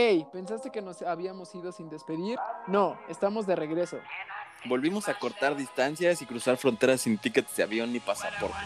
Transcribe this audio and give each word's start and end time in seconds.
Hey, 0.00 0.24
¿pensaste 0.32 0.70
que 0.70 0.80
nos 0.80 1.02
habíamos 1.02 1.52
ido 1.56 1.72
sin 1.72 1.88
despedir? 1.88 2.38
No, 2.68 2.96
estamos 3.08 3.48
de 3.48 3.56
regreso. 3.56 3.98
Volvimos 4.66 5.08
a 5.08 5.18
cortar 5.18 5.56
distancias 5.56 6.22
y 6.22 6.26
cruzar 6.26 6.56
fronteras 6.56 7.00
sin 7.00 7.18
tickets 7.18 7.56
de 7.56 7.64
avión 7.64 7.92
ni 7.92 7.98
pasaporte. 7.98 8.56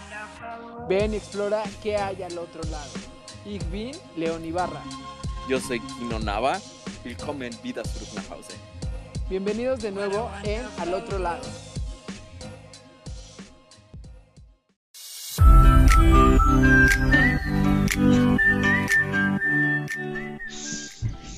Ven 0.90 1.14
y 1.14 1.16
explora 1.16 1.62
qué 1.82 1.96
hay 1.96 2.22
al 2.22 2.36
otro 2.36 2.62
lado. 2.64 2.92
Ich 3.46 3.64
bin 3.70 3.92
León 4.14 4.44
Ibarra. 4.44 4.82
Yo 5.48 5.58
soy 5.58 5.80
Kino 5.80 6.18
Nava. 6.18 6.60
Willkommen 7.02 7.50
vida 7.62 7.82
zurück 7.82 8.12
nach 8.12 8.28
Hause. 8.30 8.54
Bienvenidos 9.30 9.80
de 9.80 9.90
nuevo 9.90 10.30
en 10.44 10.66
Al 10.80 10.92
otro 10.92 11.18
lado. 11.18 11.44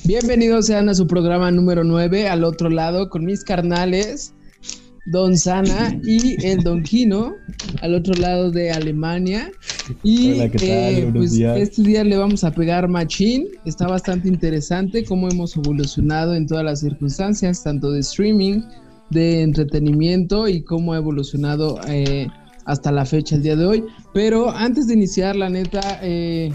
Bienvenidos 0.06 0.66
sean 0.66 0.90
a 0.90 0.94
su 0.94 1.06
programa 1.06 1.50
número 1.50 1.82
9, 1.82 2.28
al 2.28 2.44
otro 2.44 2.68
lado, 2.68 3.08
con 3.08 3.24
mis 3.24 3.42
carnales, 3.42 4.34
Don 5.06 5.34
Sana 5.38 5.98
y 6.04 6.36
el 6.46 6.62
Don 6.62 6.82
Kino, 6.82 7.32
al 7.80 7.94
otro 7.94 8.12
lado 8.12 8.50
de 8.50 8.70
Alemania. 8.70 9.50
Y 10.02 10.32
Hola, 10.32 10.50
¿qué 10.50 10.58
tal? 10.58 10.68
eh, 10.68 11.10
pues 11.14 11.32
días. 11.32 11.56
este 11.58 11.82
día 11.82 12.04
le 12.04 12.18
vamos 12.18 12.44
a 12.44 12.50
pegar 12.50 12.86
machín. 12.86 13.48
Está 13.64 13.86
bastante 13.86 14.28
interesante 14.28 15.04
cómo 15.04 15.30
hemos 15.30 15.56
evolucionado 15.56 16.34
en 16.34 16.46
todas 16.46 16.64
las 16.64 16.80
circunstancias, 16.80 17.62
tanto 17.62 17.90
de 17.90 18.00
streaming, 18.00 18.60
de 19.08 19.40
entretenimiento 19.40 20.48
y 20.48 20.62
cómo 20.64 20.92
ha 20.92 20.98
evolucionado 20.98 21.80
eh, 21.88 22.28
hasta 22.66 22.92
la 22.92 23.06
fecha, 23.06 23.36
el 23.36 23.42
día 23.42 23.56
de 23.56 23.64
hoy. 23.64 23.84
Pero 24.12 24.50
antes 24.50 24.86
de 24.86 24.92
iniciar, 24.92 25.34
la 25.34 25.48
neta, 25.48 25.98
eh, 26.02 26.52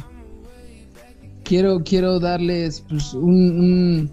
quiero, 1.50 1.84
quiero 1.84 2.20
darles 2.20 2.86
pues, 2.88 3.16
un, 3.16 4.12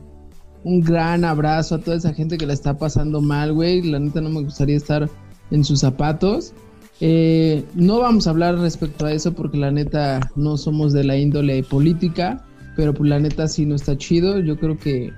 un, 0.64 0.80
gran 0.80 1.22
abrazo 1.22 1.74
a 1.74 1.78
toda 1.78 1.98
esa 1.98 2.14
gente 2.14 2.38
que 2.38 2.46
la 2.46 2.54
está 2.54 2.78
pasando 2.78 3.20
mal, 3.20 3.52
güey. 3.52 3.82
La 3.82 4.00
neta 4.00 4.22
no 4.22 4.30
me 4.30 4.42
gustaría 4.42 4.76
estar 4.76 5.08
en 5.50 5.62
sus 5.62 5.80
zapatos. 5.80 6.54
Eh, 7.02 7.62
no 7.74 8.00
vamos 8.00 8.26
a 8.26 8.30
hablar 8.30 8.58
respecto 8.58 9.04
a 9.04 9.12
eso 9.12 9.34
porque 9.34 9.58
la 9.58 9.70
neta 9.70 10.20
no 10.34 10.56
somos 10.56 10.94
de 10.94 11.04
la 11.04 11.18
índole 11.18 11.62
política, 11.62 12.42
pero 12.74 12.94
pues 12.94 13.10
la 13.10 13.20
neta 13.20 13.46
sí 13.48 13.66
no 13.66 13.74
está 13.74 13.98
chido. 13.98 14.40
Yo 14.40 14.58
creo 14.58 14.78
que 14.78 15.12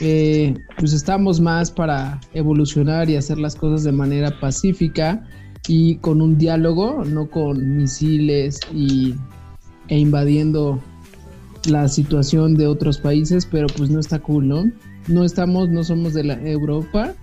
eh, 0.00 0.54
pues 0.78 0.94
estamos 0.94 1.42
más 1.42 1.70
para 1.70 2.18
evolucionar 2.32 3.10
y 3.10 3.16
hacer 3.16 3.38
las 3.38 3.54
cosas 3.54 3.84
de 3.84 3.92
manera 3.92 4.40
pacífica 4.40 5.22
y 5.68 5.96
con 5.96 6.22
un 6.22 6.38
diálogo, 6.38 7.04
no 7.04 7.28
con 7.28 7.76
misiles 7.76 8.60
y, 8.74 9.14
e 9.88 9.98
invadiendo 9.98 10.80
la 11.66 11.88
situación 11.88 12.54
de 12.54 12.66
otros 12.66 12.98
países, 12.98 13.46
pero 13.46 13.66
pues 13.76 13.90
no 13.90 14.00
está 14.00 14.18
cool, 14.18 14.48
¿no? 14.48 14.70
No 15.08 15.24
estamos, 15.24 15.68
no 15.68 15.84
somos 15.84 16.14
de 16.14 16.24
la 16.24 16.40
Europa, 16.42 17.14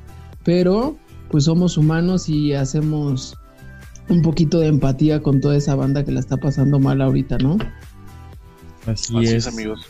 pero 0.43 0.97
pues 1.29 1.45
somos 1.45 1.77
humanos 1.77 2.29
y 2.29 2.53
hacemos 2.53 3.37
un 4.09 4.21
poquito 4.21 4.59
de 4.59 4.67
empatía 4.67 5.21
con 5.21 5.41
toda 5.41 5.57
esa 5.57 5.75
banda 5.75 6.03
que 6.03 6.11
la 6.11 6.19
está 6.19 6.37
pasando 6.37 6.79
mal 6.79 7.01
ahorita, 7.01 7.37
¿no? 7.39 7.57
Así, 8.85 9.17
Así 9.17 9.25
es. 9.25 9.33
es, 9.33 9.47
amigos. 9.47 9.85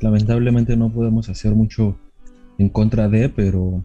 Lamentablemente 0.00 0.76
no 0.76 0.92
podemos 0.92 1.28
hacer 1.28 1.54
mucho 1.54 1.96
en 2.58 2.68
contra 2.68 3.08
de, 3.08 3.28
pero 3.28 3.82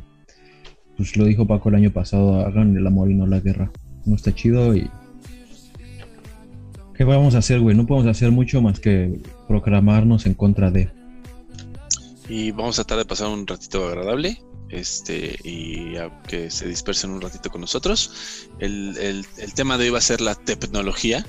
pues 0.97 1.15
lo 1.17 1.25
dijo 1.25 1.47
Paco 1.47 1.69
el 1.69 1.75
año 1.75 1.91
pasado, 1.91 2.45
hagan 2.45 2.75
el 2.75 2.85
amor 2.85 3.09
y 3.09 3.15
no 3.15 3.25
la 3.25 3.39
guerra. 3.39 3.71
No 4.05 4.15
está 4.15 4.33
chido 4.33 4.75
y... 4.75 4.89
¿Qué 6.93 7.05
vamos 7.05 7.35
a 7.35 7.37
hacer, 7.37 7.61
güey? 7.61 7.75
No 7.75 7.87
podemos 7.87 8.09
hacer 8.09 8.31
mucho 8.31 8.61
más 8.61 8.79
que 8.79 9.21
proclamarnos 9.49 10.25
en 10.25 10.35
contra 10.35 10.71
de. 10.71 10.89
Y 12.29 12.51
vamos 12.51 12.77
a 12.79 12.83
tratar 12.83 12.99
de 12.99 13.05
pasar 13.05 13.27
un 13.27 13.45
ratito 13.45 13.85
agradable. 13.87 14.41
Este, 14.69 15.35
y 15.43 15.97
a 15.97 16.21
que 16.27 16.51
se 16.51 16.67
dispersen 16.67 17.09
un 17.09 17.21
ratito 17.21 17.49
con 17.49 17.59
nosotros. 17.61 18.47
El, 18.59 18.95
el- 18.97 19.25
el 19.39 19.53
tema 19.55 19.79
de 19.79 19.85
hoy 19.85 19.89
va 19.89 19.97
a 19.97 20.01
ser 20.01 20.21
la 20.21 20.35
tecnología 20.35 21.25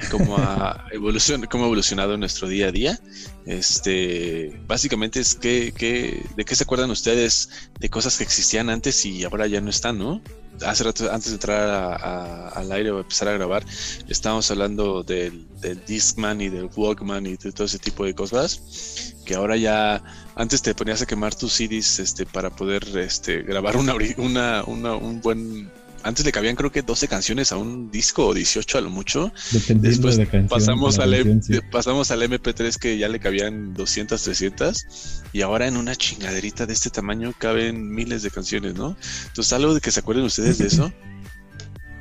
y 0.00 0.06
cómo 0.06 0.36
ha, 0.38 0.86
evolucion- 0.92 1.48
cómo 1.48 1.64
ha 1.64 1.66
evolucionado 1.66 2.14
en 2.14 2.20
nuestro 2.20 2.46
día 2.46 2.68
a 2.68 2.70
día. 2.72 3.00
Este, 3.50 4.60
básicamente 4.68 5.18
es 5.20 5.34
que, 5.34 5.72
que- 5.76 6.24
de 6.36 6.44
qué 6.44 6.54
se 6.54 6.62
acuerdan 6.64 6.90
ustedes 6.90 7.48
de 7.80 7.88
cosas 7.90 8.16
que 8.16 8.22
existían 8.24 8.70
antes 8.70 9.04
y 9.04 9.24
ahora 9.24 9.46
ya 9.48 9.60
no 9.60 9.70
están, 9.70 9.98
¿no? 9.98 10.22
Hace 10.64 10.84
rato, 10.84 11.10
antes 11.10 11.28
de 11.30 11.34
entrar 11.34 11.68
a- 11.68 12.48
al 12.50 12.70
aire 12.70 12.90
o 12.90 13.00
empezar 13.00 13.28
a 13.28 13.32
grabar, 13.32 13.64
estábamos 14.08 14.50
hablando 14.50 15.02
del, 15.02 15.48
del 15.60 15.84
Discman 15.84 16.40
y 16.40 16.48
del 16.48 16.68
Walkman 16.76 17.26
y 17.26 17.36
de 17.36 17.50
todo 17.52 17.64
ese 17.66 17.78
tipo 17.78 18.04
de 18.04 18.14
cosas 18.14 19.14
que 19.24 19.34
ahora 19.34 19.56
ya 19.56 20.02
antes 20.36 20.62
te 20.62 20.74
ponías 20.74 21.02
a 21.02 21.06
quemar 21.06 21.34
tus 21.34 21.52
CDs 21.54 21.98
este 21.98 22.26
para 22.26 22.50
poder 22.50 22.86
este 22.98 23.42
grabar 23.42 23.76
una, 23.76 23.94
una, 24.18 24.64
una- 24.64 24.94
un 24.96 25.20
buen 25.20 25.70
antes 26.02 26.24
le 26.24 26.32
cabían 26.32 26.56
creo 26.56 26.72
que 26.72 26.82
12 26.82 27.08
canciones 27.08 27.52
a 27.52 27.56
un 27.56 27.90
disco 27.90 28.26
o 28.28 28.34
18 28.34 28.78
a 28.78 28.80
lo 28.80 28.90
mucho 28.90 29.32
Dependiendo 29.52 29.88
Después 29.88 30.16
de 30.16 30.26
canción. 30.26 30.48
pasamos 30.48 30.98
al, 30.98 31.10
la 31.10 31.16
M- 31.18 31.30
canción, 31.30 31.42
sí. 31.42 31.52
de- 31.64 31.70
pasamos 31.70 32.10
al 32.10 32.22
MP3 32.22 32.76
que 32.78 32.98
ya 32.98 33.08
le 33.08 33.20
cabían 33.20 33.74
200 33.74 34.22
300 34.22 34.86
y 35.32 35.42
ahora 35.42 35.66
en 35.68 35.76
una 35.76 35.94
chingaderita 35.96 36.66
de 36.66 36.72
este 36.72 36.90
tamaño 36.90 37.32
caben 37.38 37.88
miles 37.94 38.22
de 38.22 38.30
canciones 38.30 38.74
¿no? 38.74 38.96
entonces 39.28 39.52
algo 39.52 39.74
de 39.74 39.80
que 39.80 39.90
se 39.90 40.00
acuerden 40.00 40.24
ustedes 40.24 40.58
de 40.58 40.66
eso 40.66 40.92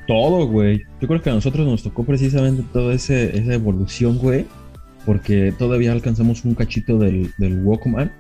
Todo, 0.08 0.48
güey. 0.48 0.82
Yo 1.00 1.08
creo 1.08 1.22
que 1.22 1.30
a 1.30 1.34
nosotros 1.36 1.68
nos 1.68 1.84
tocó 1.84 2.04
precisamente 2.04 2.64
toda 2.74 2.96
ese, 2.96 3.38
esa 3.38 3.54
evolución, 3.54 4.18
güey. 4.18 4.48
Porque 5.06 5.54
todavía 5.56 5.92
alcanzamos 5.92 6.44
un 6.46 6.56
cachito 6.56 6.98
del, 6.98 7.32
del 7.38 7.60
Walkman, 7.64 8.12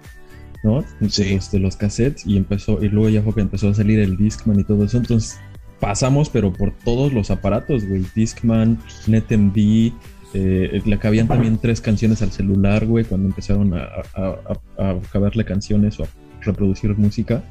¿no? 0.63 0.83
De, 0.99 1.09
Sí. 1.09 1.33
los, 1.33 1.49
de 1.49 1.57
los 1.57 1.75
cassettes 1.77 2.27
y 2.27 2.37
empezó, 2.37 2.83
y 2.83 2.89
luego 2.89 3.09
ya 3.09 3.23
fue 3.23 3.33
que 3.33 3.41
empezó 3.41 3.69
a 3.69 3.73
salir 3.73 3.99
el 4.01 4.17
Discman 4.17 4.59
y 4.59 4.63
todo 4.65 4.85
eso. 4.85 4.97
Entonces 4.97 5.39
pasamos, 5.79 6.29
pero 6.29 6.51
por 6.53 6.71
todos 6.71 7.13
los 7.13 7.31
aparatos, 7.31 7.85
güey. 7.85 8.05
Discman, 8.15 8.79
NetMD, 9.07 9.93
eh, 10.33 10.81
le 10.85 10.99
cabían 10.99 11.27
también 11.27 11.57
tres 11.57 11.81
canciones 11.81 12.21
al 12.21 12.31
celular, 12.31 12.85
güey, 12.85 13.05
cuando 13.05 13.27
empezaron 13.27 13.73
a, 13.73 13.87
a, 14.13 14.57
a, 14.77 14.89
a 14.89 14.99
caberle 15.11 15.45
canciones 15.45 15.99
o 15.99 16.03
a 16.03 16.07
reproducir 16.41 16.95
música. 16.97 17.43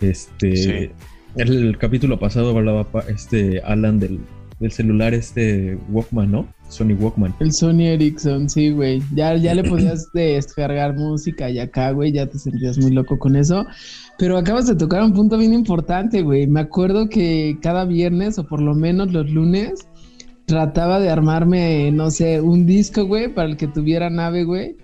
Este. 0.00 0.56
Sí. 0.56 0.90
El, 1.36 1.68
el 1.68 1.78
capítulo 1.78 2.18
pasado 2.18 2.56
hablaba 2.56 2.86
este 3.08 3.60
Alan 3.60 4.00
del, 4.00 4.20
del 4.60 4.72
celular 4.72 5.12
este 5.14 5.78
Walkman, 5.90 6.30
¿no? 6.30 6.46
Sony 6.68 6.94
Walkman. 6.98 7.34
El 7.40 7.52
Sony 7.52 7.82
Ericsson, 7.82 8.48
sí, 8.48 8.70
güey. 8.70 9.02
Ya, 9.14 9.36
ya 9.36 9.54
le 9.54 9.62
podías 9.68 10.08
descargar 10.14 10.94
música 10.96 11.50
y 11.50 11.58
acá, 11.58 11.90
güey, 11.92 12.12
ya 12.12 12.26
te 12.26 12.38
sentías 12.38 12.78
muy 12.78 12.90
loco 12.90 13.18
con 13.18 13.36
eso. 13.36 13.66
Pero 14.18 14.38
acabas 14.38 14.66
de 14.66 14.74
tocar 14.74 15.02
un 15.02 15.12
punto 15.12 15.36
bien 15.36 15.52
importante, 15.52 16.22
güey. 16.22 16.46
Me 16.46 16.60
acuerdo 16.60 17.08
que 17.08 17.58
cada 17.60 17.84
viernes, 17.84 18.38
o 18.38 18.44
por 18.46 18.62
lo 18.62 18.74
menos 18.74 19.12
los 19.12 19.30
lunes, 19.30 19.86
trataba 20.46 21.00
de 21.00 21.10
armarme, 21.10 21.90
no 21.92 22.10
sé, 22.10 22.40
un 22.40 22.66
disco, 22.66 23.04
güey, 23.04 23.32
para 23.32 23.48
el 23.48 23.56
que 23.56 23.66
tuviera 23.68 24.08
nave, 24.08 24.44
güey, 24.44 24.76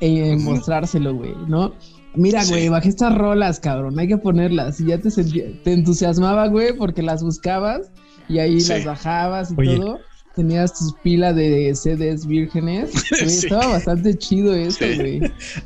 e 0.00 0.36
mostrárselo, 0.36 1.14
güey, 1.14 1.32
¿no? 1.48 1.72
Mira, 2.16 2.42
Sí. 2.42 2.52
güey, 2.52 2.68
bajé 2.68 2.90
estas 2.90 3.16
rolas, 3.16 3.58
cabrón, 3.58 3.98
hay 3.98 4.06
que 4.08 4.18
ponerlas. 4.18 4.80
Y 4.80 4.86
ya 4.86 4.98
te 4.98 5.10
te 5.10 5.72
entusiasmaba, 5.72 6.48
güey, 6.48 6.76
porque 6.76 7.02
las 7.02 7.22
buscabas 7.22 7.90
y 8.28 8.38
ahí 8.38 8.60
Sí. 8.60 8.68
las 8.72 8.84
bajabas 8.84 9.50
y 9.52 9.54
Oye. 9.60 9.76
todo. 9.76 10.00
Tenías 10.34 10.76
tus 10.76 10.92
pilas 11.04 11.36
de 11.36 11.72
CDs 11.76 12.26
vírgenes. 12.26 12.90
Sí. 13.04 13.24
Estaba 13.24 13.68
bastante 13.68 14.18
chido 14.18 14.52
eso, 14.52 14.78
Sí. 14.80 14.96
güey. 14.96 15.20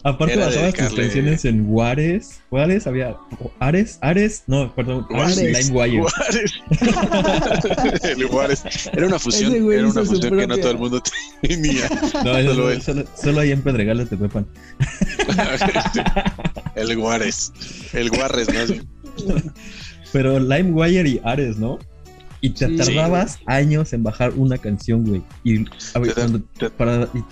Aparte 0.04 0.34
Era 0.34 0.44
basabas 0.44 0.74
tus 0.74 0.94
canciones 0.94 1.44
en 1.46 1.66
Juárez. 1.66 2.42
¿Cuáles 2.50 2.86
había? 2.86 3.16
Ares, 3.60 3.98
Ares, 4.02 4.42
no, 4.46 4.74
perdón, 4.74 5.06
Ares, 5.14 5.38
Ares. 5.38 5.68
LimeWire. 5.68 6.02
Juárez. 6.02 6.52
el 8.04 8.24
Juárez. 8.26 8.62
Era 8.92 9.06
una 9.06 9.18
fusión, 9.18 9.54
era 9.72 9.88
una 9.88 10.04
fusión 10.04 10.36
que 10.38 10.46
no 10.46 10.58
todo 10.58 10.70
el 10.72 10.78
mundo 10.78 11.02
tenía. 11.40 11.88
No, 12.22 12.36
eso 12.36 12.50
Solo 12.54 12.70
él. 12.70 12.82
solo, 12.82 13.04
solo 13.16 13.40
ahí 13.40 13.52
en 13.52 13.62
Pedregal 13.62 14.06
te 14.06 14.16
pepan. 14.18 14.46
el 16.76 16.94
Juárez. 16.96 17.52
El 17.94 18.08
Juárez, 18.10 18.48
más 18.54 18.70
bien. 18.70 18.86
Pero 20.12 20.38
LimeWire 20.38 21.08
y 21.08 21.20
Ares, 21.24 21.56
¿no? 21.58 21.78
Y 22.40 22.50
te 22.50 22.68
Sí. 22.68 22.76
tardabas 22.76 23.38
años 23.46 23.92
en 23.92 24.02
bajar 24.02 24.32
una 24.36 24.58
canción, 24.58 25.04
güey. 25.04 25.22
Y 25.44 25.64
a 25.94 25.98
ver, 25.98 26.14
Te 26.14 26.20
da- 26.20 26.26
cuando 26.28 26.40
te- 26.58 26.70
para, 26.70 27.08
y 27.14 27.24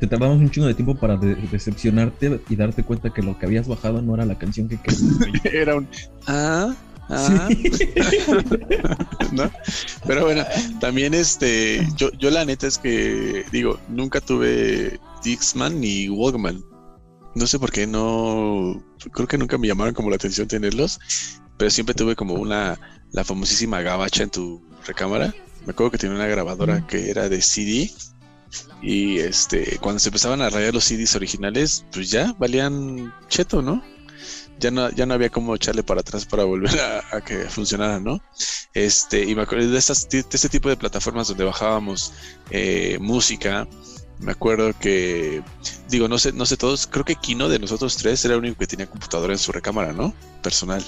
te 0.00 0.06
tardabas 0.06 0.38
un 0.38 0.50
chingo 0.50 0.66
de 0.66 0.74
tiempo 0.74 0.94
para 0.94 1.16
de- 1.16 1.34
decepcionarte 1.50 2.40
y 2.48 2.56
darte 2.56 2.82
cuenta 2.84 3.10
que 3.12 3.22
lo 3.22 3.38
que 3.38 3.46
habías 3.46 3.66
bajado 3.68 4.00
no 4.02 4.14
era 4.14 4.24
la 4.26 4.36
canción 4.38 4.68
que 4.68 4.76
querías. 4.78 5.02
Era 5.44 5.76
un. 5.76 5.88
Ah. 6.26 6.74
Ah, 7.10 7.48
¿no? 9.32 9.50
Pero 10.06 10.24
bueno, 10.24 10.42
también 10.80 11.12
este, 11.14 11.86
yo, 11.96 12.10
yo 12.12 12.30
la 12.30 12.44
neta 12.46 12.66
es 12.66 12.78
que 12.78 13.44
digo, 13.52 13.78
nunca 13.88 14.20
tuve 14.20 14.98
Dixman 15.22 15.80
ni 15.80 16.08
Walkman. 16.08 16.62
No 17.34 17.46
sé 17.46 17.58
por 17.58 17.72
qué 17.72 17.86
no, 17.86 18.82
creo 19.12 19.26
que 19.26 19.36
nunca 19.38 19.58
me 19.58 19.66
llamaron 19.68 19.92
como 19.94 20.08
la 20.08 20.16
atención 20.16 20.46
tenerlos, 20.46 20.98
pero 21.58 21.70
siempre 21.70 21.94
tuve 21.94 22.14
como 22.16 22.34
una, 22.34 22.78
la 23.14 23.24
famosísima 23.24 23.80
gabacha 23.80 24.24
en 24.24 24.30
tu 24.30 24.60
recámara. 24.86 25.32
Me 25.64 25.70
acuerdo 25.70 25.92
que 25.92 25.98
tenía 25.98 26.16
una 26.16 26.26
grabadora 26.26 26.86
que 26.86 27.10
era 27.10 27.28
de 27.28 27.40
CD 27.40 27.90
Y 28.82 29.18
este, 29.18 29.78
cuando 29.78 30.00
se 30.00 30.08
empezaban 30.08 30.42
a 30.42 30.50
rayar 30.50 30.74
los 30.74 30.84
CDs 30.84 31.14
originales, 31.14 31.86
pues 31.92 32.10
ya 32.10 32.34
valían 32.38 33.14
cheto, 33.28 33.62
¿no? 33.62 33.82
Ya 34.58 34.70
no, 34.70 34.90
ya 34.90 35.06
no 35.06 35.14
había 35.14 35.30
como 35.30 35.54
echarle 35.54 35.82
para 35.82 36.00
atrás 36.00 36.26
para 36.26 36.44
volver 36.44 36.78
a, 37.12 37.20
que 37.20 37.44
funcionara, 37.48 38.00
¿no? 38.00 38.20
Este, 38.74 39.22
y 39.22 39.34
me 39.34 39.42
acuerdo 39.42 39.70
de, 39.70 39.78
estas, 39.78 40.08
de 40.08 40.18
este 40.18 40.48
tipo 40.48 40.68
de 40.68 40.76
plataformas 40.76 41.28
donde 41.28 41.44
bajábamos 41.44 42.12
eh, 42.50 42.98
música. 43.00 43.68
Me 44.18 44.32
acuerdo 44.32 44.72
que, 44.78 45.42
digo, 45.88 46.08
no 46.08 46.18
sé, 46.18 46.32
no 46.32 46.46
sé 46.46 46.56
todos, 46.56 46.86
creo 46.86 47.04
que 47.04 47.16
Kino 47.16 47.48
de 47.48 47.58
nosotros 47.58 47.96
tres 47.96 48.24
era 48.24 48.34
el 48.34 48.40
único 48.40 48.58
que 48.58 48.66
tenía 48.66 48.86
computadora 48.86 49.32
en 49.32 49.38
su 49.38 49.52
recámara, 49.52 49.92
¿no? 49.92 50.14
Personal. 50.42 50.84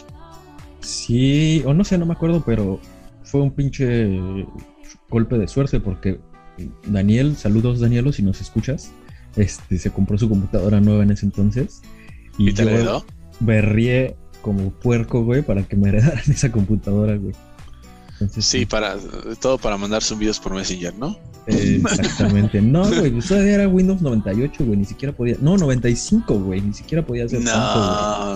Sí, 0.80 1.62
o 1.66 1.74
no 1.74 1.84
sé, 1.84 1.98
no 1.98 2.06
me 2.06 2.12
acuerdo, 2.12 2.42
pero 2.44 2.80
fue 3.22 3.40
un 3.40 3.50
pinche 3.50 4.18
golpe 5.08 5.38
de 5.38 5.48
suerte 5.48 5.80
porque 5.80 6.20
Daniel, 6.86 7.36
saludos 7.36 7.80
Danielo 7.80 8.12
si 8.12 8.22
nos 8.22 8.40
escuchas, 8.40 8.92
este 9.36 9.78
se 9.78 9.90
compró 9.90 10.16
su 10.18 10.28
computadora 10.28 10.80
nueva 10.80 11.02
en 11.02 11.10
ese 11.10 11.26
entonces 11.26 11.82
y, 12.38 12.52
te 12.52 12.64
yo 12.64 13.04
berrié 13.40 14.16
como 14.42 14.70
puerco, 14.70 15.24
güey, 15.24 15.42
para 15.42 15.62
que 15.64 15.76
me 15.76 15.88
heredaran 15.90 16.22
esa 16.28 16.52
computadora, 16.52 17.16
güey. 17.16 17.34
sí, 18.38 18.64
para 18.64 18.96
todo 19.40 19.58
para 19.58 19.76
mandar 19.76 20.02
vídeos 20.18 20.38
por 20.38 20.54
Messenger, 20.54 20.94
¿no? 20.94 21.18
exactamente. 21.46 22.60
No, 22.60 22.88
güey, 22.98 23.10
pues 23.10 23.26
todavía 23.26 23.54
era 23.54 23.68
Windows 23.68 24.02
98, 24.02 24.64
güey, 24.64 24.78
ni 24.78 24.84
siquiera 24.84 25.14
podía. 25.14 25.36
No, 25.40 25.56
95, 25.56 26.38
güey, 26.40 26.60
ni 26.60 26.74
siquiera 26.74 27.04
podía 27.04 27.24
hacer 27.24 27.40
no. 27.40 27.50
tanto, 27.50 28.35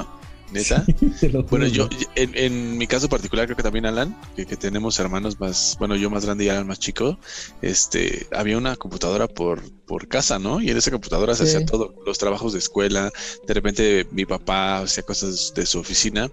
¿Neta? 0.52 0.85
bueno, 1.50 1.67
yo, 1.67 1.88
en, 2.17 2.76
mi 2.76 2.87
caso 2.87 3.08
particular, 3.08 3.47
creo 3.47 3.56
que 3.56 3.62
también 3.62 3.87
Alan, 3.87 4.17
que, 4.35 4.44
tenemos 4.44 4.99
hermanos 4.99 5.38
más, 5.38 5.76
bueno, 5.79 5.97
yo 5.97 6.11
más 6.11 6.25
grande 6.25 6.44
y 6.44 6.49
Alan 6.49 6.67
más 6.67 6.79
chico, 6.79 7.19
este, 7.62 8.26
había 8.32 8.58
una 8.58 8.76
computadora 8.76 9.29
por, 9.29 9.62
por 9.87 10.08
casa, 10.08 10.38
¿no? 10.38 10.61
Y 10.61 10.70
en 10.70 10.76
esa 10.76 10.91
computadora 10.91 11.35
se 11.35 11.44
hacía 11.44 11.64
todo, 11.64 11.94
los 12.05 12.19
trabajos 12.19 12.52
de 12.52 12.58
escuela, 12.58 13.12
de 13.47 13.55
repente 13.55 14.06
mi 14.11 14.26
papá 14.26 14.79
hacía 14.79 15.05
cosas 15.05 15.52
de 15.55 15.67
su 15.67 15.79
oficina, 15.79 16.31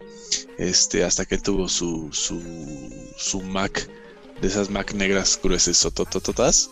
este, 0.57 1.03
hasta 1.03 1.25
que 1.25 1.35
él 1.35 1.43
tuvo 1.43 1.69
su, 1.69 2.09
su, 2.11 2.41
su 3.17 3.41
Mac, 3.41 3.87
de 4.41 4.47
esas 4.47 4.69
Mac 4.69 4.93
negras 4.93 5.39
gruesas, 5.41 5.79
totototas, 5.93 6.69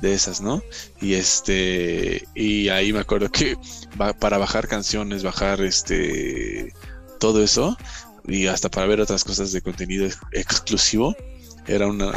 de 0.00 0.14
esas, 0.14 0.40
¿no? 0.40 0.62
Y 1.00 1.14
este, 1.14 2.26
y 2.34 2.68
ahí 2.68 2.92
me 2.92 3.00
acuerdo 3.00 3.30
que 3.30 3.56
para 4.18 4.38
bajar 4.38 4.68
canciones, 4.68 5.22
bajar 5.22 5.60
este, 5.60 6.72
todo 7.18 7.42
eso, 7.42 7.76
y 8.26 8.46
hasta 8.46 8.70
para 8.70 8.86
ver 8.86 9.00
otras 9.00 9.24
cosas 9.24 9.52
de 9.52 9.62
contenido 9.62 10.08
exclusivo, 10.32 11.14
era 11.68 11.86
una, 11.86 12.12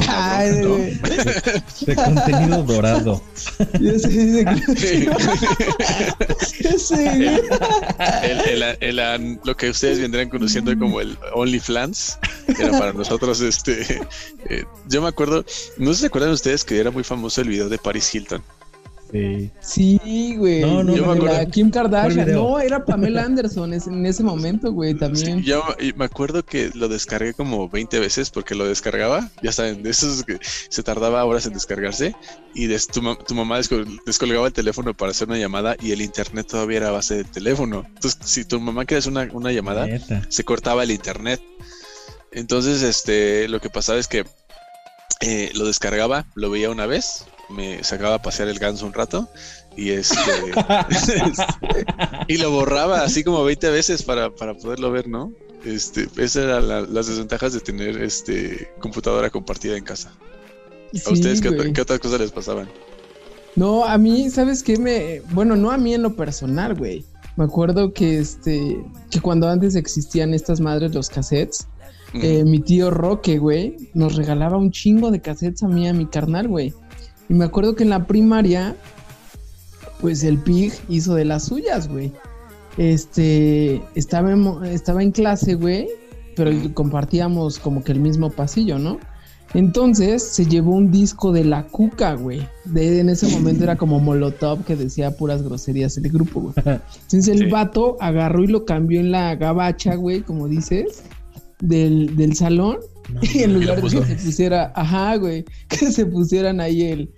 de 1.82 1.96
contenido 1.96 2.64
dorado. 2.64 3.22
lo 9.44 9.58
que 9.58 9.70
ustedes 9.70 10.00
vendrán 10.00 10.30
conociendo 10.30 10.78
como 10.78 11.02
el 11.02 11.18
OnlyFans 11.34 12.20
era 12.48 12.78
para 12.78 12.94
nosotros 12.94 13.42
este 13.42 14.02
eh, 14.50 14.64
yo 14.88 15.02
me 15.02 15.08
acuerdo 15.08 15.46
no 15.78 15.94
se 15.94 16.08
acuerdan 16.08 16.32
ustedes 16.32 16.64
que 16.64 16.80
era 16.80 16.92
muy 16.92 17.04
famoso 17.04 17.42
el 17.42 17.50
video 17.50 17.70
de 17.70 17.78
Paris 17.78 18.14
Hilton 18.14 18.44
Sí, 19.62 20.36
güey. 20.38 20.62
No, 20.62 20.84
no, 20.84 21.16
no, 21.16 21.52
Kim 21.52 21.72
Kardashian. 21.72 22.32
No, 22.32 22.60
era 22.60 22.86
Pamela 22.86 23.24
Anderson 23.24 23.74
en 23.74 24.06
ese 24.06 24.24
momento, 24.24 24.72
güey, 24.72 24.94
también. 24.94 25.42
yo 25.44 25.64
me 25.96 26.06
acuerdo 26.06 26.44
que 26.44 26.72
lo 26.74 26.88
descargué 26.88 27.34
como 27.34 27.70
20 27.70 28.00
veces 28.00 28.30
porque 28.30 28.56
lo 28.56 28.66
descargaba. 28.66 29.30
Ya 29.42 29.52
saben, 29.52 29.84
de 29.84 29.90
esos 29.90 30.24
que 30.24 30.40
se 30.42 30.84
tardaba 30.84 31.26
horas 31.26 31.46
en 31.46 31.54
descargarse. 31.54 32.16
Y 32.54 32.68
tu, 32.88 33.02
mamá 33.36 33.60
descolgaba 34.06 34.48
el 34.48 34.54
teléfono 34.54 34.94
para 34.94 35.12
hacer 35.12 35.28
una 35.28 35.38
llamada 35.38 35.76
y 35.80 35.92
el 35.92 36.02
internet 36.02 36.48
todavía 36.48 36.78
era 36.78 36.92
base 36.92 37.16
del 37.16 37.30
teléfono. 37.30 37.86
Entonces, 37.88 38.20
si 38.26 38.46
tu 38.46 38.60
mamá 38.60 38.86
quería 38.86 39.00
hacer 39.00 39.12
una, 39.12 39.52
llamada, 39.52 39.88
se 40.30 40.44
cortaba 40.44 40.84
el 40.84 40.92
internet. 40.92 41.42
Entonces, 42.32 42.84
este, 42.84 43.48
lo 43.48 43.60
que 43.60 43.70
pasaba 43.70 43.98
es 44.00 44.08
que 44.08 44.26
eh, 45.22 45.52
lo 45.56 45.66
descargaba, 45.66 46.26
lo 46.36 46.50
veía 46.50 46.70
una 46.70 46.86
vez, 46.86 47.26
me 47.50 47.84
sacaba 47.84 48.16
a 48.16 48.22
pasear 48.22 48.48
el 48.48 48.60
ganso 48.60 48.86
un 48.86 48.94
rato 48.94 49.28
y 49.76 49.92
este, 49.92 50.18
y 52.28 52.38
lo 52.38 52.52
borraba 52.52 53.04
así 53.04 53.24
como 53.24 53.44
20 53.44 53.70
veces 53.70 54.04
para, 54.04 54.32
poderlo 54.32 54.92
ver, 54.92 55.08
¿no? 55.08 55.32
Este, 55.66 56.08
esas 56.18 56.46
eran 56.46 56.94
las 56.94 57.08
desventajas 57.08 57.54
de 57.54 57.60
tener 57.60 58.02
este 58.02 58.70
computadora 58.80 59.30
compartida 59.30 59.78
en 59.78 59.84
casa. 59.84 60.14
¿A 61.06 61.12
ustedes 61.12 61.42
qué, 61.42 61.82
otras 61.82 62.00
cosas 62.00 62.20
les 62.20 62.32
pasaban? 62.32 62.68
No, 63.56 63.86
a 63.86 63.98
mí, 63.98 64.30
¿sabes 64.30 64.64
qué? 64.64 64.78
Me, 64.78 65.22
bueno, 65.32 65.56
no 65.56 65.72
a 65.72 65.78
mí 65.78 65.94
en 65.94 66.02
lo 66.02 66.16
personal, 66.16 66.76
güey. 66.76 67.06
Me 67.36 67.46
acuerdo 67.46 67.94
que 67.94 68.20
este, 68.20 68.78
que 69.10 69.22
cuando 69.22 69.50
antes 69.50 69.76
existían 69.76 70.34
estas 70.34 70.60
madres, 70.60 70.94
los 70.94 71.10
cassettes, 71.10 71.68
eh, 72.14 72.44
mi 72.44 72.60
tío 72.60 72.90
Roque, 72.90 73.38
güey, 73.38 73.76
nos 73.94 74.16
regalaba 74.16 74.58
un 74.58 74.72
chingo 74.72 75.12
de 75.12 75.22
cassettes 75.22 75.64
a 75.64 75.68
mí, 75.68 75.88
a 75.88 75.94
mi 75.94 76.06
carnal, 76.06 76.48
güey. 76.48 76.74
Y 77.30 77.36
me 77.36 77.46
acuerdo 77.46 77.76
que 77.76 77.84
en 77.84 77.92
la 77.92 78.08
primaria, 78.08 78.76
pues 80.02 80.24
el 80.24 80.40
pig 80.40 80.74
hizo 80.90 81.14
de 81.14 81.26
las 81.26 81.46
suyas, 81.46 81.88
güey. 81.88 82.12
Este, 82.78 83.82
estaba 83.96 84.32
en, 84.32 84.66
estaba 84.66 85.04
en 85.04 85.12
clase, 85.12 85.54
güey, 85.54 85.88
pero 86.36 86.52
compartíamos 86.74 87.60
como 87.60 87.84
que 87.84 87.92
el 87.92 88.00
mismo 88.00 88.32
pasillo, 88.32 88.80
¿no? 88.80 89.00
Entonces 89.54 90.24
se 90.24 90.46
llevó 90.46 90.74
un 90.76 90.92
disco 90.92 91.32
de 91.32 91.44
la 91.44 91.68
cuca, 91.68 92.14
güey. 92.14 92.48
De, 92.66 93.00
en 93.00 93.10
ese 93.10 93.28
momento 93.28 93.64
era 93.64 93.78
como 93.78 94.00
Molotov 94.00 94.64
que 94.64 94.76
decía 94.76 95.16
puras 95.16 95.44
groserías 95.44 95.98
el 95.98 96.10
grupo, 96.10 96.42
güey. 96.42 96.54
Entonces 96.66 97.28
el 97.28 97.50
vato 97.50 97.98
agarró 98.00 98.44
y 98.44 98.48
lo 98.48 98.66
cambió 98.66 99.00
en 99.00 99.12
la 99.12 99.36
gabacha, 99.36 99.96
güey, 99.96 100.22
como 100.22 100.48
dices, 100.48 101.04
del, 101.60 102.16
del 102.16 102.36
salón 102.36 102.78
y 103.22 103.44
en 103.44 103.54
lugar 103.54 103.82
de 103.82 103.90
que 103.90 104.06
se 104.06 104.16
pusiera, 104.16 104.72
ajá, 104.76 105.16
güey, 105.16 105.46
que 105.70 105.92
se 105.92 106.06
pusieran 106.06 106.62
ahí 106.62 106.84
el, 106.84 107.14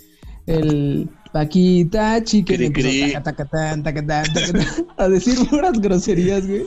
el 0.47 1.09
Paquita, 1.31 2.21
chique, 2.23 2.55
a 4.97 5.07
decir 5.07 5.37
puras 5.49 5.79
groserías, 5.79 6.45
güey. 6.45 6.65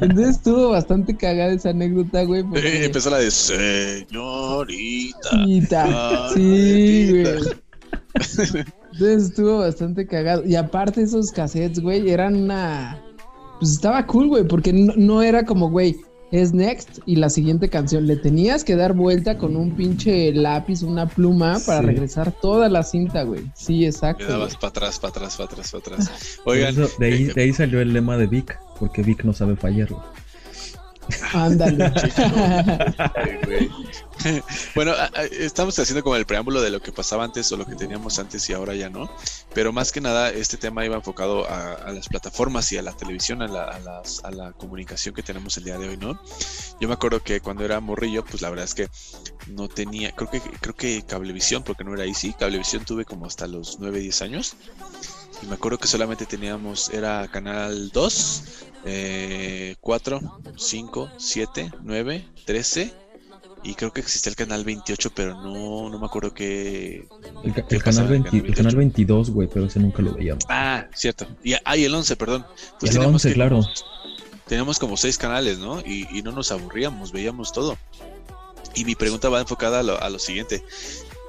Entonces 0.00 0.36
estuvo 0.36 0.70
bastante 0.70 1.14
cagada 1.14 1.52
esa 1.52 1.68
anécdota, 1.70 2.24
güey. 2.24 2.42
empezó 2.64 3.10
la 3.10 3.18
de 3.18 3.30
señorita. 3.30 5.28
Sí, 6.32 7.08
güey. 7.10 7.26
Entonces 8.14 9.28
estuvo 9.28 9.58
bastante 9.58 10.06
cagado. 10.06 10.46
Y 10.46 10.56
aparte 10.56 11.02
esos 11.02 11.30
cassettes, 11.30 11.80
güey, 11.80 12.08
eran 12.08 12.36
una... 12.36 13.02
Pues 13.60 13.72
estaba 13.72 14.06
cool, 14.06 14.28
güey, 14.28 14.48
porque 14.48 14.72
no 14.72 15.20
era 15.22 15.44
como, 15.44 15.68
güey, 15.70 15.94
es 16.32 16.52
Next 16.52 16.98
y 17.06 17.16
la 17.16 17.30
siguiente 17.30 17.68
canción. 17.68 18.06
Le 18.06 18.16
tenías 18.16 18.64
que 18.64 18.76
dar 18.76 18.94
vuelta 18.94 19.38
con 19.38 19.56
un 19.56 19.76
pinche 19.76 20.32
lápiz, 20.32 20.82
una 20.82 21.08
pluma 21.08 21.58
para 21.64 21.82
regresar 21.82 22.32
toda 22.32 22.68
la 22.68 22.82
cinta, 22.82 23.22
güey. 23.22 23.44
Sí, 23.54 23.86
exacto. 23.86 24.24
Le 24.24 24.30
dabas 24.30 24.56
para 24.56 24.68
atrás, 24.68 24.98
para 24.98 25.10
atrás, 25.10 25.36
para 25.36 25.50
atrás, 25.50 25.70
para 25.70 25.96
atrás. 25.96 26.40
Oigan. 26.44 26.74
de, 26.74 27.06
ahí, 27.06 27.24
eh, 27.24 27.32
de 27.34 27.42
ahí 27.42 27.52
salió 27.52 27.80
el 27.80 27.92
lema 27.92 28.16
de 28.16 28.26
Vic, 28.26 28.58
porque 28.78 29.02
Vic 29.02 29.24
no 29.24 29.32
sabe 29.32 29.56
fallar, 29.56 29.88
güey. 33.46 33.70
Bueno, 34.74 34.94
estamos 35.32 35.78
haciendo 35.78 36.02
como 36.02 36.16
el 36.16 36.26
preámbulo 36.26 36.60
de 36.60 36.70
lo 36.70 36.80
que 36.80 36.92
pasaba 36.92 37.24
antes 37.24 37.50
o 37.52 37.56
lo 37.56 37.66
que 37.66 37.74
teníamos 37.74 38.18
antes 38.18 38.48
y 38.50 38.52
ahora 38.52 38.74
ya 38.74 38.90
no. 38.90 39.10
Pero 39.54 39.72
más 39.72 39.92
que 39.92 40.00
nada, 40.00 40.30
este 40.30 40.56
tema 40.56 40.84
iba 40.84 40.96
enfocado 40.96 41.48
a, 41.48 41.90
las 41.92 42.08
plataformas 42.08 42.70
y 42.72 42.78
a 42.78 42.82
la 42.82 42.92
televisión, 42.92 43.42
a 43.42 43.48
la, 43.48 44.52
comunicación 44.58 45.14
que 45.14 45.22
tenemos 45.22 45.56
el 45.56 45.64
día 45.64 45.78
de 45.78 45.88
hoy, 45.88 45.96
¿no? 45.96 46.20
Yo 46.80 46.88
me 46.88 46.94
acuerdo 46.94 47.22
que 47.22 47.40
cuando 47.40 47.64
era 47.64 47.80
morrillo, 47.80 48.24
pues 48.24 48.42
la 48.42 48.50
verdad 48.50 48.64
es 48.64 48.74
que 48.74 48.88
no 49.48 49.68
tenía, 49.68 50.12
creo 50.12 50.30
que, 50.30 50.40
creo 50.40 50.74
que 50.74 51.02
cablevisión, 51.02 51.62
porque 51.62 51.84
no 51.84 51.94
era 51.94 52.04
Easy, 52.04 52.32
cablevisión 52.32 52.84
tuve 52.84 53.04
como 53.04 53.26
hasta 53.26 53.46
los 53.46 53.78
9, 53.78 54.00
10 54.00 54.22
años. 54.22 54.56
Y 55.42 55.46
me 55.46 55.54
acuerdo 55.54 55.78
que 55.78 55.86
solamente 55.86 56.26
teníamos, 56.26 56.88
era 56.90 57.28
canal 57.28 57.90
2, 57.90 58.42
4, 59.80 60.20
5, 60.56 61.10
7, 61.18 61.72
9, 61.82 62.28
13 62.44 63.05
y 63.66 63.74
creo 63.74 63.92
que 63.92 64.00
existía 64.00 64.30
el 64.30 64.36
canal 64.36 64.64
28, 64.64 65.10
pero 65.12 65.34
no, 65.42 65.90
no 65.90 65.98
me 65.98 66.06
acuerdo 66.06 66.32
qué. 66.32 67.04
El, 67.42 67.82
canal, 67.82 68.76
22, 68.76 69.30
güey, 69.30 69.48
pero 69.52 69.66
ese 69.66 69.80
nunca 69.80 70.02
lo 70.02 70.14
veíamos. 70.14 70.44
Ah, 70.48 70.86
cierto. 70.94 71.26
Y, 71.42 71.54
ah, 71.54 71.74
el 71.74 71.92
11, 71.92 72.14
perdón. 72.14 72.46
Pues 72.78 72.94
el 72.94 73.02
11, 73.02 73.32
claro. 73.34 73.66
Teníamos 74.46 74.78
como 74.78 74.96
seis 74.96 75.18
canales, 75.18 75.58
¿no? 75.58 75.80
Y, 75.80 76.06
y, 76.16 76.22
no 76.22 76.30
nos 76.30 76.52
aburríamos, 76.52 77.10
veíamos 77.10 77.52
todo. 77.52 77.76
Y 78.76 78.84
mi 78.84 78.94
pregunta 78.94 79.28
va 79.30 79.40
enfocada 79.40 79.80
a 79.80 79.82
lo, 79.82 80.00
a 80.00 80.08
lo 80.10 80.20
siguiente. 80.20 80.62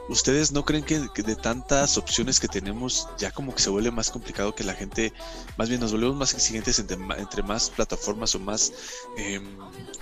¿Ustedes 0.10 0.54
no 0.54 0.64
creen 0.64 0.86
que, 0.86 1.00
de 1.00 1.36
tantas 1.36 1.98
opciones 1.98 2.40
que 2.40 2.48
tenemos 2.48 3.10
ya 3.18 3.32
como 3.32 3.54
que 3.54 3.62
se 3.62 3.70
vuelve 3.70 3.92
más 3.92 4.10
complicado 4.10 4.56
que 4.56 4.64
la 4.64 4.74
gente, 4.74 5.12
más 5.58 5.68
bien 5.68 5.82
nos 5.82 5.92
volvemos 5.92 6.16
más 6.16 6.34
exigentes 6.34 6.80
entre, 6.80 7.44
más 7.44 7.70
plataformas 7.70 8.34
o 8.36 8.40
más 8.40 8.72
em, 9.18 9.44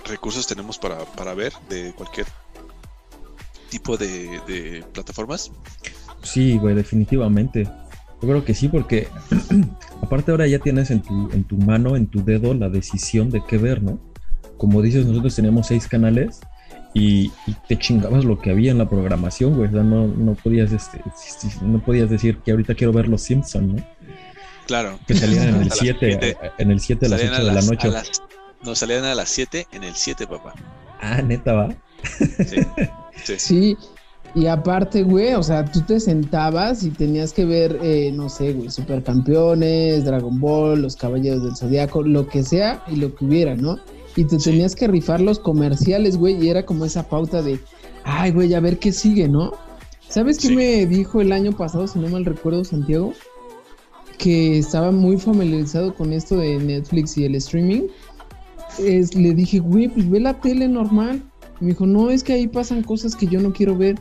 recursos 0.04 0.46
tenemos 0.46 0.78
para, 0.78 0.98
para, 1.04 1.34
ver 1.34 1.52
de 1.68 1.92
cualquier 1.94 2.26
tipo 3.68 3.96
de, 3.96 4.84
plataformas? 4.92 5.50
Sí, 6.22 6.56
güey, 6.58 6.76
definitivamente. 6.76 7.64
Yo 8.22 8.28
creo 8.28 8.44
que 8.44 8.54
sí, 8.54 8.68
porque 8.68 9.08
aparte 10.02 10.30
ahora 10.30 10.46
ya 10.46 10.60
tienes 10.60 10.92
en 10.92 11.02
tu, 11.02 11.30
en 11.32 11.42
tu 11.42 11.56
mano, 11.56 11.96
en 11.96 12.06
tu 12.06 12.24
dedo, 12.24 12.54
la 12.54 12.68
decisión 12.68 13.30
de 13.30 13.42
qué 13.44 13.58
ver, 13.58 13.82
¿no? 13.82 13.98
Como 14.56 14.82
dices, 14.82 15.04
nosotros 15.04 15.34
teníamos 15.34 15.66
seis 15.66 15.88
canales 15.88 16.40
y, 16.96 17.30
y 17.46 17.52
te 17.68 17.78
chingabas 17.78 18.24
lo 18.24 18.38
que 18.38 18.50
había 18.50 18.70
en 18.70 18.78
la 18.78 18.88
programación, 18.88 19.54
güey. 19.54 19.68
O 19.68 19.72
sea, 19.72 19.82
no, 19.82 20.06
no, 20.06 20.34
podías, 20.34 20.72
este, 20.72 21.02
no 21.60 21.78
podías 21.84 22.08
decir 22.08 22.38
que 22.38 22.52
ahorita 22.52 22.74
quiero 22.74 22.92
ver 22.94 23.06
Los 23.06 23.20
Simpsons, 23.20 23.74
¿no? 23.74 23.86
Claro. 24.66 24.98
Que 25.06 25.14
salían 25.14 25.48
en 25.48 25.62
el 25.62 25.70
7, 25.70 26.36
en 26.56 26.70
el 26.70 26.80
7 26.80 27.04
a 27.04 27.08
las 27.10 27.20
8 27.20 27.32
de 27.32 27.44
la 27.44 27.60
noche. 27.60 27.88
no, 28.64 28.74
salían 28.74 29.04
a 29.04 29.14
las 29.14 29.28
7 29.28 29.66
en 29.72 29.84
el 29.84 29.94
7, 29.94 30.26
papá. 30.26 30.54
Ah, 30.98 31.20
neta, 31.20 31.52
va. 31.52 31.68
Sí. 32.46 32.62
sí. 33.24 33.34
sí. 33.38 33.76
Y 34.34 34.46
aparte, 34.46 35.02
güey, 35.02 35.34
o 35.34 35.42
sea, 35.42 35.66
tú 35.66 35.82
te 35.82 36.00
sentabas 36.00 36.82
y 36.82 36.90
tenías 36.90 37.34
que 37.34 37.44
ver, 37.44 37.78
eh, 37.82 38.10
no 38.12 38.30
sé, 38.30 38.54
güey, 38.54 38.70
Supercampeones, 38.70 40.04
Dragon 40.06 40.40
Ball, 40.40 40.80
Los 40.80 40.96
Caballeros 40.96 41.42
del 41.42 41.56
Zodiaco, 41.56 42.02
lo 42.02 42.26
que 42.26 42.42
sea 42.42 42.82
y 42.88 42.96
lo 42.96 43.14
que 43.14 43.24
hubiera, 43.26 43.54
¿no? 43.54 43.78
Y 44.16 44.24
te 44.24 44.38
tenías 44.38 44.74
que 44.74 44.88
rifar 44.88 45.20
los 45.20 45.38
comerciales, 45.38 46.16
güey, 46.16 46.42
y 46.42 46.48
era 46.48 46.64
como 46.64 46.86
esa 46.86 47.06
pauta 47.06 47.42
de, 47.42 47.60
ay, 48.02 48.32
güey, 48.32 48.54
a 48.54 48.60
ver 48.60 48.78
qué 48.78 48.90
sigue, 48.90 49.28
¿no? 49.28 49.52
¿Sabes 50.08 50.38
qué 50.38 50.54
me 50.54 50.86
dijo 50.86 51.20
el 51.20 51.32
año 51.32 51.52
pasado, 51.52 51.86
si 51.86 51.98
no 51.98 52.08
mal 52.08 52.24
recuerdo, 52.24 52.64
Santiago? 52.64 53.12
Que 54.18 54.58
estaba 54.58 54.90
muy 54.90 55.18
familiarizado 55.18 55.94
con 55.94 56.12
esto 56.12 56.36
de 56.38 56.58
Netflix 56.58 57.18
y 57.18 57.24
el 57.24 57.34
streaming. 57.34 57.82
Es, 58.78 59.14
le 59.14 59.34
dije, 59.34 59.58
güey, 59.58 59.88
pues 59.88 60.08
ve 60.08 60.20
la 60.20 60.40
tele 60.40 60.68
normal. 60.68 61.22
Y 61.60 61.64
me 61.64 61.70
dijo, 61.72 61.86
no, 61.86 62.10
es 62.10 62.22
que 62.22 62.32
ahí 62.32 62.46
pasan 62.46 62.82
cosas 62.82 63.14
que 63.16 63.26
yo 63.26 63.40
no 63.40 63.52
quiero 63.52 63.76
ver. 63.76 63.98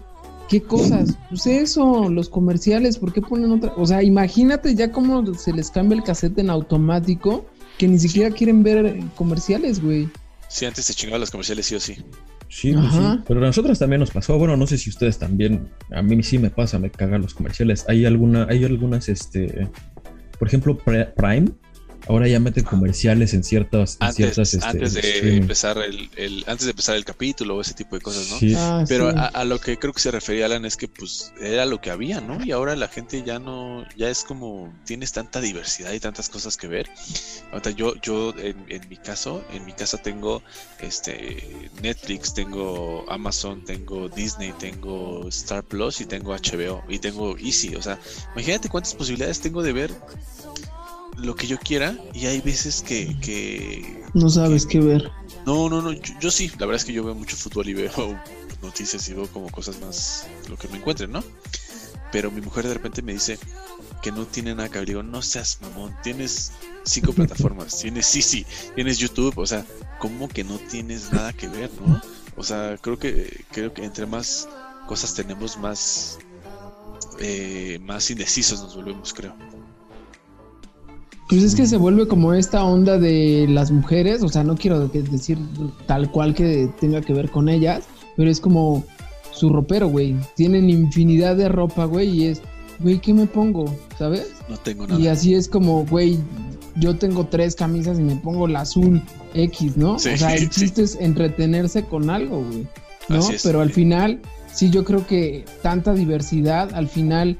¿Qué 0.47 0.61
cosas? 0.61 1.17
Pues 1.29 1.47
eso, 1.47 2.07
los 2.09 2.29
comerciales, 2.29 2.99
¿por 2.99 3.11
qué 3.11 3.21
ponen 3.21 3.51
otra? 3.51 3.73
O 3.75 3.85
sea, 3.85 4.03
imagínate 4.03 4.75
ya 4.75 4.91
cómo 4.91 5.33
se 5.33 5.51
les 5.51 5.71
cambia 5.71 5.97
el 5.97 6.03
cassette 6.03 6.37
en 6.37 6.49
automático 6.49 7.45
que 7.77 7.87
ni 7.87 7.99
siquiera 7.99 8.31
quieren 8.31 8.63
ver 8.63 8.99
comerciales, 9.15 9.81
güey. 9.81 10.09
Sí, 10.47 10.65
antes 10.65 10.85
se 10.85 10.93
chingaban 10.93 11.21
los 11.21 11.31
comerciales 11.31 11.65
sí 11.65 11.75
o 11.75 11.79
sí. 11.79 11.97
Sí, 12.47 12.73
pues 12.73 12.91
sí, 12.93 13.19
pero 13.27 13.41
a 13.41 13.47
nosotros 13.47 13.77
también 13.79 13.99
nos 13.99 14.11
pasó. 14.11 14.37
Bueno, 14.37 14.55
no 14.55 14.67
sé 14.67 14.77
si 14.77 14.89
ustedes 14.89 15.17
también. 15.17 15.69
A 15.91 16.01
mí 16.01 16.21
sí 16.23 16.37
me 16.37 16.49
pasa, 16.49 16.79
me 16.79 16.89
cagan 16.89 17.21
los 17.21 17.33
comerciales. 17.33 17.85
Hay 17.89 18.05
alguna, 18.05 18.47
hay 18.49 18.63
algunas, 18.63 19.09
este, 19.09 19.67
por 20.37 20.47
ejemplo, 20.47 20.77
Prime 20.77 21.49
Ahora 22.07 22.27
ya 22.27 22.39
meten 22.39 22.63
comerciales 22.63 23.33
en 23.33 23.43
ciertas. 23.43 23.97
Antes, 23.99 24.37
este, 24.37 24.65
antes 24.65 24.93
de 24.93 25.37
empezar 25.37 25.77
el, 25.79 26.43
antes 26.47 26.65
de 26.65 26.71
empezar 26.71 26.95
el 26.95 27.05
capítulo 27.05 27.57
o 27.57 27.61
ese 27.61 27.73
tipo 27.73 27.95
de 27.95 28.01
cosas, 28.01 28.29
¿no? 28.29 28.37
Ah, 28.57 28.85
Pero 28.87 29.09
a, 29.09 29.43
lo 29.43 29.59
que 29.59 29.77
creo 29.77 29.93
que 29.93 30.01
se 30.01 30.11
refería 30.11 30.45
Alan 30.45 30.65
es 30.65 30.77
que 30.77 30.87
pues 30.87 31.33
era 31.39 31.65
lo 31.65 31.81
que 31.81 31.89
había, 31.89 32.21
¿no? 32.21 32.43
Y 32.43 32.51
ahora 32.51 32.75
la 32.75 32.87
gente 32.87 33.23
ya 33.23 33.39
no, 33.39 33.85
ya 33.95 34.09
es 34.09 34.23
como 34.23 34.73
tienes 34.85 35.13
tanta 35.13 35.41
diversidad 35.41 35.93
y 35.93 35.99
tantas 35.99 36.29
cosas 36.29 36.57
que 36.57 36.67
ver. 36.67 36.89
Ahorita 37.51 37.71
yo, 37.71 37.95
yo 38.01 38.33
en, 38.37 38.65
en 38.69 38.87
mi 38.89 38.97
caso, 38.97 39.43
en 39.51 39.65
mi 39.65 39.73
casa 39.73 39.97
tengo 39.97 40.43
este 40.81 41.69
Netflix, 41.81 42.33
tengo 42.33 43.05
Amazon, 43.09 43.63
tengo 43.63 44.09
Disney, 44.09 44.53
tengo 44.59 45.27
Star 45.29 45.63
Plus 45.63 46.01
y 46.01 46.05
tengo 46.05 46.35
HBO 46.35 46.83
y 46.87 46.99
tengo 46.99 47.37
Easy. 47.37 47.75
O 47.75 47.81
sea, 47.81 47.99
imagínate 48.33 48.69
cuántas 48.69 48.93
posibilidades 48.93 49.39
tengo 49.39 49.63
de 49.63 49.73
ver 49.73 49.91
lo 51.17 51.35
que 51.35 51.47
yo 51.47 51.57
quiera 51.57 51.97
y 52.13 52.25
hay 52.25 52.41
veces 52.41 52.81
que... 52.81 54.03
no 54.13 54.29
sabes 54.29 54.65
qué 54.65 54.79
ver. 54.79 55.11
No, 55.45 55.69
no, 55.69 55.81
no, 55.81 55.91
yo, 55.91 56.31
sí, 56.31 56.49
la 56.59 56.65
verdad 56.65 56.75
es 56.75 56.85
que 56.85 56.93
yo 56.93 57.03
veo 57.03 57.15
mucho 57.15 57.35
fútbol 57.35 57.69
y 57.69 57.73
veo 57.73 58.19
noticias 58.61 59.07
y 59.09 59.13
veo 59.13 59.27
como 59.27 59.49
cosas 59.49 59.79
más 59.79 60.27
lo 60.49 60.57
que 60.57 60.67
me 60.67 60.77
encuentren, 60.77 61.11
¿no? 61.11 61.23
Pero 62.11 62.31
mi 62.31 62.41
mujer 62.41 62.67
de 62.67 62.73
repente 62.73 63.01
me 63.01 63.13
dice 63.13 63.37
que 64.01 64.11
no 64.11 64.25
tiene 64.25 64.55
nada 64.55 64.69
que 64.69 64.79
ver. 64.79 64.87
Digo, 64.87 65.03
no 65.03 65.21
seas 65.21 65.59
mamón, 65.61 65.95
tienes 66.03 66.51
cinco 66.83 67.13
plataformas, 67.13 67.79
tienes 67.79 68.05
sí, 68.05 68.21
sí, 68.21 68.45
tienes 68.75 68.97
YouTube, 68.97 69.37
o 69.37 69.45
sea, 69.45 69.65
¿cómo 69.99 70.27
que 70.27 70.43
no 70.43 70.57
tienes 70.57 71.11
nada 71.11 71.33
que 71.33 71.47
ver, 71.47 71.69
no? 71.85 72.01
O 72.37 72.43
sea, 72.43 72.77
creo 72.81 72.97
que 72.99 73.45
creo 73.51 73.73
que 73.73 73.83
entre 73.83 74.05
más 74.05 74.47
cosas 74.87 75.13
tenemos, 75.13 75.57
más 75.57 76.19
eh, 77.19 77.79
más 77.81 78.09
indecisos 78.11 78.61
nos 78.61 78.75
volvemos, 78.75 79.13
creo. 79.13 79.35
Pues 81.27 81.41
es 81.41 81.55
que 81.55 81.65
se 81.65 81.77
vuelve 81.77 82.07
como 82.07 82.33
esta 82.33 82.63
onda 82.63 82.99
de 82.99 83.47
las 83.49 83.71
mujeres, 83.71 84.21
o 84.21 84.29
sea, 84.29 84.43
no 84.43 84.55
quiero 84.55 84.87
decir 84.87 85.39
tal 85.87 86.11
cual 86.11 86.35
que 86.35 86.69
tenga 86.79 87.01
que 87.01 87.13
ver 87.13 87.31
con 87.31 87.49
ellas, 87.49 87.85
pero 88.15 88.29
es 88.29 88.39
como 88.39 88.83
su 89.31 89.49
ropero, 89.49 89.87
güey. 89.87 90.15
Tienen 90.35 90.69
infinidad 90.69 91.35
de 91.35 91.49
ropa, 91.49 91.85
güey, 91.85 92.09
y 92.09 92.25
es, 92.25 92.41
güey, 92.79 92.99
¿qué 92.99 93.13
me 93.13 93.25
pongo? 93.25 93.65
¿Sabes? 93.97 94.33
No 94.49 94.57
tengo 94.57 94.85
nada. 94.85 94.99
Y 94.99 95.07
así 95.07 95.33
es 95.33 95.49
como, 95.49 95.85
güey, 95.85 96.19
yo 96.75 96.95
tengo 96.95 97.25
tres 97.25 97.55
camisas 97.55 97.99
y 97.99 98.03
me 98.03 98.15
pongo 98.17 98.47
la 98.47 98.61
azul 98.61 99.01
X, 99.33 99.77
¿no? 99.77 99.93
o 99.93 99.99
sea, 99.99 100.35
el 100.35 100.49
chiste 100.51 100.83
es 100.83 100.95
entretenerse 100.95 101.85
con 101.85 102.09
algo, 102.09 102.43
güey. 102.43 102.67
¿No? 103.07 103.27
Pero 103.43 103.61
al 103.61 103.71
final, 103.71 104.19
sí, 104.51 104.69
yo 104.69 104.83
creo 104.83 105.05
que 105.05 105.45
tanta 105.61 105.93
diversidad, 105.93 106.73
al 106.73 106.87
final 106.87 107.37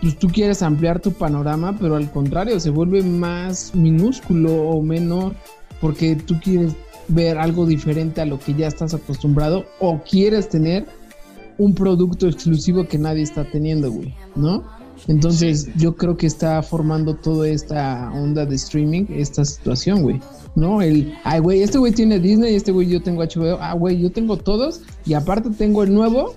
pues 0.00 0.18
tú 0.18 0.28
quieres 0.28 0.62
ampliar 0.62 1.00
tu 1.00 1.12
panorama, 1.12 1.76
pero 1.78 1.96
al 1.96 2.10
contrario, 2.10 2.60
se 2.60 2.70
vuelve 2.70 3.02
más 3.02 3.74
minúsculo 3.74 4.52
o 4.52 4.82
menor 4.82 5.34
porque 5.80 6.16
tú 6.16 6.38
quieres 6.42 6.72
ver 7.08 7.38
algo 7.38 7.66
diferente 7.66 8.20
a 8.20 8.26
lo 8.26 8.38
que 8.38 8.54
ya 8.54 8.66
estás 8.66 8.94
acostumbrado 8.94 9.64
o 9.80 10.00
quieres 10.02 10.48
tener 10.48 10.86
un 11.56 11.74
producto 11.74 12.26
exclusivo 12.26 12.86
que 12.86 12.98
nadie 12.98 13.22
está 13.22 13.44
teniendo, 13.44 13.90
güey, 13.90 14.14
¿no? 14.36 14.62
Entonces 15.06 15.68
yo 15.76 15.94
creo 15.96 16.16
que 16.16 16.26
está 16.26 16.60
formando 16.62 17.14
toda 17.14 17.48
esta 17.48 18.10
onda 18.12 18.44
de 18.44 18.56
streaming, 18.56 19.06
esta 19.10 19.44
situación, 19.44 20.02
güey. 20.02 20.20
¿No? 20.56 20.82
El, 20.82 21.14
ay, 21.22 21.38
güey, 21.40 21.62
este 21.62 21.78
güey 21.78 21.92
tiene 21.92 22.18
Disney, 22.18 22.56
este 22.56 22.72
güey 22.72 22.88
yo 22.88 23.00
tengo 23.00 23.22
HBO, 23.22 23.58
ah, 23.60 23.74
güey, 23.74 24.00
yo 24.00 24.10
tengo 24.10 24.36
todos 24.36 24.80
y 25.06 25.14
aparte 25.14 25.50
tengo 25.50 25.84
el 25.84 25.94
nuevo 25.94 26.34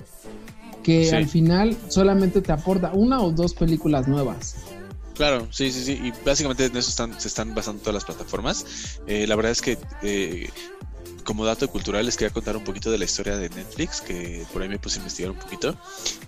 que 0.84 1.12
al 1.12 1.28
final 1.28 1.78
solamente 1.88 2.42
te 2.42 2.52
aporta 2.52 2.92
una 2.94 3.22
o 3.22 3.32
dos 3.32 3.54
películas 3.54 4.08
nuevas. 4.08 4.56
Claro, 5.16 5.48
sí, 5.52 5.72
sí, 5.72 5.84
sí. 5.84 6.00
Y 6.04 6.14
básicamente 6.26 6.66
en 6.66 6.76
eso 6.76 6.90
están, 6.90 7.20
se 7.20 7.28
están 7.28 7.54
basando 7.54 7.82
todas 7.82 7.96
las 7.96 8.06
plataformas. 8.06 9.00
Eh, 9.08 9.28
la 9.28 9.36
verdad 9.36 9.52
es 9.52 9.62
que 9.62 9.78
eh, 10.02 10.50
como 11.24 11.46
dato 11.46 11.68
cultural 11.70 12.06
les 12.06 12.18
quería 12.18 12.34
contar 12.34 12.58
un 12.58 12.64
poquito 12.64 12.92
de 12.92 12.98
la 12.98 13.06
historia 13.06 13.38
de 13.38 13.50
Netflix, 13.50 14.02
que 14.02 14.46
por 14.52 14.62
ahí 14.62 14.70
me 14.70 14.80
puse 14.80 14.98
a 14.98 15.00
investigar 15.00 15.32
un 15.32 15.38
poquito. 15.38 15.78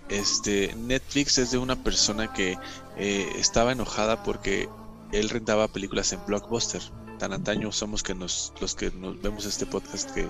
Este, 0.09 0.75
Netflix 0.75 1.37
es 1.37 1.51
de 1.51 1.57
una 1.57 1.75
persona 1.75 2.33
que 2.33 2.57
eh, 2.97 3.29
estaba 3.37 3.71
enojada 3.71 4.23
porque 4.23 4.69
él 5.11 5.29
rentaba 5.29 5.67
películas 5.67 6.13
en 6.13 6.19
Blockbuster. 6.25 6.81
Tan 7.19 7.33
antaño 7.33 7.71
somos 7.71 8.03
que 8.03 8.13
nos, 8.13 8.53
los 8.59 8.75
que 8.75 8.91
nos 8.91 9.21
vemos 9.21 9.45
este 9.45 9.65
podcast 9.65 10.11
que 10.11 10.27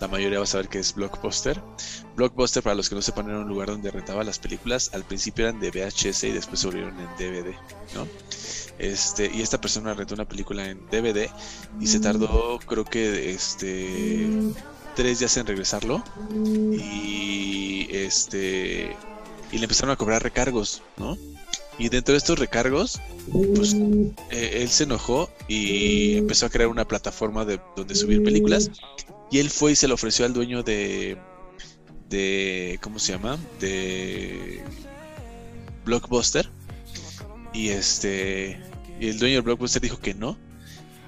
la 0.00 0.08
mayoría 0.08 0.38
va 0.38 0.44
a 0.44 0.46
saber 0.46 0.68
que 0.68 0.78
es 0.78 0.94
Blockbuster. 0.94 1.60
Blockbuster, 2.16 2.62
para 2.62 2.74
los 2.74 2.88
que 2.88 2.94
no 2.94 3.02
sepan, 3.02 3.28
era 3.28 3.38
un 3.38 3.48
lugar 3.48 3.68
donde 3.68 3.90
rentaba 3.90 4.24
las 4.24 4.38
películas. 4.38 4.90
Al 4.94 5.04
principio 5.04 5.46
eran 5.46 5.60
de 5.60 5.70
VHS 5.70 6.24
y 6.24 6.32
después 6.32 6.60
se 6.60 6.66
volvieron 6.66 6.98
en 6.98 7.06
DVD. 7.18 7.54
Este, 8.78 9.30
y 9.32 9.42
esta 9.42 9.60
persona 9.60 9.92
rentó 9.92 10.14
una 10.14 10.26
película 10.26 10.68
en 10.68 10.86
DVD 10.86 11.28
y 11.78 11.86
se 11.86 12.00
tardó, 12.00 12.58
creo 12.66 12.84
que, 12.84 13.30
este, 13.30 14.26
tres 14.96 15.18
días 15.18 15.36
en 15.36 15.46
regresarlo. 15.46 16.02
Y 16.32 17.88
este, 17.90 18.96
y 19.52 19.58
le 19.58 19.64
empezaron 19.64 19.90
a 19.90 19.96
cobrar 19.96 20.22
recargos, 20.22 20.82
¿no? 20.96 21.18
Y 21.78 21.88
dentro 21.88 22.12
de 22.12 22.18
estos 22.18 22.38
recargos, 22.38 23.00
pues 23.54 23.74
eh, 24.30 24.60
él 24.62 24.68
se 24.68 24.84
enojó 24.84 25.30
y 25.48 26.18
empezó 26.18 26.46
a 26.46 26.50
crear 26.50 26.68
una 26.68 26.86
plataforma 26.86 27.44
de 27.44 27.60
donde 27.76 27.94
subir 27.94 28.22
películas 28.22 28.70
y 29.30 29.38
él 29.38 29.50
fue 29.50 29.72
y 29.72 29.76
se 29.76 29.88
lo 29.88 29.94
ofreció 29.94 30.24
al 30.24 30.32
dueño 30.32 30.62
de. 30.62 31.16
de 32.08 32.78
¿Cómo 32.82 32.98
se 32.98 33.12
llama? 33.12 33.38
De. 33.60 34.62
Blockbuster. 35.84 36.48
Y 37.52 37.68
este. 37.68 38.60
Y 38.98 39.08
el 39.08 39.18
dueño 39.18 39.36
de 39.36 39.40
Blockbuster 39.42 39.80
dijo 39.80 39.98
que 39.98 40.14
no. 40.14 40.36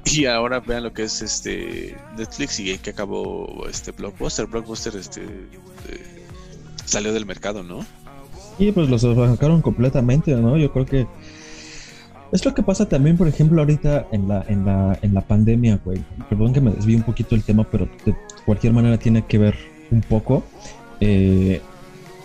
Y 0.05 0.26
ahora 0.26 0.61
vean 0.61 0.85
lo 0.85 0.93
que 0.93 1.05
es 1.05 1.23
este 1.23 1.97
Netflix 2.17 2.59
y 2.59 2.76
que 2.79 2.91
acabó 2.91 3.67
este 3.69 3.93
Blockbuster. 3.93 4.47
Blockbuster 4.47 4.97
este 4.97 5.23
eh, 5.23 6.26
salió 6.85 7.12
del 7.12 7.26
mercado, 7.26 7.62
¿no? 7.62 7.85
Sí, 8.59 8.71
pues 8.73 8.88
los 8.88 9.02
sacaron 9.02 9.62
completamente, 9.62 10.35
¿no? 10.35 10.57
Yo 10.57 10.73
creo 10.73 10.87
que 10.87 11.07
es 12.33 12.45
lo 12.47 12.55
que 12.55 12.62
pasa 12.62 12.89
también, 12.89 13.19
por 13.19 13.29
ejemplo, 13.29 13.61
ahorita 13.61 14.07
en 14.11 14.27
la, 14.27 14.43
en 14.49 14.65
la, 14.65 14.99
en 15.03 15.12
la 15.12 15.21
pandemia, 15.21 15.79
güey. 15.85 16.03
Perdón 16.31 16.55
que 16.55 16.62
me 16.62 16.71
desvíe 16.71 16.97
un 16.97 17.03
poquito 17.03 17.35
el 17.35 17.43
tema, 17.43 17.65
pero 17.71 17.89
de 18.07 18.17
cualquier 18.47 18.73
manera 18.73 18.97
tiene 18.99 19.27
que 19.27 19.37
ver 19.37 19.55
un 19.91 20.01
poco. 20.01 20.43
Eh, 21.01 21.61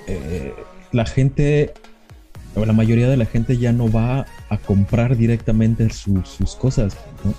eh, 0.07 0.53
la 0.93 1.05
gente, 1.05 1.73
o 2.55 2.65
la 2.65 2.71
mayoría 2.71 3.09
de 3.09 3.17
la 3.17 3.25
gente 3.25 3.57
ya 3.57 3.73
no 3.73 3.91
va 3.91 4.25
a 4.49 4.57
comprar 4.57 5.17
directamente 5.17 5.89
sus 5.89 6.55
cosas, 6.55 6.95
¿no? 7.25 7.33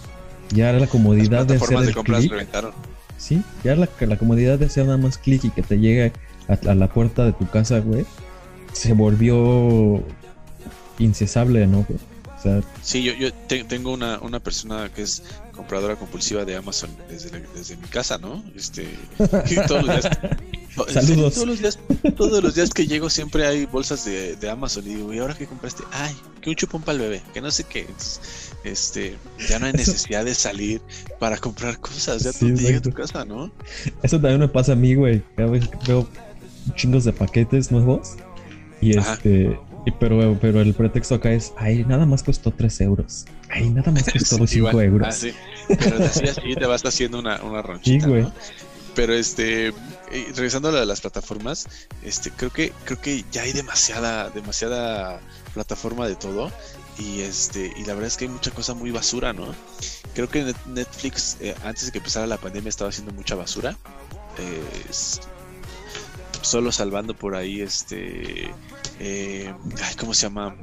Ya 0.54 0.72
la 0.72 0.86
comodidad 0.86 1.46
de 1.46 1.56
hacer 1.56 1.78
el 1.78 1.94
clic. 1.94 2.32
Sí, 3.16 3.42
ya 3.64 3.76
la, 3.76 3.88
la 4.00 4.16
comodidad 4.18 4.58
de 4.58 4.66
hacer 4.66 4.84
nada 4.84 4.98
más 4.98 5.16
clic 5.16 5.44
y 5.44 5.50
que 5.50 5.62
te 5.62 5.78
llegue 5.78 6.12
a, 6.48 6.70
a 6.70 6.74
la 6.74 6.88
puerta 6.88 7.24
de 7.24 7.32
tu 7.32 7.48
casa, 7.48 7.80
güey, 7.80 8.04
se 8.72 8.92
volvió 8.92 10.02
incesable, 10.98 11.66
¿no? 11.66 11.84
güey? 11.88 11.98
O 12.38 12.42
sea, 12.42 12.60
Sí, 12.82 13.02
yo, 13.02 13.12
yo 13.14 13.32
te- 13.32 13.64
tengo 13.64 13.92
una, 13.92 14.18
una 14.20 14.38
persona 14.40 14.88
que 14.94 15.02
es 15.02 15.22
compradora 15.52 15.96
compulsiva 15.96 16.44
de 16.44 16.54
Amazon 16.56 16.88
desde, 17.08 17.30
la- 17.32 17.46
desde 17.54 17.76
mi 17.76 17.88
casa, 17.88 18.16
¿no? 18.18 18.44
Este, 18.54 18.88
todos 19.66 19.84
los 19.84 20.00
días, 20.00 20.18
Saludos. 20.92 21.34
todos 21.34 21.46
los 21.48 21.58
días, 21.58 21.78
todos 22.16 22.42
los 22.44 22.54
días 22.54 22.70
que 22.70 22.86
llego 22.86 23.10
siempre 23.10 23.44
hay 23.46 23.66
bolsas 23.66 24.04
de, 24.04 24.36
de 24.36 24.48
Amazon 24.50 24.86
y 24.86 24.94
digo, 24.94 25.12
¿y 25.12 25.18
ahora 25.18 25.34
qué 25.34 25.46
compraste? 25.46 25.82
Ay, 25.90 26.14
que 26.40 26.50
un 26.50 26.56
chupón 26.56 26.82
para 26.82 26.94
el 26.96 27.00
bebé, 27.02 27.22
que 27.34 27.40
no 27.40 27.50
sé 27.50 27.64
qué. 27.64 27.80
Entonces, 27.80 28.20
este, 28.62 29.16
ya 29.48 29.58
no 29.58 29.66
hay 29.66 29.72
necesidad 29.72 30.24
de 30.24 30.34
salir 30.34 30.80
para 31.18 31.36
comprar 31.38 31.80
cosas, 31.80 32.22
ya 32.22 32.32
Sí, 32.32 32.54
te 32.54 32.62
llega 32.62 32.78
a 32.78 32.82
tu 32.82 32.92
casa, 32.92 33.24
¿no? 33.24 33.50
Eso 34.04 34.20
también 34.20 34.38
me 34.38 34.48
pasa 34.48 34.72
a 34.72 34.76
mí, 34.76 34.94
güey. 34.94 35.22
Cada 35.36 35.50
vez 35.50 35.68
veo 35.88 36.08
chingos 36.76 37.02
de 37.04 37.12
paquetes 37.12 37.72
nuevos. 37.72 38.10
Y 38.80 38.96
Ajá. 38.96 39.14
este. 39.14 39.58
Y 39.86 39.90
pero, 39.92 40.36
pero 40.40 40.60
el 40.60 40.74
pretexto 40.74 41.14
acá 41.16 41.32
es, 41.32 41.52
ay, 41.56 41.84
nada 41.86 42.04
más 42.06 42.22
costó 42.22 42.50
3 42.50 42.80
euros. 42.82 43.24
Ay, 43.50 43.70
nada 43.70 43.90
más 43.92 44.04
costó 44.04 44.36
Sí, 44.46 44.54
5 44.54 44.68
igual. 44.68 44.84
euros. 44.86 45.08
Ah, 45.08 45.12
sí. 45.12 45.32
Pero 45.68 46.04
así, 46.04 46.24
así 46.28 46.54
te 46.54 46.66
vas 46.66 46.84
haciendo 46.84 47.18
una, 47.18 47.42
una 47.42 47.62
ronchita, 47.62 48.04
Sí, 48.04 48.10
güey. 48.10 48.22
¿no? 48.22 48.32
Pero 48.94 49.14
este, 49.14 49.68
eh, 49.68 49.72
regresando 50.34 50.70
a 50.70 50.72
de 50.72 50.84
las 50.86 51.00
plataformas, 51.00 51.68
este, 52.02 52.30
creo 52.32 52.50
que, 52.52 52.72
creo 52.84 53.00
que 53.00 53.24
ya 53.30 53.42
hay 53.42 53.52
demasiada, 53.52 54.28
demasiada 54.30 55.20
plataforma 55.54 56.08
de 56.08 56.16
todo. 56.16 56.50
Y 56.98 57.20
este, 57.20 57.72
y 57.76 57.84
la 57.84 57.94
verdad 57.94 58.08
es 58.08 58.16
que 58.16 58.24
hay 58.24 58.30
mucha 58.30 58.50
cosa 58.50 58.74
muy 58.74 58.90
basura, 58.90 59.32
¿no? 59.32 59.54
Creo 60.14 60.28
que 60.28 60.42
Net- 60.44 60.66
Netflix, 60.66 61.36
eh, 61.40 61.54
antes 61.62 61.86
de 61.86 61.92
que 61.92 61.98
empezara 61.98 62.26
la 62.26 62.38
pandemia, 62.38 62.68
estaba 62.70 62.90
haciendo 62.90 63.12
mucha 63.12 63.36
basura. 63.36 63.76
Eh, 64.36 64.62
es- 64.90 65.20
solo 66.42 66.72
salvando 66.72 67.14
por 67.14 67.34
ahí 67.34 67.60
este 67.60 68.50
eh, 69.00 69.52
ay, 69.82 69.94
¿cómo 69.98 70.14
se 70.14 70.22
llama? 70.22 70.56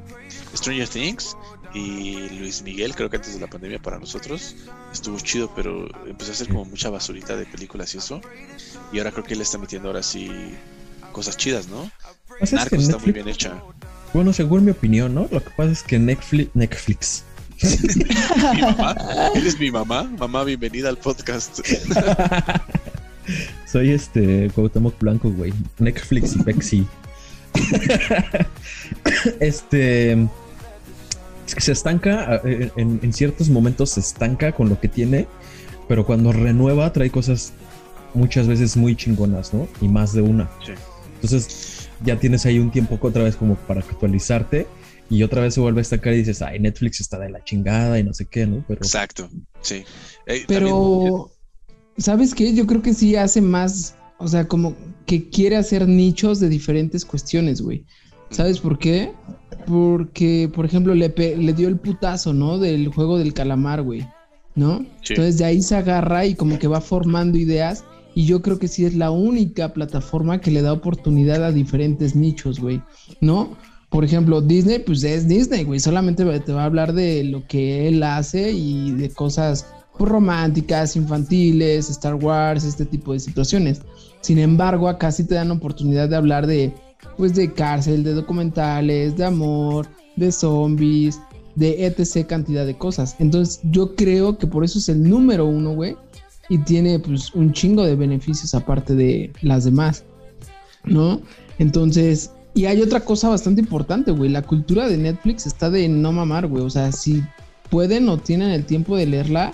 Stranger 0.56 0.88
Things 0.88 1.36
y 1.74 2.30
Luis 2.30 2.62
Miguel, 2.62 2.96
creo 2.96 3.10
que 3.10 3.18
antes 3.18 3.34
de 3.34 3.42
la 3.42 3.48
pandemia 3.48 3.80
para 3.80 4.00
nosotros 4.00 4.56
estuvo 4.92 5.20
chido, 5.20 5.52
pero 5.56 5.88
empezó 6.08 6.32
a 6.32 6.34
hacer 6.34 6.48
como 6.48 6.66
mucha 6.66 6.90
basurita 6.90 7.36
de 7.36 7.46
películas 7.46 7.94
y 7.96 7.98
eso. 7.98 8.22
Y 8.94 9.00
ahora 9.00 9.12
creo 9.12 9.26
que 9.26 9.34
él 9.34 9.42
está 9.42 9.58
metiendo 9.58 9.90
ahora 9.90 10.02
sí 10.02 10.32
cosas 11.12 11.36
chidas, 11.36 11.68
¿no? 11.68 11.92
Es 12.40 12.52
que 12.52 12.56
Narcos 12.56 12.84
está 12.84 12.98
muy 12.98 13.12
bien 13.12 13.28
hecha. 13.28 13.62
Bueno, 14.14 14.32
según 14.32 14.64
mi 14.64 14.72
opinión, 14.72 15.14
¿no? 15.14 15.28
Lo 15.30 15.44
que 15.44 15.50
pasa 15.50 15.72
es 15.72 15.84
que 15.84 16.00
Netflix. 16.00 16.50
Netflix. 16.54 17.24
Mi 18.54 18.62
mamá, 18.62 18.96
¿eres 19.34 19.58
mi 19.58 19.72
mamá? 19.72 20.04
Mamá, 20.04 20.44
bienvenida 20.44 20.90
al 20.90 20.98
podcast. 20.98 21.60
Soy 23.66 23.92
este 23.92 24.50
Cuauhtémoc 24.54 25.00
Blanco, 25.00 25.30
güey. 25.32 25.54
Netflix 25.80 26.36
y 26.36 26.44
Pepsi. 26.44 26.88
este 29.40 30.28
se 31.46 31.72
estanca 31.72 32.42
eh, 32.44 32.72
en, 32.76 33.00
en 33.02 33.14
ciertos 33.14 33.50
momentos 33.50 33.92
se 33.92 34.00
estanca 34.00 34.52
con 34.52 34.68
lo 34.68 34.80
que 34.80 34.88
tiene, 34.90 35.28
pero 35.88 36.06
cuando 36.06 36.34
renueva 36.34 36.92
trae 36.92 37.10
cosas 37.10 37.54
muchas 38.14 38.48
veces 38.48 38.76
muy 38.76 38.96
chingonas, 38.96 39.54
¿no? 39.54 39.68
Y 39.82 39.88
más 39.88 40.14
de 40.14 40.22
una. 40.22 40.50
Sí. 40.66 40.74
Entonces 41.16 41.90
ya 42.04 42.18
tienes 42.20 42.46
ahí 42.46 42.60
un 42.60 42.72
tiempo 42.72 42.98
otra 43.02 43.24
vez 43.24 43.36
como 43.36 43.56
para 43.56 43.82
actualizarte 43.82 44.68
y 45.10 45.22
otra 45.24 45.42
vez 45.42 45.54
se 45.54 45.60
vuelve 45.60 45.82
a 45.82 45.84
estancar 45.84 46.14
y 46.14 46.18
dices, 46.18 46.42
ay, 46.42 46.60
Netflix 46.60 47.00
está 47.00 47.20
de 47.20 47.30
la 47.30 47.44
chingada 47.44 48.00
y 48.00 48.04
no 48.04 48.14
sé 48.14 48.26
qué, 48.26 48.48
¿no? 48.48 48.64
Pero 48.68 48.82
Exacto, 48.82 49.30
sí. 49.62 49.84
Eh, 50.26 50.46
también- 50.48 50.48
Pero, 50.48 51.32
¿sabes 51.98 52.34
qué? 52.34 52.54
Yo 52.54 52.66
creo 52.68 52.82
que 52.82 52.94
sí 52.94 53.16
hace 53.16 53.42
más, 53.42 53.96
o 54.18 54.28
sea, 54.28 54.48
como 54.48 54.76
que 55.06 55.30
quiere 55.30 55.56
hacer 55.56 55.88
nichos 55.88 56.40
de 56.40 56.50
diferentes 56.50 57.06
cuestiones, 57.06 57.62
güey. 57.62 57.86
¿Sabes 58.30 58.60
por 58.60 58.80
qué? 58.80 59.12
Porque, 59.66 60.50
por 60.54 60.66
ejemplo, 60.66 60.94
le, 60.96 61.10
le 61.10 61.54
dio 61.54 61.68
el 61.68 61.78
putazo, 61.78 62.34
¿no? 62.34 62.58
Del 62.58 62.88
juego 62.90 63.18
del 63.18 63.34
calamar, 63.34 63.82
güey. 63.82 64.06
¿No? 64.56 64.86
Sí. 65.02 65.14
Entonces 65.14 65.38
de 65.38 65.46
ahí 65.46 65.62
se 65.62 65.76
agarra 65.76 66.26
y 66.26 66.36
como 66.36 66.58
que 66.58 66.68
va 66.68 66.82
formando 66.82 67.38
ideas. 67.38 67.84
Y 68.14 68.26
yo 68.26 68.42
creo 68.42 68.58
que 68.58 68.70
sí 68.70 68.86
es 68.86 68.96
la 68.96 69.12
única 69.12 69.74
plataforma 69.74 70.40
que 70.40 70.50
le 70.50 70.62
da 70.62 70.72
oportunidad 70.72 71.44
a 71.44 71.52
diferentes 71.52 72.16
nichos, 72.16 72.60
güey. 72.60 72.82
¿No? 73.20 73.58
Por 73.90 74.06
ejemplo, 74.06 74.42
Disney, 74.42 74.80
pues 74.80 75.04
es 75.04 75.28
Disney, 75.28 75.66
güey. 75.66 75.80
Solamente 75.80 76.24
te 76.40 76.54
va 76.54 76.64
a 76.64 76.66
hablar 76.66 76.94
de 76.94 77.26
lo 77.26 77.46
que 77.48 77.88
él 77.88 78.02
hace 78.04 78.52
y 78.52 78.92
de 78.92 79.10
cosas 79.10 79.68
románticas, 80.00 80.96
infantiles, 80.96 81.90
Star 81.90 82.16
Wars, 82.16 82.64
este 82.64 82.86
tipo 82.86 83.14
de 83.14 83.20
situaciones. 83.20 83.82
Sin 84.22 84.40
embargo, 84.40 84.88
acá 84.90 85.12
sí 85.12 85.24
te 85.24 85.36
dan 85.36 85.52
oportunidad 85.52 86.10
de 86.10 86.16
hablar 86.16 86.48
de, 86.48 86.74
pues, 87.18 87.36
de 87.36 87.54
cárcel, 87.54 88.04
de 88.04 88.14
documentales, 88.14 89.16
de 89.16 89.26
amor, 89.26 89.88
de 90.16 90.32
zombies, 90.32 91.20
de 91.56 91.86
etc. 91.86 92.26
cantidad 92.26 92.66
de 92.66 92.78
cosas. 92.78 93.16
Entonces, 93.20 93.62
yo 93.72 93.96
creo 93.96 94.38
que 94.38 94.48
por 94.48 94.64
eso 94.64 94.80
es 94.80 94.90
el 94.90 95.08
número 95.08 95.46
uno, 95.46 95.74
güey. 95.74 95.96
Y 96.50 96.58
tiene, 96.60 97.00
pues, 97.00 97.34
un 97.34 97.54
chingo 97.54 97.84
de 97.84 97.96
beneficios 97.96 98.54
aparte 98.54 98.96
de 98.96 99.32
las 99.42 99.64
demás, 99.66 100.04
¿no? 100.84 101.22
Entonces, 101.58 102.32
y 102.54 102.66
hay 102.66 102.82
otra 102.82 103.02
cosa 103.02 103.30
bastante 103.30 103.62
importante, 103.62 104.12
güey. 104.12 104.30
La 104.30 104.42
cultura 104.42 104.88
de 104.88 104.98
Netflix 104.98 105.46
está 105.46 105.70
de 105.70 105.90
no 105.90 106.12
mamar, 106.12 106.48
güey. 106.48 106.64
O 106.64 106.70
sea, 106.70 106.92
si 106.92 107.24
pueden 107.70 108.08
o 108.10 108.18
tienen 108.18 108.50
el 108.52 108.66
tiempo 108.66 108.96
de 108.96 109.06
leerla, 109.06 109.54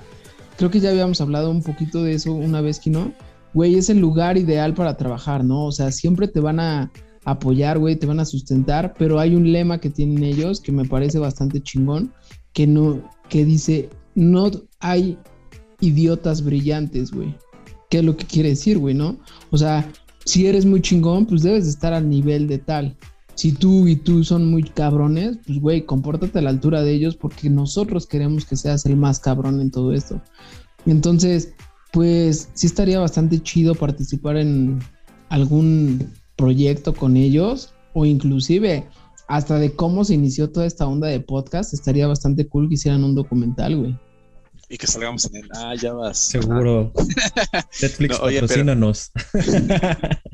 creo 0.61 0.69
que 0.69 0.79
ya 0.79 0.91
habíamos 0.91 1.19
hablado 1.21 1.49
un 1.49 1.63
poquito 1.63 2.03
de 2.03 2.13
eso 2.13 2.33
una 2.33 2.61
vez 2.61 2.79
que 2.79 2.91
no. 2.91 3.15
Güey, 3.55 3.79
es 3.79 3.89
el 3.89 3.97
lugar 3.97 4.37
ideal 4.37 4.75
para 4.75 4.95
trabajar, 4.95 5.43
¿no? 5.43 5.65
O 5.65 5.71
sea, 5.71 5.91
siempre 5.91 6.27
te 6.27 6.39
van 6.39 6.59
a 6.59 6.91
apoyar, 7.25 7.79
güey, 7.79 7.95
te 7.95 8.05
van 8.05 8.19
a 8.19 8.25
sustentar, 8.25 8.93
pero 8.95 9.19
hay 9.19 9.33
un 9.35 9.51
lema 9.51 9.79
que 9.79 9.89
tienen 9.89 10.23
ellos 10.23 10.61
que 10.61 10.71
me 10.71 10.85
parece 10.85 11.17
bastante 11.17 11.63
chingón, 11.63 12.13
que 12.53 12.67
no, 12.67 13.01
que 13.27 13.43
dice, 13.43 13.89
no 14.13 14.51
hay 14.79 15.17
idiotas 15.79 16.43
brillantes, 16.43 17.09
güey. 17.09 17.35
¿Qué 17.89 17.97
es 17.97 18.03
lo 18.03 18.15
que 18.15 18.27
quiere 18.27 18.49
decir, 18.49 18.77
güey, 18.77 18.93
no? 18.93 19.17
O 19.49 19.57
sea, 19.57 19.91
si 20.25 20.45
eres 20.45 20.67
muy 20.67 20.83
chingón, 20.83 21.25
pues 21.25 21.41
debes 21.41 21.63
de 21.63 21.71
estar 21.71 21.91
al 21.91 22.07
nivel 22.07 22.47
de 22.47 22.59
tal. 22.59 22.95
Si 23.41 23.51
tú 23.53 23.87
y 23.87 23.95
tú 23.95 24.23
son 24.23 24.51
muy 24.51 24.61
cabrones, 24.61 25.39
pues 25.47 25.59
güey, 25.59 25.83
compórtate 25.83 26.37
a 26.37 26.41
la 26.43 26.51
altura 26.51 26.83
de 26.83 26.93
ellos 26.93 27.15
porque 27.15 27.49
nosotros 27.49 28.05
queremos 28.05 28.45
que 28.45 28.55
seas 28.55 28.85
el 28.85 28.97
más 28.97 29.19
cabrón 29.19 29.59
en 29.61 29.71
todo 29.71 29.93
esto. 29.93 30.21
Entonces, 30.85 31.55
pues 31.91 32.49
sí 32.53 32.67
estaría 32.67 32.99
bastante 32.99 33.41
chido 33.41 33.73
participar 33.73 34.37
en 34.37 34.77
algún 35.29 36.07
proyecto 36.35 36.93
con 36.93 37.17
ellos 37.17 37.73
o 37.95 38.05
inclusive 38.05 38.87
hasta 39.27 39.57
de 39.57 39.73
cómo 39.75 40.05
se 40.05 40.13
inició 40.13 40.51
toda 40.51 40.67
esta 40.67 40.85
onda 40.85 41.07
de 41.07 41.19
podcast. 41.19 41.73
Estaría 41.73 42.05
bastante 42.05 42.47
cool 42.47 42.69
que 42.69 42.75
hicieran 42.75 43.03
un 43.03 43.15
documental, 43.15 43.75
güey. 43.75 43.97
Y 44.69 44.77
que 44.77 44.85
salgamos 44.85 45.25
en 45.25 45.37
el. 45.37 45.49
Ah, 45.55 45.73
ya 45.81 45.93
vas. 45.93 46.19
seguro. 46.19 46.93
Netflix 47.81 48.19
No, 48.19 48.23
oye, 48.25 48.35
pero- 48.35 48.47
patrocínanos. 48.47 49.11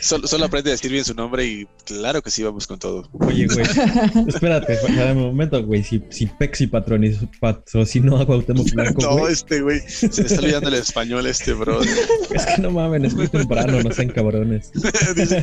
Solo, 0.00 0.26
solo 0.26 0.46
aprende 0.46 0.70
a 0.70 0.72
decir 0.72 0.90
bien 0.90 1.04
su 1.04 1.14
nombre 1.14 1.44
y 1.44 1.66
claro 1.84 2.22
que 2.22 2.30
sí, 2.30 2.42
vamos 2.42 2.66
con 2.66 2.78
todo. 2.78 3.08
Oye, 3.12 3.46
güey, 3.46 3.66
espérate, 4.28 4.78
un 5.12 5.18
momento, 5.18 5.62
güey. 5.64 5.82
Si, 5.84 6.02
si 6.10 6.26
Pepsi 6.26 6.66
patroniz- 6.66 7.28
patrocinó 7.40 8.18
a 8.18 8.26
Cuauhtémoc 8.26 8.70
Blanco, 8.72 9.02
No, 9.02 9.28
este 9.28 9.60
güey, 9.60 9.80
se 9.80 10.06
le 10.22 10.28
está 10.28 10.40
olvidando 10.40 10.68
el 10.68 10.74
español 10.74 11.26
este 11.26 11.52
bro. 11.52 11.80
es 12.34 12.46
que 12.46 12.62
no 12.62 12.70
mamen, 12.70 13.04
es 13.04 13.14
muy 13.14 13.28
temprano, 13.28 13.82
no 13.82 13.92
sean 13.92 14.08
cabrones. 14.08 14.70
Dice 15.16 15.42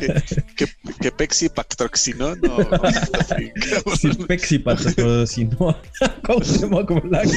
que, 0.56 0.66
que, 0.66 0.72
que 1.04 1.12
Pepsi 1.12 1.50
patrocinó, 1.50 2.34
no, 2.36 2.56
no, 2.56 2.88
está 2.88 3.36
bien, 3.36 3.52
cabrón. 3.52 3.98
Si 3.98 4.08
Pepsi 4.14 4.58
patrocinó 4.58 5.68
a 6.00 6.08
Cuauhtémoc 6.26 6.90
Blanco, 7.02 7.30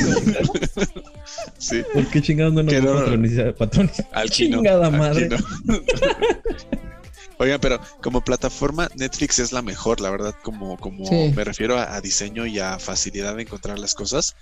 Sí, 1.58 1.84
¿por 1.93 2.08
qué 2.08 2.21
chingados 2.21 2.53
no 2.53 2.63
nos 2.63 2.73
Que 2.73 2.80
va 2.80 2.91
a 2.91 2.93
no- 2.93 2.99
patronizar? 3.01 3.56
patronizar? 3.56 4.08
al 4.13 4.30
Kino, 4.30 4.58
Chingada 4.60 4.88
al 4.88 4.97
madre. 4.97 5.27
Kino. 5.27 5.38
Oigan, 7.39 7.60
pero 7.60 7.82
como 8.01 8.21
plataforma, 8.21 8.88
Netflix 8.95 9.39
es 9.39 9.51
la 9.51 9.62
mejor, 9.62 9.99
la 9.99 10.12
verdad, 10.12 10.34
como, 10.43 10.77
como 10.77 11.06
Sí. 11.06 11.34
me 11.36 11.43
refiero 11.43 11.77
a, 11.77 11.93
a 11.93 11.99
diseño 11.99 12.45
y 12.45 12.60
a 12.60 12.80
facilidad 12.80 13.36
de 13.36 13.41
encontrar 13.41 13.77
las 13.80 13.95
cosas. 13.95 14.38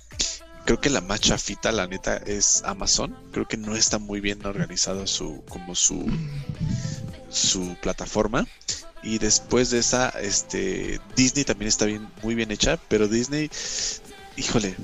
Creo 0.66 0.80
que 0.80 0.92
la 0.92 1.02
más 1.02 1.20
chafita, 1.20 1.72
la 1.72 1.88
neta, 1.88 2.18
es 2.18 2.62
Amazon. 2.64 3.16
Creo 3.32 3.48
que 3.48 3.58
no 3.58 3.76
está 3.76 3.98
muy 3.98 4.20
bien 4.22 4.46
organizado 4.46 5.08
su, 5.08 5.44
como 5.50 5.74
su, 5.74 6.06
su 7.30 7.76
plataforma. 7.82 8.48
Y 9.06 9.20
después 9.20 9.70
de 9.70 9.80
esa, 9.80 10.10
este, 10.10 11.00
Disney 11.16 11.46
también 11.46 11.70
está 11.70 11.86
bien, 11.86 12.10
muy 12.24 12.34
bien 12.36 12.52
hecha, 12.52 12.78
pero 12.90 13.08
Disney, 13.08 13.50
híjole, 14.36 14.76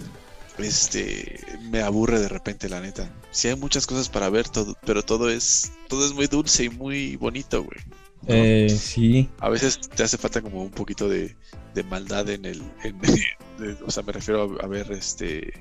este, 0.60 1.40
me 1.72 1.82
aburre 1.82 2.20
de 2.20 2.28
repente, 2.30 2.70
la 2.70 2.82
neta. 2.82 3.10
Sí 3.32 3.48
hay 3.48 3.56
muchas 3.56 3.88
cosas 3.88 4.10
para 4.10 4.30
ver, 4.30 4.48
todo, 4.48 4.78
pero 4.86 5.04
todo 5.04 5.30
es, 5.30 5.72
todo 5.88 6.06
es 6.06 6.14
muy 6.14 6.28
dulce 6.28 6.66
y 6.66 6.70
muy 6.70 7.16
bonito, 7.16 7.64
güey. 7.64 7.80
¿no? 8.28 8.36
Eh, 8.36 8.70
sí, 8.70 9.28
A 9.40 9.50
veces 9.50 9.80
te 9.82 10.04
hace 10.04 10.18
falta 10.20 10.42
como 10.42 10.62
un 10.62 10.70
poquito 10.70 11.10
de, 11.10 11.36
de 11.74 11.84
maldad 11.84 12.30
en 12.30 12.46
el, 12.46 12.62
en- 12.84 13.00
de- 13.58 13.78
o 13.86 13.90
sea, 13.90 14.04
me 14.04 14.12
refiero 14.12 14.58
a, 14.62 14.66
a 14.66 14.68
ver, 14.68 14.92
este, 14.92 15.52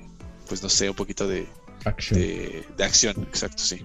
pues 0.48 0.62
no 0.62 0.68
sé, 0.68 0.90
un 0.90 0.96
poquito 0.96 1.26
de, 1.26 1.46
action. 1.86 2.20
de, 2.20 2.64
de 2.76 2.84
acción, 2.84 3.16
exacto, 3.22 3.62
sí. 3.62 3.80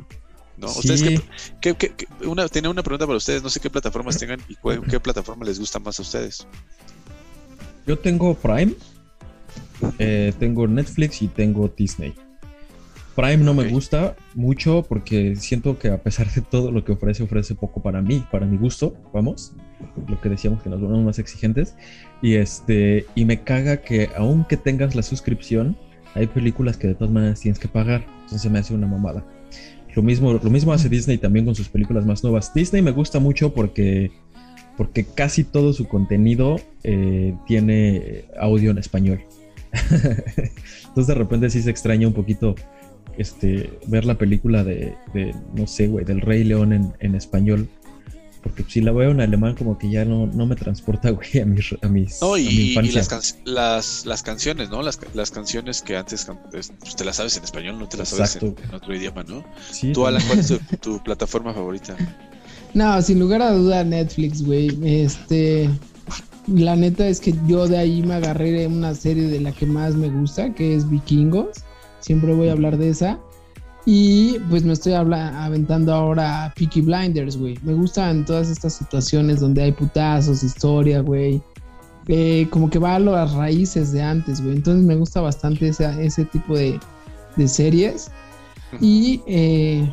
¿No? 0.57 0.67
Sí. 0.69 0.79
¿Ustedes 0.79 1.21
qué, 1.61 1.73
qué- 1.75 1.93
una, 2.25 2.47
tenía 2.47 2.69
una 2.69 2.81
pregunta 2.83 3.05
para 3.05 3.17
ustedes, 3.17 3.43
no 3.43 3.49
sé 3.49 3.59
qué 3.59 3.69
plataformas 3.69 4.17
tengan 4.17 4.39
y 4.47 4.55
cuál- 4.55 4.81
qué 4.87 4.99
plataforma 4.99 5.45
les 5.45 5.59
gusta 5.59 5.79
más 5.79 5.99
a 5.99 6.01
ustedes. 6.01 6.47
Yo 7.85 7.99
tengo 7.99 8.33
Prime, 8.35 8.73
eh, 9.99 10.33
tengo 10.39 10.67
Netflix 10.67 11.21
y 11.21 11.27
tengo 11.27 11.67
Disney. 11.75 12.13
Prime 13.15 13.37
no 13.37 13.53
me 13.53 13.69
gusta 13.69 14.15
mucho 14.33 14.83
porque 14.87 15.37
siento 15.37 15.79
que 15.79 15.89
a 15.89 16.01
pesar 16.03 16.29
de 16.33 16.41
todo 16.41 16.71
lo 16.71 16.83
que 16.83 16.91
ofrece, 16.91 17.23
ofrece 17.23 17.55
poco 17.55 17.81
para 17.81 18.01
mí, 18.01 18.25
para 18.29 18.45
mi 18.45 18.57
gusto, 18.57 18.93
vamos. 19.13 19.53
Lo 20.09 20.19
que 20.19 20.27
decíamos 20.27 20.61
que 20.61 20.69
nos 20.69 20.81
volvemos 20.81 21.05
más 21.05 21.19
exigentes. 21.19 21.75
Y 22.21 22.35
este, 22.35 23.05
y 23.15 23.23
me 23.23 23.41
caga 23.41 23.77
que 23.77 24.09
aunque 24.17 24.57
tengas 24.57 24.95
la 24.95 25.01
suscripción, 25.01 25.77
hay 26.13 26.27
películas 26.27 26.75
que 26.75 26.87
de 26.87 26.95
todas 26.95 27.13
maneras 27.13 27.39
tienes 27.39 27.57
que 27.59 27.69
pagar. 27.69 28.05
Entonces 28.23 28.51
me 28.51 28.59
hace 28.59 28.73
una 28.73 28.87
mamada. 28.87 29.23
Lo 29.95 30.03
mismo, 30.03 30.33
lo 30.33 30.49
mismo 30.49 30.73
hace 30.73 30.89
Disney 30.89 31.17
también 31.17 31.45
con 31.45 31.55
sus 31.55 31.69
películas 31.69 32.05
más 32.05 32.23
nuevas. 32.23 32.53
Disney 32.53 32.81
me 32.81 32.91
gusta 32.91 33.19
mucho 33.19 33.53
porque, 33.53 34.11
porque 34.75 35.05
casi 35.05 35.43
todo 35.45 35.71
su 35.71 35.87
contenido 35.87 36.57
eh, 36.83 37.33
tiene 37.47 38.25
audio 38.37 38.71
en 38.71 38.77
español. 38.77 39.21
Entonces 40.87 41.07
de 41.07 41.13
repente 41.13 41.49
sí 41.49 41.61
se 41.61 41.69
extraña 41.69 42.07
un 42.07 42.13
poquito 42.13 42.55
este, 43.17 43.69
ver 43.87 44.05
la 44.05 44.17
película 44.17 44.63
de, 44.63 44.95
de, 45.13 45.33
no 45.55 45.65
sé, 45.65 45.87
güey, 45.87 46.03
del 46.03 46.21
Rey 46.21 46.43
León 46.43 46.73
en, 46.73 46.93
en 46.99 47.15
español. 47.15 47.69
Porque 48.45 48.63
si 48.67 48.79
la 48.79 48.91
veo 48.93 49.11
en 49.11 49.19
alemán 49.21 49.55
como 49.55 49.77
que 49.77 49.89
ya 49.89 50.05
no, 50.05 50.27
no 50.27 50.45
me 50.45 50.55
transporta, 50.55 51.09
güey, 51.11 51.39
a 51.41 51.45
mis, 51.45 51.75
a 51.81 51.87
mis 51.89 52.21
No, 52.21 52.35
a 52.35 52.37
mi 52.37 52.43
y, 52.43 52.47
y 52.47 52.69
infancia. 52.69 52.93
las, 52.99 53.07
can- 53.09 53.21
las, 53.45 54.05
las 54.05 54.23
canciones, 54.23 54.69
¿no? 54.69 54.81
Las, 54.81 54.99
las 55.13 55.31
canciones 55.31 55.81
que 55.81 55.97
antes 55.97 56.27
pues, 56.51 56.71
te 56.95 57.03
las 57.03 57.17
sabes 57.17 57.35
en 57.37 57.43
español, 57.43 57.77
no 57.79 57.89
te 57.89 57.97
las 57.97 58.09
sabes 58.09 58.37
en, 58.37 58.55
otro 58.73 58.95
idioma, 58.95 59.23
¿no? 59.23 59.43
Sí, 59.71 59.91
Tú, 59.91 60.05
Alan. 60.07 60.21
¿cuál 60.27 60.39
es 60.39 60.47
tu, 60.47 60.57
tu 60.81 61.03
plataforma 61.03 61.53
favorita? 61.53 61.97
No, 62.73 63.01
sin 63.01 63.19
lugar 63.19 63.41
a 63.41 63.51
duda 63.51 63.83
Netflix, 63.83 64.43
güey. 64.43 64.77
Este, 64.83 65.69
la 66.47 66.75
neta 66.75 67.07
es 67.07 67.19
que 67.19 67.33
yo 67.47 67.67
de 67.67 67.77
ahí 67.77 68.03
me 68.03 68.13
agarré 68.15 68.67
una 68.67 68.93
serie 68.93 69.27
de 69.27 69.39
la 69.41 69.51
que 69.53 69.65
más 69.65 69.95
me 69.95 70.09
gusta, 70.09 70.53
que 70.53 70.75
es 70.75 70.87
Vikingos. 70.89 71.57
Siempre 71.99 72.33
voy 72.35 72.49
a 72.49 72.51
hablar 72.51 72.77
de 72.77 72.89
esa. 72.89 73.19
Y 73.85 74.39
pues 74.49 74.63
me 74.63 74.73
estoy 74.73 74.93
habla- 74.93 75.43
aventando 75.45 75.93
ahora 75.93 76.45
a 76.45 76.53
Peaky 76.53 76.81
Blinders, 76.81 77.37
güey. 77.37 77.57
Me 77.63 77.73
gustan 77.73 78.25
todas 78.25 78.49
estas 78.49 78.73
situaciones 78.73 79.39
donde 79.39 79.61
hay 79.63 79.71
putazos, 79.71 80.43
historia, 80.43 81.01
güey. 81.01 81.41
Eh, 82.07 82.47
como 82.49 82.69
que 82.69 82.79
va 82.79 82.95
a 82.95 82.99
las 82.99 83.33
raíces 83.33 83.91
de 83.91 84.01
antes, 84.01 84.41
güey. 84.41 84.55
Entonces 84.55 84.83
me 84.85 84.95
gusta 84.95 85.21
bastante 85.21 85.67
esa- 85.67 86.01
ese 86.01 86.25
tipo 86.25 86.55
de, 86.57 86.79
de 87.35 87.47
series. 87.47 88.09
Y 88.81 89.21
eh, 89.27 89.87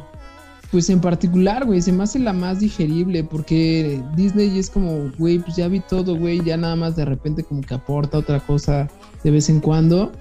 pues 0.71 0.89
en 0.89 1.01
particular, 1.01 1.67
güey, 1.67 1.83
se 1.83 1.93
me 1.93 2.05
hace 2.05 2.19
la 2.19 2.33
más 2.33 2.61
digerible 2.61 3.23
porque 3.25 4.03
Disney 4.17 4.59
es 4.59 4.71
como, 4.71 5.11
güey, 5.19 5.39
pues 5.39 5.57
ya 5.57 5.69
vi 5.69 5.81
todo, 5.81 6.17
güey, 6.17 6.43
ya 6.43 6.57
nada 6.57 6.77
más 6.77 6.97
de 6.97 7.05
repente 7.05 7.43
como 7.45 7.61
que 7.61 7.75
aporta 7.75 8.17
otra 8.19 8.41
cosa 8.41 8.89
de 9.23 9.31
vez 9.31 9.51
en 9.51 9.61
cuando. 9.61 10.13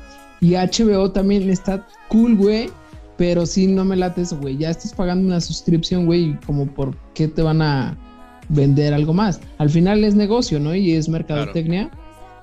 Y 0.41 0.55
HBO 0.55 1.11
también 1.11 1.49
está 1.49 1.87
cool, 2.09 2.35
güey, 2.35 2.69
pero 3.21 3.45
sí 3.45 3.67
no 3.67 3.85
me 3.85 3.95
late 3.95 4.21
eso, 4.21 4.35
güey. 4.39 4.57
Ya 4.57 4.71
estás 4.71 4.95
pagando 4.95 5.27
una 5.27 5.39
suscripción, 5.39 6.07
güey, 6.07 6.39
como 6.43 6.65
por 6.65 6.97
qué 7.13 7.27
te 7.27 7.43
van 7.43 7.61
a 7.61 7.95
vender 8.49 8.95
algo 8.95 9.13
más. 9.13 9.39
Al 9.59 9.69
final 9.69 10.03
es 10.03 10.15
negocio, 10.15 10.59
¿no? 10.59 10.73
Y 10.73 10.93
es 10.93 11.07
mercadotecnia. 11.07 11.91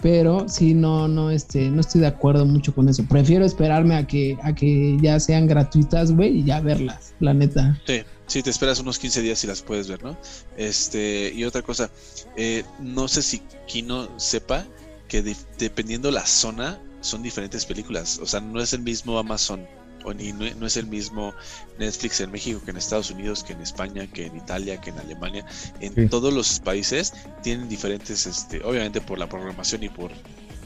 Pero 0.00 0.48
sí, 0.48 0.74
no, 0.74 1.08
no, 1.08 1.32
este, 1.32 1.68
no 1.68 1.80
estoy 1.80 2.02
de 2.02 2.06
acuerdo 2.06 2.46
mucho 2.46 2.72
con 2.72 2.88
eso. 2.88 3.04
Prefiero 3.08 3.44
esperarme 3.44 3.96
a 3.96 4.06
que, 4.06 4.36
a 4.44 4.54
que 4.54 4.96
ya 5.02 5.18
sean 5.18 5.48
gratuitas, 5.48 6.12
güey, 6.12 6.38
y 6.38 6.44
ya 6.44 6.60
verlas, 6.60 7.12
la 7.18 7.34
neta. 7.34 7.76
Sí, 7.84 8.02
sí, 8.28 8.42
te 8.44 8.50
esperas 8.50 8.78
unos 8.78 9.00
15 9.00 9.20
días 9.20 9.42
y 9.42 9.48
las 9.48 9.60
puedes 9.62 9.88
ver, 9.88 10.00
¿no? 10.04 10.16
Este, 10.56 11.32
y 11.34 11.42
otra 11.42 11.62
cosa, 11.62 11.90
eh, 12.36 12.62
no 12.78 13.08
sé 13.08 13.22
si 13.22 13.42
Kino 13.66 14.06
sepa 14.16 14.64
que 15.08 15.22
de- 15.22 15.34
dependiendo 15.58 16.12
la 16.12 16.24
zona 16.24 16.78
son 17.00 17.24
diferentes 17.24 17.66
películas. 17.66 18.20
O 18.22 18.26
sea, 18.26 18.40
no 18.40 18.60
es 18.60 18.72
el 18.72 18.82
mismo 18.82 19.18
Amazon 19.18 19.66
ni 20.14 20.32
no, 20.32 20.44
no 20.58 20.66
es 20.66 20.76
el 20.76 20.86
mismo 20.86 21.34
Netflix 21.78 22.20
en 22.20 22.30
México 22.30 22.60
que 22.64 22.70
en 22.70 22.76
Estados 22.76 23.10
Unidos, 23.10 23.42
que 23.44 23.52
en 23.52 23.60
España, 23.60 24.06
que 24.06 24.26
en 24.26 24.36
Italia, 24.36 24.80
que 24.80 24.90
en 24.90 24.98
Alemania. 24.98 25.44
En 25.80 25.94
Sí. 25.94 26.06
todos 26.08 26.32
los 26.32 26.60
países 26.60 27.12
tienen 27.42 27.68
diferentes, 27.68 28.26
este, 28.26 28.62
obviamente 28.64 29.00
por 29.00 29.18
la 29.18 29.28
programación 29.28 29.82
y 29.82 29.88
por, 29.88 30.10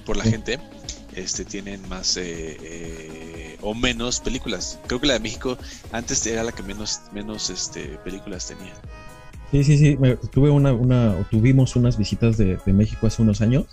por 0.06 0.16
la 0.16 0.24
Sí. 0.24 0.30
gente, 0.30 0.58
este, 1.14 1.44
tienen 1.44 1.86
más 1.88 2.16
eh, 2.16 2.56
eh, 2.62 3.56
o 3.60 3.74
menos 3.74 4.20
películas. 4.20 4.78
Creo 4.86 5.00
que 5.00 5.06
la 5.06 5.14
de 5.14 5.20
México 5.20 5.58
antes 5.92 6.26
era 6.26 6.42
la 6.42 6.52
que 6.52 6.62
menos, 6.62 7.00
menos 7.12 7.50
este, 7.50 7.98
películas 8.04 8.46
tenía. 8.46 8.72
Sí, 9.50 9.62
sí, 9.64 9.76
sí. 9.76 9.98
tuve 10.32 10.48
una, 10.48 10.72
una, 10.72 11.28
tuvimos 11.30 11.76
unas 11.76 11.98
visitas 11.98 12.38
de, 12.38 12.58
de 12.64 12.72
México 12.72 13.06
hace 13.06 13.20
unos 13.20 13.42
años 13.42 13.66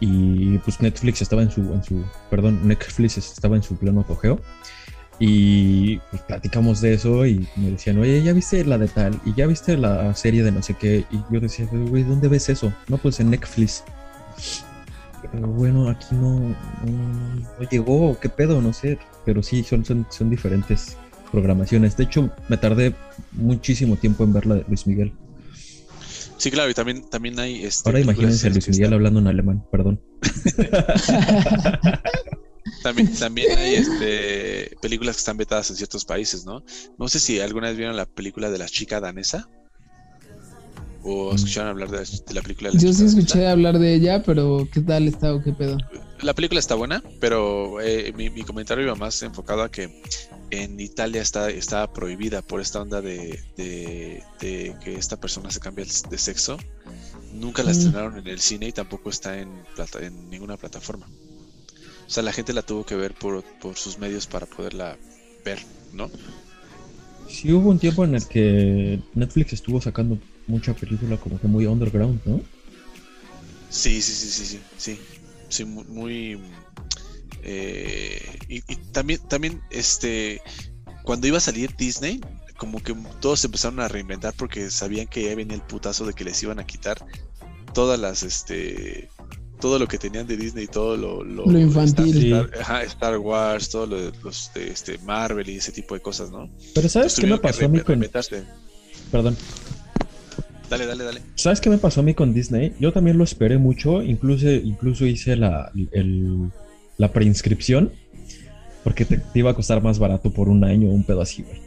y 0.00 0.58
pues 0.58 0.80
Netflix 0.80 1.22
estaba 1.22 1.42
en 1.42 1.50
su, 1.50 1.60
en 1.72 1.82
su, 1.84 2.04
perdón, 2.28 2.66
Netflix 2.66 3.16
estaba 3.16 3.54
en 3.56 3.62
su 3.62 3.76
pleno 3.76 4.00
apogeo 4.00 4.40
y 5.18 5.96
pues 6.10 6.22
platicamos 6.22 6.80
de 6.80 6.94
eso 6.94 7.26
y 7.26 7.46
me 7.56 7.70
decían, 7.70 7.98
oye, 7.98 8.22
¿ya 8.22 8.32
viste 8.32 8.64
la 8.64 8.76
de 8.76 8.88
tal? 8.88 9.18
Y 9.24 9.34
ya 9.34 9.46
viste 9.46 9.76
la 9.76 10.14
serie 10.14 10.42
de 10.42 10.52
no 10.52 10.62
sé 10.62 10.74
qué 10.74 11.04
y 11.10 11.18
yo 11.32 11.40
decía, 11.40 11.66
"Pero, 11.70 11.86
güey, 11.86 12.02
¿dónde 12.02 12.28
ves 12.28 12.48
eso? 12.48 12.72
No, 12.88 12.98
pues 12.98 13.20
en 13.20 13.30
Netflix. 13.30 13.82
Pero 15.32 15.48
bueno, 15.48 15.88
aquí 15.88 16.14
no, 16.14 16.38
no, 16.38 16.54
no 17.58 17.68
llegó, 17.70 18.18
qué 18.20 18.28
pedo, 18.28 18.60
no 18.60 18.72
sé. 18.72 18.98
Pero 19.24 19.42
sí, 19.42 19.64
son, 19.64 19.84
son, 19.84 20.06
son 20.10 20.30
diferentes 20.30 20.96
programaciones. 21.32 21.96
De 21.96 22.04
hecho, 22.04 22.30
me 22.48 22.58
tardé 22.58 22.94
muchísimo 23.32 23.96
tiempo 23.96 24.24
en 24.24 24.32
ver 24.32 24.46
la 24.46 24.56
de 24.56 24.64
Luis 24.68 24.86
Miguel. 24.86 25.12
Sí, 26.36 26.50
claro, 26.50 26.70
y 26.70 26.74
también, 26.74 27.08
también 27.08 27.40
hay 27.40 27.64
este, 27.64 27.88
Ahora 27.88 28.00
imagínense 28.00 28.46
a 28.46 28.50
Luis 28.50 28.68
Miguel 28.68 28.92
hablando 28.92 29.20
en 29.20 29.26
alemán, 29.26 29.64
perdón. 29.72 30.00
También, 32.86 33.12
también 33.18 33.58
hay 33.58 33.74
este, 33.74 34.76
películas 34.80 35.16
que 35.16 35.20
están 35.20 35.36
vetadas 35.36 35.70
en 35.70 35.76
ciertos 35.76 36.04
países, 36.04 36.44
¿no? 36.44 36.62
No 36.98 37.08
sé 37.08 37.18
si 37.18 37.40
alguna 37.40 37.68
vez 37.68 37.76
vieron 37.76 37.96
la 37.96 38.06
película 38.06 38.48
de 38.50 38.58
la 38.58 38.66
chica 38.68 39.00
danesa. 39.00 39.48
O 41.08 41.32
escucharon 41.34 41.70
hablar 41.70 41.88
de 41.90 41.98
la, 41.98 42.02
de 42.04 42.34
la 42.34 42.42
película 42.42 42.68
de 42.70 42.76
la 42.76 42.80
Yo 42.82 42.92
sí 42.92 42.98
danesa. 43.04 43.18
escuché 43.18 43.46
hablar 43.48 43.78
de 43.78 43.94
ella, 43.94 44.22
pero 44.24 44.68
¿qué 44.72 44.80
tal 44.80 45.06
está 45.06 45.34
o 45.34 45.42
qué 45.42 45.52
pedo? 45.52 45.76
La 46.22 46.34
película 46.34 46.58
está 46.58 46.74
buena, 46.74 47.02
pero 47.20 47.80
eh, 47.80 48.12
mi, 48.16 48.30
mi 48.30 48.42
comentario 48.42 48.84
iba 48.84 48.94
más 48.96 49.22
enfocado 49.22 49.62
a 49.62 49.70
que 49.70 50.02
en 50.50 50.78
Italia 50.80 51.22
está, 51.22 51.48
está 51.50 51.92
prohibida 51.92 52.42
por 52.42 52.60
esta 52.60 52.80
onda 52.80 53.00
de, 53.02 53.40
de- 53.56 54.22
de 54.40 54.74
que 54.82 54.94
esta 54.94 55.16
persona 55.16 55.50
se 55.50 55.60
cambia 55.60 55.84
de 55.84 56.18
sexo. 56.18 56.56
Nunca 57.34 57.62
la 57.62 57.68
Mm. 57.70 57.72
estrenaron 57.72 58.18
en 58.18 58.26
el 58.28 58.40
cine 58.40 58.66
y 58.68 58.72
tampoco 58.72 59.10
está 59.10 59.38
en, 59.38 59.50
plata- 59.76 60.00
en 60.04 60.28
ninguna 60.30 60.56
plataforma. 60.56 61.06
O 62.06 62.10
sea, 62.10 62.22
la 62.22 62.32
gente 62.32 62.52
la 62.52 62.62
tuvo 62.62 62.84
que 62.84 62.94
ver 62.94 63.14
por, 63.14 63.42
por 63.60 63.76
sus 63.76 63.98
medios 63.98 64.26
para 64.26 64.46
poderla 64.46 64.96
ver, 65.44 65.58
¿no? 65.92 66.10
Sí 67.28 67.52
hubo 67.52 67.70
un 67.70 67.78
tiempo 67.78 68.04
en 68.04 68.14
el 68.14 68.24
que 68.26 69.00
Netflix 69.14 69.52
estuvo 69.54 69.80
sacando 69.80 70.18
mucha 70.46 70.72
película 70.74 71.16
como 71.18 71.40
que 71.40 71.48
muy 71.48 71.66
underground, 71.66 72.20
¿no? 72.24 72.40
Sí, 73.68 74.00
sí, 74.00 74.12
sí, 74.12 74.28
sí, 74.28 74.46
sí, 74.46 74.60
sí. 74.76 75.00
Sí, 75.48 75.64
mu- 75.64 75.84
muy... 75.84 76.40
eh, 77.42 78.38
y, 78.48 78.56
y 78.72 78.76
también, 78.92 79.20
también, 79.28 79.60
este, 79.70 80.40
cuando 81.02 81.26
iba 81.26 81.38
a 81.38 81.40
salir 81.40 81.74
Disney, 81.76 82.20
como 82.56 82.82
que 82.82 82.94
todos 83.20 83.40
se 83.40 83.46
empezaron 83.48 83.80
a 83.80 83.88
reinventar 83.88 84.32
porque 84.34 84.70
sabían 84.70 85.06
que 85.06 85.24
ya 85.24 85.34
venía 85.34 85.56
el 85.56 85.62
putazo 85.62 86.06
de 86.06 86.14
que 86.14 86.24
les 86.24 86.42
iban 86.42 86.58
a 86.58 86.66
quitar 86.66 87.04
todas 87.74 87.98
las, 88.00 88.22
este, 88.22 89.08
todo 89.60 89.78
lo 89.78 89.86
que 89.88 89.98
tenían 89.98 90.26
de 90.26 90.36
Disney, 90.36 90.66
todo 90.66 90.96
lo, 90.96 91.24
lo, 91.24 91.46
Lo 91.46 91.58
infantil. 91.58 92.16
Star, 92.32 92.44
Star- 92.46 92.60
ajá, 92.60 92.82
Star 92.84 93.18
Wars, 93.18 93.68
todo 93.70 93.86
lo 93.86 93.96
de 94.00 94.12
los, 94.22 94.50
de, 94.54 94.68
este, 94.70 94.98
Marvel 94.98 95.48
y 95.48 95.56
ese 95.56 95.72
tipo 95.72 95.94
de 95.94 96.00
cosas, 96.00 96.30
¿no? 96.30 96.48
Pero 96.74 96.88
¿sabes 96.88 97.18
Entonces 97.18 97.20
qué 97.20 97.26
me 97.26 97.38
pasó 97.38 97.64
a 97.64 97.68
mí 97.68 97.80
con... 97.80 98.04
Perdón. 99.10 99.36
Dale, 100.68 100.86
dale, 100.86 101.04
dale. 101.04 101.20
¿Sabes 101.36 101.60
qué 101.60 101.70
me 101.70 101.78
pasó 101.78 102.00
a 102.00 102.02
mí 102.02 102.12
con 102.14 102.34
Disney? 102.34 102.74
Yo 102.80 102.92
también 102.92 103.16
lo 103.18 103.24
esperé 103.24 103.56
mucho, 103.56 104.02
incluso, 104.02 104.50
incluso 104.50 105.06
hice 105.06 105.36
la, 105.36 105.70
el- 105.92 106.50
la 106.98 107.12
preinscripción, 107.12 107.92
porque 108.82 109.04
te, 109.04 109.18
te 109.18 109.38
iba 109.38 109.50
a 109.50 109.54
costar 109.54 109.82
más 109.82 109.98
barato 109.98 110.32
por 110.32 110.48
un 110.48 110.64
año, 110.64 110.88
un 110.88 111.04
pedo 111.04 111.20
así, 111.20 111.42
güey. 111.42 111.60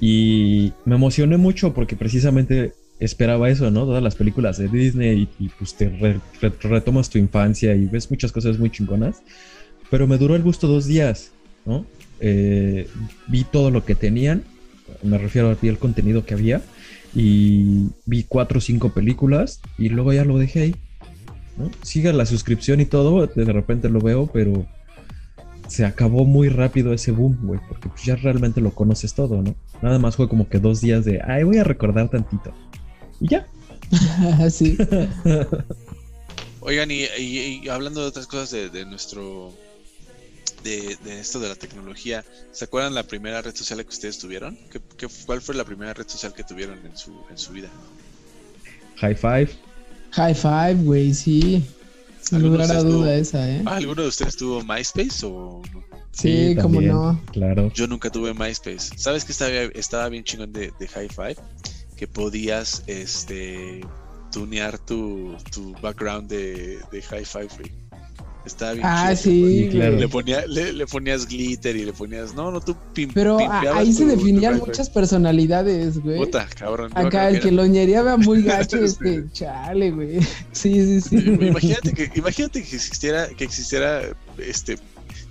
Y 0.00 0.72
me 0.84 0.96
emocioné 0.96 1.36
mucho 1.36 1.72
porque 1.72 1.96
precisamente 1.96 2.74
esperaba 3.04 3.48
eso, 3.50 3.70
¿no? 3.70 3.84
Todas 3.84 4.02
las 4.02 4.14
películas 4.14 4.58
de 4.58 4.68
Disney 4.68 5.28
y, 5.38 5.48
pues 5.48 5.74
te 5.74 5.88
re- 5.88 6.20
re- 6.40 6.52
retomas 6.62 7.10
tu 7.10 7.18
infancia 7.18 7.74
y 7.74 7.86
ves 7.86 8.10
muchas 8.10 8.32
cosas 8.32 8.58
muy 8.58 8.70
chingonas. 8.70 9.22
Pero 9.90 10.06
me 10.06 10.18
duró 10.18 10.34
el 10.36 10.42
gusto 10.42 10.66
dos 10.66 10.86
días, 10.86 11.32
¿no? 11.66 11.86
Eh, 12.20 12.88
vi 13.26 13.44
todo 13.44 13.70
lo 13.70 13.84
que 13.84 13.94
tenían, 13.94 14.42
me 15.02 15.18
refiero 15.18 15.50
a 15.50 15.66
el 15.66 15.78
contenido 15.78 16.24
que 16.24 16.34
había 16.34 16.62
y 17.14 17.88
vi 18.06 18.24
cuatro 18.24 18.58
o 18.58 18.60
cinco 18.60 18.92
películas 18.92 19.60
y 19.78 19.88
luego 19.88 20.12
ya 20.12 20.24
lo 20.24 20.38
dejé 20.38 20.60
ahí. 20.60 20.76
¿no? 21.56 21.70
Siga 21.82 22.12
la 22.12 22.26
suscripción 22.26 22.80
y 22.80 22.86
todo, 22.86 23.26
de 23.26 23.52
repente 23.52 23.88
lo 23.88 24.00
veo, 24.00 24.28
pero 24.32 24.66
se 25.68 25.84
acabó 25.84 26.24
muy 26.24 26.48
rápido 26.48 26.92
ese 26.92 27.10
boom, 27.10 27.38
güey, 27.42 27.60
porque 27.68 27.88
pues 27.88 28.04
ya 28.04 28.16
realmente 28.16 28.60
lo 28.60 28.70
conoces 28.70 29.14
todo, 29.14 29.40
¿no? 29.42 29.54
Nada 29.82 29.98
más 29.98 30.16
fue 30.16 30.28
como 30.28 30.48
que 30.48 30.58
dos 30.58 30.80
días 30.80 31.04
de, 31.04 31.20
ay, 31.26 31.44
voy 31.44 31.58
a 31.58 31.64
recordar 31.64 32.08
tantito. 32.08 32.52
Y 33.24 33.28
ya. 33.28 33.46
sí. 34.50 34.76
Oigan, 36.60 36.90
y, 36.90 37.04
y- 37.18 37.60
y 37.64 37.68
hablando 37.68 38.00
de 38.00 38.06
otras 38.08 38.26
cosas 38.26 38.50
de, 38.50 38.68
de 38.70 38.84
nuestro. 38.84 39.52
De, 40.62 40.96
de 41.04 41.20
esto 41.20 41.40
de 41.40 41.48
la 41.50 41.56
tecnología, 41.56 42.24
¿se 42.52 42.64
acuerdan 42.64 42.94
la 42.94 43.02
primera 43.02 43.42
red 43.42 43.54
social 43.54 43.82
que 43.82 43.90
ustedes 43.90 44.18
tuvieron? 44.18 44.56
¿Qué, 44.72 44.80
qué- 44.96 45.08
cuál 45.26 45.42
fue 45.42 45.54
la 45.54 45.64
primera 45.64 45.92
red 45.92 46.08
social 46.08 46.32
que 46.32 46.42
tuvieron 46.42 46.78
en 46.86 46.96
su, 46.96 47.12
en 47.28 47.36
su 47.36 47.52
vida? 47.52 47.68
High 48.96 49.14
five. 49.14 49.48
High 50.12 50.34
five, 50.34 50.74
güey, 50.84 51.12
sí. 51.12 51.62
Sin 52.22 52.36
¿Alguno 52.36 52.54
lugar 52.54 52.68
de 52.68 52.74
a 52.74 52.76
ustedes 52.78 52.94
duda 52.94 53.04
tuvo- 53.10 53.20
esa, 53.20 53.50
¿eh? 53.50 53.62
¿Alguno 53.66 54.02
de 54.02 54.08
ustedes 54.08 54.36
tuvo 54.38 54.62
MySpace 54.64 55.26
o 55.26 55.60
no? 55.74 55.84
Sí, 56.12 56.54
también, 56.56 56.88
no. 56.92 57.20
Claro. 57.32 57.70
Yo 57.74 57.86
nunca 57.86 58.08
tuve 58.08 58.32
MySpace. 58.32 58.96
¿Sabes 58.96 59.26
qué 59.26 59.32
estaba, 59.32 59.50
estaba 59.50 60.08
bien 60.08 60.24
chingón 60.24 60.50
de, 60.50 60.72
de 60.78 60.88
High 60.88 61.10
Five? 61.10 61.36
Que 61.96 62.06
podías 62.08 62.82
este 62.86 63.80
tunear 64.32 64.78
tu, 64.78 65.36
tu 65.52 65.72
background 65.80 66.28
de, 66.28 66.78
de 66.90 67.02
High 67.02 67.24
Five, 67.24 67.48
güey. 67.58 67.72
Estaba 68.44 68.72
bien 68.72 68.84
Ah, 68.86 69.14
chido. 69.16 69.48
sí, 69.48 69.68
claro. 69.70 69.92
güey. 69.92 70.00
Le, 70.02 70.08
ponía, 70.08 70.46
le, 70.46 70.72
le 70.74 70.86
ponías 70.86 71.26
glitter 71.26 71.76
y 71.76 71.84
le 71.86 71.92
ponías. 71.94 72.34
No, 72.34 72.50
no, 72.50 72.60
tú 72.60 72.76
pim, 72.92 73.10
Pero 73.14 73.38
ahí 73.38 73.92
se 73.94 74.04
tu- 74.04 74.10
definían 74.10 74.58
muchas 74.58 74.90
personalidades, 74.90 75.98
güey. 75.98 76.18
Puta, 76.18 76.46
cabrón. 76.58 76.90
Acá 76.94 77.30
el 77.30 77.40
que 77.40 77.48
era- 77.48 77.56
lo 77.56 77.66
ñereaba 77.66 78.16
muy 78.18 78.42
gacho, 78.42 78.76
este, 78.84 79.24
chale, 79.32 79.92
güey. 79.92 80.18
Sí, 80.52 81.00
sí, 81.00 81.00
sí. 81.00 81.16
Imagínate 81.16 81.92
que, 81.94 82.10
imagínate 82.18 82.62
que 82.62 82.76
existiera, 82.76 83.28
que 83.28 83.44
existiera 83.44 84.02
este 84.38 84.78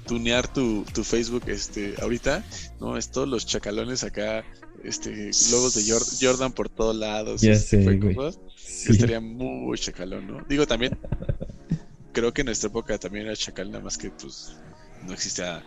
tunear 0.08 0.47
tu, 0.52 0.84
tu 0.93 1.04
Facebook 1.04 1.43
este 1.47 1.93
ahorita, 2.02 2.43
¿no? 2.80 2.97
Es 2.97 3.10
todos 3.12 3.28
los 3.28 3.45
chacalones 3.45 4.04
acá, 4.04 4.43
este, 4.84 5.32
logos 5.52 5.76
de 5.76 5.82
Jor- 5.84 6.06
Jordan 6.22 6.52
por 6.54 6.70
todos 6.70 6.96
lados. 6.96 7.42
Ya 7.42 7.52
este 7.52 7.84
sé, 7.84 7.98
güey. 7.98 8.16
cosas. 8.16 8.40
Sí. 8.58 8.92
Estaría 8.94 9.22
muy 9.22 9.78
chacalón, 9.78 10.28
¿no? 10.28 10.44
Digo 10.50 10.66
también, 10.68 10.98
creo 12.12 12.34
que 12.34 12.42
en 12.42 12.46
nuestra 12.48 12.70
época 12.70 12.98
también 12.98 13.26
era 13.26 13.36
chacal, 13.36 13.72
nada 13.72 13.84
más 13.84 13.98
que 13.98 14.10
pues 14.12 14.56
no 15.06 15.14
existía 15.14 15.64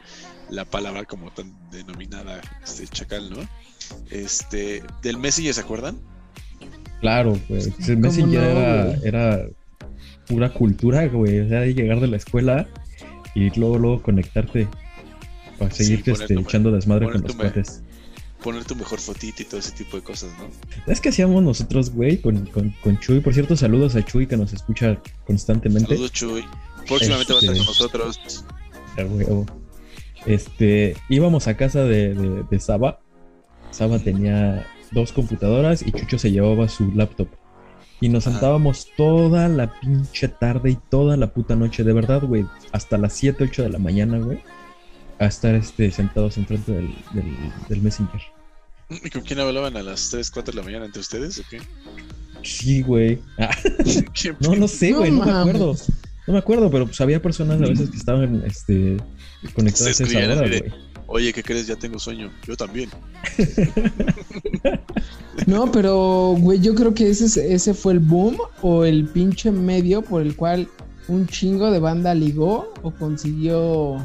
la 0.50 0.64
palabra 0.64 1.04
como 1.04 1.30
tan 1.32 1.54
denominada 1.70 2.40
este 2.64 2.86
chacal, 2.88 3.30
¿no? 3.30 3.38
Este, 4.10 4.82
del 5.02 5.18
Messenger, 5.18 5.54
¿se 5.54 5.60
acuerdan? 5.60 5.98
Claro, 7.00 7.38
güey. 7.48 7.62
El 7.62 7.72
¿Cómo 7.72 8.00
Messenger 8.00 8.40
no, 8.42 9.06
era, 9.06 9.46
pura 10.26 10.52
cultura, 10.52 11.06
güey. 11.08 11.40
O 11.40 11.48
sea, 11.48 11.60
de 11.60 11.74
llegar 11.74 12.00
de 12.00 12.06
la 12.08 12.16
escuela 12.16 12.66
y 13.34 13.50
luego, 13.58 13.78
luego 13.78 14.02
conectarte 14.02 14.66
para 15.58 15.70
Sí, 15.70 15.84
seguir 15.84 16.04
poner 16.04 16.20
este, 16.22 16.34
echando 16.34 16.70
desmadre 16.72 17.10
con 17.10 17.22
los 17.22 17.34
cuates. 17.36 17.82
Poner 18.46 18.64
tu 18.64 18.76
mejor 18.76 19.00
fotito 19.00 19.42
y 19.42 19.44
todo 19.44 19.58
ese 19.58 19.72
tipo 19.72 19.96
de 19.96 20.04
cosas, 20.04 20.30
¿no? 20.38 20.46
Es 20.92 21.00
que 21.00 21.08
hacíamos 21.08 21.42
nosotros, 21.42 21.90
güey, 21.90 22.20
con, 22.20 22.46
con, 22.46 22.70
con 22.80 22.96
Chuy. 23.00 23.18
Por 23.18 23.34
cierto, 23.34 23.56
saludos 23.56 23.96
a 23.96 24.04
Chuy 24.04 24.28
que 24.28 24.36
nos 24.36 24.52
escucha 24.52 25.02
constantemente. 25.26 25.88
Saludos, 25.88 26.12
Chuy. 26.12 26.44
Próximamente 26.86 27.32
va 27.32 27.40
a 27.40 27.42
estar 27.42 27.56
Este- 27.56 27.58
con 27.58 27.66
nosotros. 27.66 28.44
A 28.98 29.02
huevo. 29.04 29.46
Este, 30.26 30.96
íbamos 31.08 31.48
a 31.48 31.56
casa 31.56 31.82
de, 31.82 32.14
de, 32.14 32.44
de 32.48 32.60
Saba. 32.60 33.00
Saba 33.72 33.98
tenía 33.98 34.64
dos 34.92 35.10
computadoras 35.10 35.82
y 35.84 35.90
Chucho 35.90 36.16
se 36.16 36.30
llevaba 36.30 36.68
su 36.68 36.92
laptop. 36.92 37.26
Y 38.00 38.10
nos 38.10 38.22
sentábamos 38.24 38.86
toda 38.96 39.48
la 39.48 39.80
pinche 39.80 40.28
tarde 40.28 40.70
y 40.70 40.78
toda 40.88 41.16
la 41.16 41.32
puta 41.32 41.56
noche, 41.56 41.82
de 41.82 41.92
verdad, 41.92 42.22
güey. 42.22 42.46
Hasta 42.70 42.96
las 42.96 43.12
7, 43.14 43.42
8 43.42 43.64
de 43.64 43.70
la 43.70 43.78
mañana, 43.80 44.18
güey. 44.18 44.38
A 45.18 45.26
estar 45.26 45.52
este, 45.56 45.90
sentados 45.90 46.36
enfrente 46.36 46.70
del, 46.70 46.94
del, 47.12 47.34
del 47.68 47.82
Messenger. 47.82 48.20
¿Y 48.88 49.10
con 49.10 49.22
quién 49.22 49.40
hablaban 49.40 49.76
a 49.76 49.82
las 49.82 50.10
3, 50.10 50.30
4 50.30 50.52
de 50.52 50.56
la 50.58 50.62
mañana 50.64 50.84
entre 50.86 51.00
ustedes 51.00 51.38
o 51.38 51.42
qué? 51.50 51.60
Sí, 52.42 52.82
güey. 52.82 53.18
Ah, 53.38 53.50
¿Quién- 54.20 54.36
no, 54.40 54.54
no 54.54 54.68
sé, 54.68 54.92
güey, 54.92 55.10
no, 55.10 55.24
me 55.24 55.30
acuerdo. 55.32 55.74
No 56.26 56.32
me 56.32 56.38
acuerdo, 56.38 56.70
pero 56.70 56.86
pues 56.86 57.00
había 57.00 57.20
personas 57.22 57.60
a 57.62 57.66
veces 57.66 57.90
que 57.90 57.96
estaban 57.96 58.42
este, 58.46 58.96
conectadas 59.54 60.00
a 60.00 60.04
esa 60.04 60.18
hora, 60.18 60.48
güey. 60.48 60.64
Oye, 61.08 61.32
¿qué 61.32 61.42
crees? 61.44 61.68
Ya 61.68 61.76
tengo 61.76 62.00
sueño. 62.00 62.32
Yo 62.46 62.56
también. 62.56 62.90
No, 65.46 65.70
pero, 65.70 66.34
güey, 66.38 66.60
yo 66.60 66.74
creo 66.74 66.94
que 66.94 67.08
ese, 67.10 67.26
es- 67.26 67.36
ese 67.36 67.74
fue 67.74 67.92
el 67.92 67.98
boom 68.00 68.38
o 68.62 68.84
el 68.84 69.06
pinche 69.06 69.50
medio 69.52 70.02
por 70.02 70.22
el 70.22 70.34
cual 70.34 70.66
un 71.08 71.26
chingo 71.28 71.70
de 71.70 71.78
banda 71.78 72.14
ligó 72.14 72.72
o 72.82 72.90
consiguió, 72.90 74.04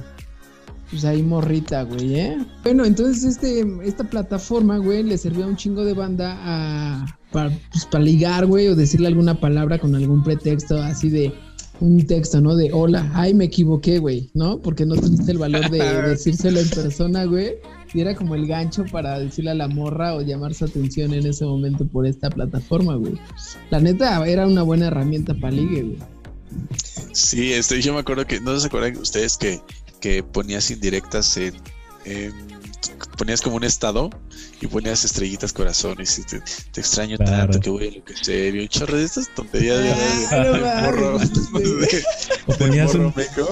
pues 0.92 1.06
ahí 1.06 1.24
morrita, 1.24 1.84
güey, 1.84 2.16
¿eh? 2.16 2.38
Bueno, 2.64 2.86
entonces 2.86 3.24
este, 3.24 3.66
esta 3.84 4.04
plataforma, 4.04 4.78
güey, 4.78 5.04
le 5.04 5.18
servía 5.18 5.46
a 5.46 5.48
un 5.48 5.56
chingo 5.56 5.86
de 5.86 5.94
banda 5.94 6.38
a, 6.42 7.18
para, 7.32 7.50
pues, 7.72 7.86
para 7.86 8.04
ligar, 8.04 8.46
güey, 8.46 8.68
o 8.68 8.76
decirle 8.76 9.08
alguna 9.08 9.40
palabra 9.40 9.80
con 9.80 9.96
algún 9.96 10.24
pretexto 10.24 10.78
así 10.78 11.10
de 11.10 11.34
un 11.80 12.06
texto, 12.06 12.42
¿no? 12.42 12.56
De 12.56 12.72
hola, 12.74 13.10
ay, 13.16 13.34
me 13.34 13.46
equivoqué, 13.46 14.00
güey, 14.00 14.30
¿no? 14.34 14.60
Porque 14.60 14.86
no 14.86 14.96
tuviste 14.96 15.32
el 15.32 15.38
valor 15.38 15.70
de 15.70 15.80
decírselo 16.10 16.60
en 16.60 16.70
persona, 16.70 17.24
güey. 17.26 17.56
Y 17.94 18.02
era 18.02 18.14
como 18.16 18.36
el 18.36 18.46
gancho 18.46 18.86
para 18.92 19.20
decirle 19.20 19.52
a 19.52 19.56
la 19.56 19.68
morra 19.68 20.16
o 20.16 20.22
llamar 20.22 20.54
su 20.54 20.66
atención 20.66 21.14
en 21.14 21.26
ese 21.26 21.46
momento 21.46 21.86
por 21.86 22.06
esta 22.06 22.30
plataforma, 22.30 22.96
güey. 22.96 23.14
La 23.70 23.80
neta 23.80 24.26
era 24.28 24.46
una 24.46 24.62
buena 24.62 24.88
herramienta 24.88 25.34
para 25.34 25.52
ligue, 25.52 25.84
güey. 25.84 25.98
Sí, 27.14 27.54
este, 27.54 27.82
yo 27.82 27.94
me 27.94 28.00
acuerdo 28.00 28.26
que, 28.26 28.40
¿no 28.40 28.58
se 28.60 28.68
acuerdan 28.68 28.98
ustedes 28.98 29.38
que, 29.38 29.60
que 30.02 30.24
ponías 30.24 30.70
indirectas 30.72 31.38
en, 31.38 31.56
en- 32.06 32.34
ponías 33.18 33.42
como 33.42 33.58
un 33.58 33.64
estado 33.64 34.10
y 34.60 34.68
ponías 34.68 35.06
estrellitas 35.06 35.54
corazones 35.54 36.18
y 36.18 36.24
te, 36.24 36.42
te 36.72 36.82
extraño 36.82 37.18
Claro. 37.18 37.52
tanto 37.54 37.60
que 37.60 37.70
voy 37.70 37.84
a 37.86 37.88
enloquecer 37.90 38.56
y 38.56 38.60
un 38.62 38.68
chorro 38.68 38.98
de 38.98 39.04
estas 39.06 39.30
tonterías 39.36 39.78
de, 39.78 39.84
de- 39.84 40.44
no 40.44 40.54
de 40.54 40.82
morro, 40.82 41.20
de- 41.20 42.04
O 42.48 42.56
ponías, 42.56 42.88
morro 42.94 43.08
un, 43.08 43.14
meco. 43.16 43.48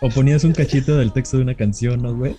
o 0.00 0.08
ponías 0.10 0.42
un 0.44 0.52
cachito 0.52 0.96
del 0.96 1.12
texto 1.12 1.36
de 1.36 1.44
una 1.44 1.54
canción, 1.54 2.02
¿no, 2.02 2.14
güey? 2.16 2.36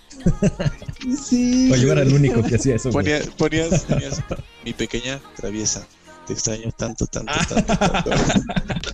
Sí. 1.23 1.71
O 1.71 1.75
yo 1.77 1.91
era 1.93 2.01
el 2.01 2.13
único 2.13 2.43
que 2.43 2.55
hacía 2.57 2.75
eso, 2.75 2.91
güey. 2.91 3.05
Ponía- 3.05 3.21
ponías, 3.37 3.83
ponías, 3.85 4.21
mi 4.65 4.73
pequeña 4.73 5.21
traviesa, 5.37 5.87
te 6.27 6.33
extraño 6.33 6.71
tanto, 6.77 7.07
tanto, 7.07 7.31
tanto, 7.47 7.77
tanto. 7.77 8.91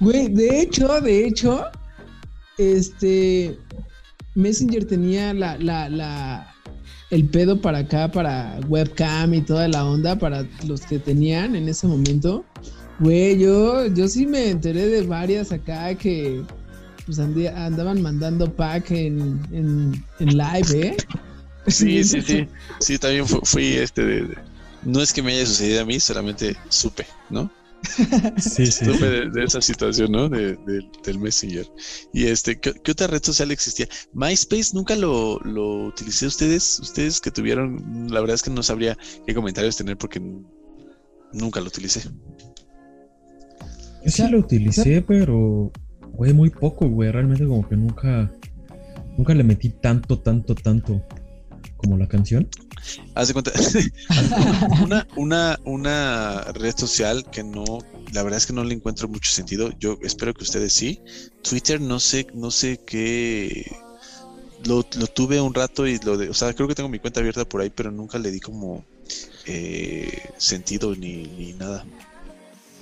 Güey, 0.00 0.28
de 0.28 0.60
hecho, 0.60 1.00
de 1.00 1.26
hecho, 1.26 1.66
este 2.56 3.58
Messenger 4.34 4.84
tenía 4.86 5.32
la, 5.34 5.56
la, 5.58 5.88
la, 5.88 6.54
el 7.10 7.28
pedo 7.28 7.60
para 7.60 7.78
acá, 7.78 8.10
para 8.10 8.58
webcam 8.68 9.34
y 9.34 9.42
toda 9.42 9.68
la 9.68 9.84
onda 9.84 10.16
para 10.18 10.46
los 10.66 10.82
que 10.82 10.98
tenían 10.98 11.54
en 11.56 11.68
ese 11.68 11.86
momento. 11.86 12.44
Güey, 13.00 13.38
yo, 13.38 13.86
yo 13.86 14.08
sí 14.08 14.26
me 14.26 14.50
enteré 14.50 14.86
de 14.86 15.02
varias 15.02 15.52
acá 15.52 15.94
que 15.94 16.42
pues 17.06 17.18
andaban 17.18 18.00
mandando 18.00 18.50
pack 18.54 18.90
en, 18.92 19.38
en, 19.52 20.04
en 20.20 20.28
live, 20.38 20.86
¿eh? 20.88 20.96
Sí, 21.66 22.04
sí, 22.04 22.20
sí. 22.20 22.46
Sí, 22.78 22.98
también 22.98 23.26
fu- 23.26 23.40
fui 23.42 23.68
este 23.68 24.04
de, 24.04 24.20
de- 24.26 24.38
No 24.82 25.00
es 25.00 25.12
que 25.14 25.22
me 25.22 25.32
haya 25.32 25.46
sucedido 25.46 25.80
a 25.80 25.84
mí, 25.86 25.98
solamente 25.98 26.56
supe, 26.68 27.06
¿no? 27.30 27.50
Sí, 28.38 28.66
sí, 28.66 28.84
Supe 28.84 28.98
sí. 28.98 29.04
de, 29.04 29.30
de 29.30 29.44
esa 29.44 29.60
situación, 29.60 30.12
¿no? 30.12 30.28
De, 30.28 30.56
de- 30.56 30.88
del 31.04 31.18
Messenger. 31.18 31.66
Y 32.12 32.24
este, 32.26 32.58
¿qué, 32.58 32.72
qué 32.72 32.92
otra 32.92 33.06
red 33.06 33.22
social 33.22 33.50
existía? 33.50 33.86
MySpace 34.12 34.70
nunca 34.74 34.96
lo, 34.96 35.38
lo 35.40 35.86
utilicé 35.86 36.26
ustedes, 36.26 36.78
ustedes 36.80 37.20
que 37.20 37.30
tuvieron, 37.30 38.06
la 38.10 38.20
verdad 38.20 38.34
es 38.34 38.42
que 38.42 38.50
no 38.50 38.62
sabría 38.62 38.96
qué 39.26 39.34
comentarios 39.34 39.76
tener 39.76 39.96
porque 39.98 40.20
nunca 41.32 41.60
lo 41.60 41.66
utilicé. 41.66 42.00
Yo 44.04 44.10
sí 44.10 44.28
lo 44.28 44.38
utilicé, 44.40 45.02
pero, 45.02 45.72
güey, 46.12 46.32
muy 46.32 46.50
poco, 46.50 46.88
güey. 46.88 47.10
Realmente 47.10 47.46
como 47.46 47.66
que 47.68 47.76
nunca, 47.76 48.30
nunca 49.16 49.34
le 49.34 49.44
metí 49.44 49.70
tanto, 49.70 50.18
tanto, 50.20 50.54
tanto 50.54 51.02
como 51.84 51.98
la 51.98 52.08
canción. 52.08 52.48
Haz 53.14 53.28
de 53.28 53.34
cuenta, 53.34 53.52
una, 54.82 55.06
una, 55.16 55.58
una 55.64 56.40
red 56.54 56.74
social 56.76 57.28
que 57.30 57.44
no, 57.44 57.64
la 58.12 58.22
verdad 58.22 58.38
es 58.38 58.46
que 58.46 58.52
no 58.52 58.64
le 58.64 58.74
encuentro 58.74 59.08
mucho 59.08 59.30
sentido. 59.30 59.70
Yo 59.78 59.98
espero 60.02 60.32
que 60.34 60.44
ustedes 60.44 60.72
sí. 60.72 61.00
Twitter, 61.42 61.80
no 61.80 62.00
sé, 62.00 62.26
no 62.34 62.50
sé 62.50 62.78
qué. 62.84 63.70
Lo, 64.64 64.84
lo 64.96 65.06
tuve 65.06 65.40
un 65.40 65.52
rato 65.52 65.86
y 65.86 65.98
lo 65.98 66.16
de, 66.16 66.30
o 66.30 66.34
sea, 66.34 66.54
creo 66.54 66.66
que 66.66 66.74
tengo 66.74 66.88
mi 66.88 66.98
cuenta 66.98 67.20
abierta 67.20 67.44
por 67.44 67.60
ahí, 67.60 67.70
pero 67.70 67.90
nunca 67.90 68.18
le 68.18 68.30
di 68.30 68.40
como 68.40 68.82
eh, 69.44 70.30
sentido 70.38 70.94
ni, 70.96 71.24
ni 71.24 71.52
nada. 71.52 71.84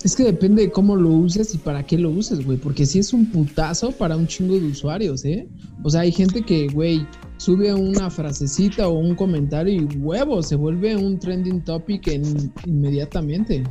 Es 0.03 0.15
que 0.17 0.23
depende 0.25 0.63
de 0.63 0.71
cómo 0.71 0.95
lo 0.97 1.09
uses 1.09 1.55
y 1.55 1.57
para 1.57 1.83
qué 1.85 1.97
lo 1.97 2.09
uses, 2.09 2.45
güey. 2.45 2.57
Porque 2.57 2.85
si 2.85 2.99
es 2.99 3.13
un 3.13 3.31
putazo 3.31 3.91
para 3.91 4.17
un 4.17 4.27
chingo 4.27 4.55
de 4.59 4.65
usuarios, 4.67 5.23
¿eh? 5.23 5.47
O 5.81 5.89
sea, 5.89 6.01
hay 6.01 6.11
gente 6.11 6.41
que, 6.41 6.67
güey, 6.67 7.07
sube 7.37 7.73
una 7.73 8.09
frasecita 8.09 8.87
o 8.89 8.99
un 8.99 9.15
comentario 9.15 9.73
y 9.81 9.85
huevo, 9.97 10.43
se 10.43 10.55
vuelve 10.55 10.95
un 10.97 11.19
trending 11.19 11.61
topic 11.63 12.07
en, 12.09 12.51
inmediatamente. 12.65 13.63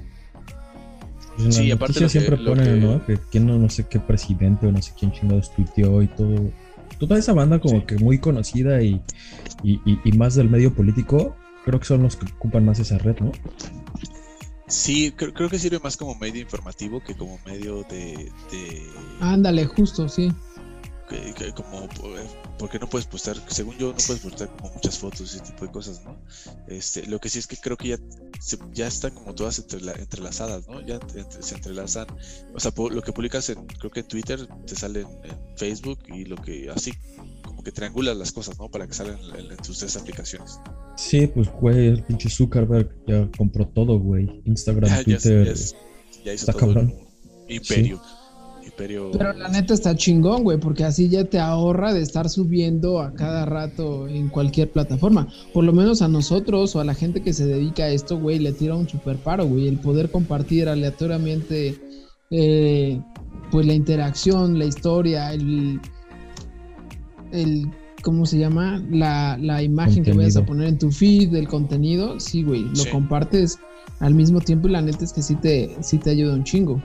Pues 1.36 1.46
en 1.46 1.52
Sí, 1.52 1.70
aparte 1.70 2.00
lo 2.00 2.06
que- 2.06 2.10
siempre 2.10 2.36
lo 2.38 2.50
ponen, 2.50 2.80
que- 2.80 2.80
¿no? 2.86 3.20
Que 3.30 3.40
no, 3.40 3.58
no 3.58 3.68
sé 3.68 3.86
qué 3.88 4.00
presidente 4.00 4.66
o 4.66 4.72
no 4.72 4.80
sé 4.80 4.92
quién 4.98 5.12
chingados 5.12 5.54
tuiteó 5.54 6.02
y 6.02 6.08
todo. 6.08 6.50
Toda 6.98 7.18
esa 7.18 7.32
banda 7.34 7.58
como 7.58 7.80
Sí. 7.80 7.84
que 7.86 7.96
muy 7.98 8.18
conocida 8.18 8.82
y, 8.82 9.00
y, 9.62 9.80
y- 9.84 9.98
y 10.04 10.12
más 10.12 10.34
del 10.34 10.48
medio 10.48 10.72
político, 10.74 11.34
creo 11.64 11.78
que 11.80 11.86
son 11.86 12.02
los 12.02 12.16
que 12.16 12.26
ocupan 12.32 12.64
más 12.64 12.78
esa 12.78 12.96
red, 12.98 13.16
¿no? 13.20 13.32
Sí, 14.72 15.12
creo, 15.12 15.32
creo 15.34 15.48
que 15.50 15.58
sirve 15.58 15.78
más 15.80 15.96
como 15.96 16.14
medio 16.14 16.40
informativo 16.40 17.02
que 17.02 17.14
como 17.14 17.38
medio 17.44 17.82
de... 17.84 18.32
de 18.50 18.90
Ándale, 19.20 19.66
justo, 19.66 20.08
sí. 20.08 20.32
que- 21.08 21.34
que 21.34 21.52
como 21.52 21.84
eh, 21.84 22.26
porque 22.58 22.78
no 22.78 22.88
puedes 22.88 23.06
postar, 23.06 23.36
según 23.48 23.76
yo 23.76 23.88
no 23.88 23.98
puedes 24.06 24.22
postar 24.22 24.48
como 24.56 24.72
muchas 24.72 24.98
fotos 24.98 25.20
y 25.20 25.36
ese 25.36 25.40
tipo 25.40 25.66
de 25.66 25.70
cosas, 25.72 26.02
¿no? 26.04 26.16
Este, 26.68 27.06
lo 27.06 27.18
que 27.18 27.28
sí 27.28 27.38
es 27.38 27.46
que 27.46 27.58
creo 27.58 27.76
que 27.76 27.88
ya 27.88 27.98
ya 28.72 28.86
están 28.86 29.12
como 29.14 29.34
todas 29.34 29.58
entrela- 29.58 29.94
entrelazadas, 29.98 30.66
¿no? 30.68 30.80
Ya 30.80 30.94
entre- 30.94 31.42
se 31.42 31.54
entrelazan, 31.54 32.06
o 32.54 32.58
sea, 32.60 32.72
lo 32.90 33.02
que 33.02 33.12
publicas 33.12 33.50
en 33.50 33.66
creo 33.66 33.90
que 33.90 34.00
en 34.00 34.08
Twitter 34.08 34.48
te 34.66 34.74
sale 34.74 35.00
en, 35.02 35.08
en 35.30 35.56
Facebook 35.58 35.98
y 36.08 36.24
lo 36.24 36.36
que 36.36 36.70
así 36.70 36.92
como 37.44 37.62
que 37.62 37.72
triangulas 37.72 38.16
las 38.16 38.32
cosas, 38.32 38.58
¿no? 38.58 38.70
Para 38.70 38.86
que 38.86 38.94
salgan 38.94 39.18
en, 39.38 39.50
en 39.52 39.56
tus 39.58 39.78
tres 39.80 39.96
aplicaciones. 39.96 40.58
Sí, 40.96 41.26
pues, 41.26 41.48
güey, 41.60 41.86
el 41.88 42.02
pinche 42.04 42.28
Zuckerberg 42.28 42.90
ya 43.06 43.28
compró 43.36 43.66
todo, 43.66 43.98
güey. 43.98 44.42
Instagram, 44.44 44.90
Ya, 44.90 45.04
Twitter. 45.04 45.46
ya 45.46 45.52
es- 45.52 45.76
ya 46.24 46.32
hizo 46.34 46.42
está 46.50 46.52
todo 46.52 46.60
cabrón. 46.74 46.94
un 47.48 47.52
imperio. 47.54 48.00
Imperio. 48.64 49.10
Pero 49.12 49.32
la 49.32 49.48
neta 49.48 49.74
está 49.74 49.94
chingón, 49.96 50.44
güey, 50.44 50.58
porque 50.58 50.84
así 50.84 51.08
ya 51.08 51.24
te 51.24 51.38
ahorra 51.38 51.92
de 51.92 52.00
estar 52.00 52.28
subiendo 52.30 53.00
a 53.00 53.12
cada 53.12 53.44
rato 53.44 54.06
en 54.08 54.28
cualquier 54.28 54.70
plataforma. 54.70 55.28
Por 55.52 55.64
lo 55.64 55.72
menos 55.72 56.00
a 56.00 56.08
nosotros 56.08 56.74
o 56.76 56.80
a 56.80 56.84
la 56.84 56.94
gente 56.94 57.22
que 57.22 57.32
se 57.32 57.44
dedica 57.46 57.84
a 57.84 57.88
esto, 57.90 58.18
güey, 58.18 58.38
le 58.38 58.52
tira 58.52 58.76
un 58.76 58.88
super 58.88 59.16
paro, 59.16 59.44
güey. 59.46 59.66
El 59.68 59.78
poder 59.80 60.10
compartir 60.10 60.68
aleatoriamente, 60.68 61.76
eh, 62.30 63.00
pues 63.50 63.66
la 63.66 63.74
interacción, 63.74 64.58
la 64.58 64.64
historia, 64.66 65.32
el, 65.34 65.80
el 67.32 67.66
¿cómo 68.02 68.26
se 68.26 68.38
llama? 68.38 68.84
La, 68.90 69.38
la 69.40 69.62
imagen 69.62 70.02
que 70.04 70.12
vayas 70.12 70.36
a 70.36 70.44
poner 70.44 70.68
en 70.68 70.78
tu 70.78 70.90
feed, 70.90 71.34
el 71.34 71.48
contenido, 71.48 72.20
sí, 72.20 72.42
güey, 72.42 72.62
lo 72.64 72.76
Sí. 72.76 72.90
compartes 72.90 73.58
al 74.00 74.14
mismo 74.14 74.40
tiempo 74.40 74.68
y 74.68 74.72
la 74.72 74.82
neta 74.82 75.04
es 75.04 75.12
que 75.12 75.22
sí 75.22 75.36
te, 75.36 75.76
sí 75.80 75.98
te 75.98 76.10
ayuda 76.10 76.34
un 76.34 76.44
chingo. 76.44 76.82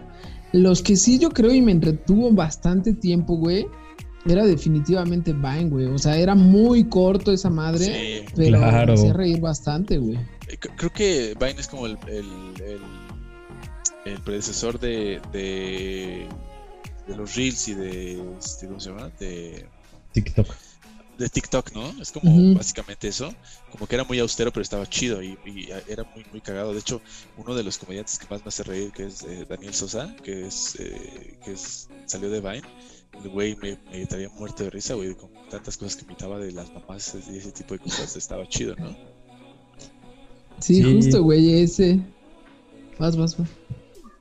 Los 0.53 0.81
que 0.81 0.95
sí 0.95 1.19
yo 1.19 1.29
creo 1.31 1.53
y 1.53 1.61
me 1.61 1.71
entretuvo 1.73 2.31
bastante 2.31 2.93
tiempo, 2.93 3.35
güey, 3.35 3.67
era 4.25 4.45
definitivamente 4.45 5.33
Vine, 5.33 5.65
güey. 5.69 5.85
O 5.87 5.97
sea, 5.97 6.17
era 6.17 6.35
muy 6.35 6.85
corto 6.85 7.31
esa 7.31 7.49
madre, 7.49 7.85
Sí. 7.85 8.25
pero 8.35 8.57
Claro. 8.59 8.93
me 8.93 8.99
hacía 8.99 9.13
reír 9.13 9.39
bastante, 9.41 9.97
güey. 9.97 10.17
Eh, 10.47 10.57
Creo 10.75 10.91
que 10.93 11.33
Vine 11.39 11.59
es 11.59 11.67
como 11.67 11.85
el, 11.87 11.97
el, 12.07 12.25
el- 12.65 12.81
el 14.13 14.19
predecesor 14.21 14.79
de, 14.79 15.19
de, 15.33 16.27
de 17.07 17.15
los 17.17 17.35
Reels 17.35 17.67
y 17.67 17.73
de, 17.73 18.21
este, 18.39 18.67
¿cómo 18.67 18.79
se 18.79 18.89
llama? 18.89 19.09
De, 19.19 19.65
TikTok. 20.13 20.47
De 21.17 21.29
TikTok, 21.29 21.73
¿no? 21.73 21.89
Es 22.01 22.11
como 22.11 22.53
básicamente 22.53 23.07
eso. 23.07 23.33
Como 23.71 23.87
que 23.87 23.95
era 23.95 24.03
muy 24.03 24.19
austero, 24.19 24.51
pero 24.51 24.61
estaba 24.61 24.85
chido 24.87 25.23
y, 25.23 25.37
y 25.45 25.69
era 25.87 26.03
muy, 26.15 26.23
muy 26.31 26.41
cagado. 26.41 26.73
De 26.73 26.79
hecho, 26.79 27.01
uno 27.37 27.55
de 27.55 27.63
los 27.63 27.77
comediantes 27.77 28.19
que 28.19 28.27
más 28.29 28.41
me 28.43 28.49
hace 28.49 28.63
reír, 28.63 28.91
que 28.91 29.05
es 29.07 29.23
eh, 29.23 29.45
Daniel 29.49 29.73
Sosa, 29.73 30.15
que 30.23 30.47
es, 30.47 30.75
eh, 30.79 31.37
que 31.43 31.53
es 31.53 31.89
salió 32.05 32.29
de 32.29 32.39
Vine. 32.39 32.61
El 33.23 33.29
güey 33.29 33.55
me, 33.55 33.77
me 33.91 34.05
traía 34.05 34.29
muerto 34.29 34.63
de 34.63 34.69
risa, 34.69 34.93
güey, 34.93 35.15
con 35.15 35.29
tantas 35.49 35.75
cosas 35.77 35.95
que 35.95 36.05
imitaba 36.05 36.37
de 36.37 36.51
las 36.51 36.71
mamás 36.73 37.15
y 37.31 37.37
ese 37.37 37.51
tipo 37.51 37.73
de 37.73 37.79
cosas. 37.79 38.15
Estaba 38.15 38.47
chido, 38.47 38.75
¿no? 38.75 38.95
Sí, 40.59 40.75
Sí. 40.75 40.95
justo, 40.95 41.23
güey, 41.23 41.61
ese. 41.61 41.99
Vas, 42.99 43.15
vas, 43.15 43.37
vas. 43.37 43.47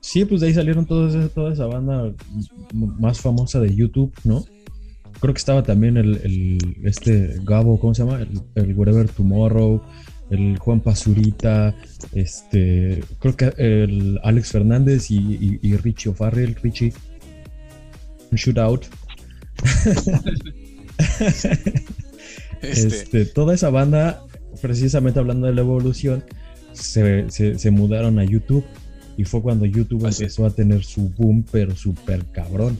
Sí, 0.01 0.23
pues 0.25 0.41
de 0.41 0.47
ahí 0.47 0.53
salieron 0.53 0.85
toda 0.85 1.09
esa, 1.09 1.29
toda 1.29 1.53
esa 1.53 1.65
banda 1.65 2.13
más 2.73 3.19
famosa 3.19 3.59
de 3.59 3.75
YouTube, 3.75 4.13
¿no? 4.23 4.45
Creo 5.19 5.33
que 5.33 5.39
estaba 5.39 5.63
también 5.63 5.97
el, 5.97 6.15
el- 6.23 6.77
este 6.83 7.39
Gabo, 7.43 7.79
¿cómo 7.79 7.93
se 7.95 8.03
llama? 8.03 8.21
El, 8.21 8.39
el 8.55 8.73
Wherever 8.75 9.07
Tomorrow, 9.09 9.81
el 10.29 10.57
Juan 10.59 10.79
Pazurita, 10.81 11.73
este, 12.13 13.03
creo 13.19 13.35
que 13.35 13.53
el 13.57 14.19
Alex 14.23 14.51
Fernández 14.51 15.09
y, 15.09 15.17
y, 15.17 15.59
y 15.61 15.77
Richie 15.77 16.09
O'Farrell, 16.11 16.55
Richie, 16.61 16.93
un 18.31 18.37
shootout. 18.37 18.85
Este, 22.61 22.87
Este, 22.87 23.25
toda 23.25 23.53
esa 23.53 23.69
banda, 23.69 24.23
precisamente 24.61 25.19
hablando 25.19 25.45
de 25.47 25.53
la 25.53 25.61
evolución, 25.61 26.23
se, 26.73 27.29
se- 27.29 27.57
se 27.59 27.71
mudaron 27.71 28.19
a 28.19 28.23
YouTube. 28.23 28.63
Y 29.15 29.23
fue 29.23 29.41
cuando 29.41 29.65
YouTube 29.65 30.05
Así 30.05 30.23
empezó 30.23 30.45
a 30.45 30.51
tener 30.51 30.83
su 30.83 31.09
boom, 31.09 31.43
pero 31.51 31.75
súper 31.75 32.23
cabrón. 32.25 32.77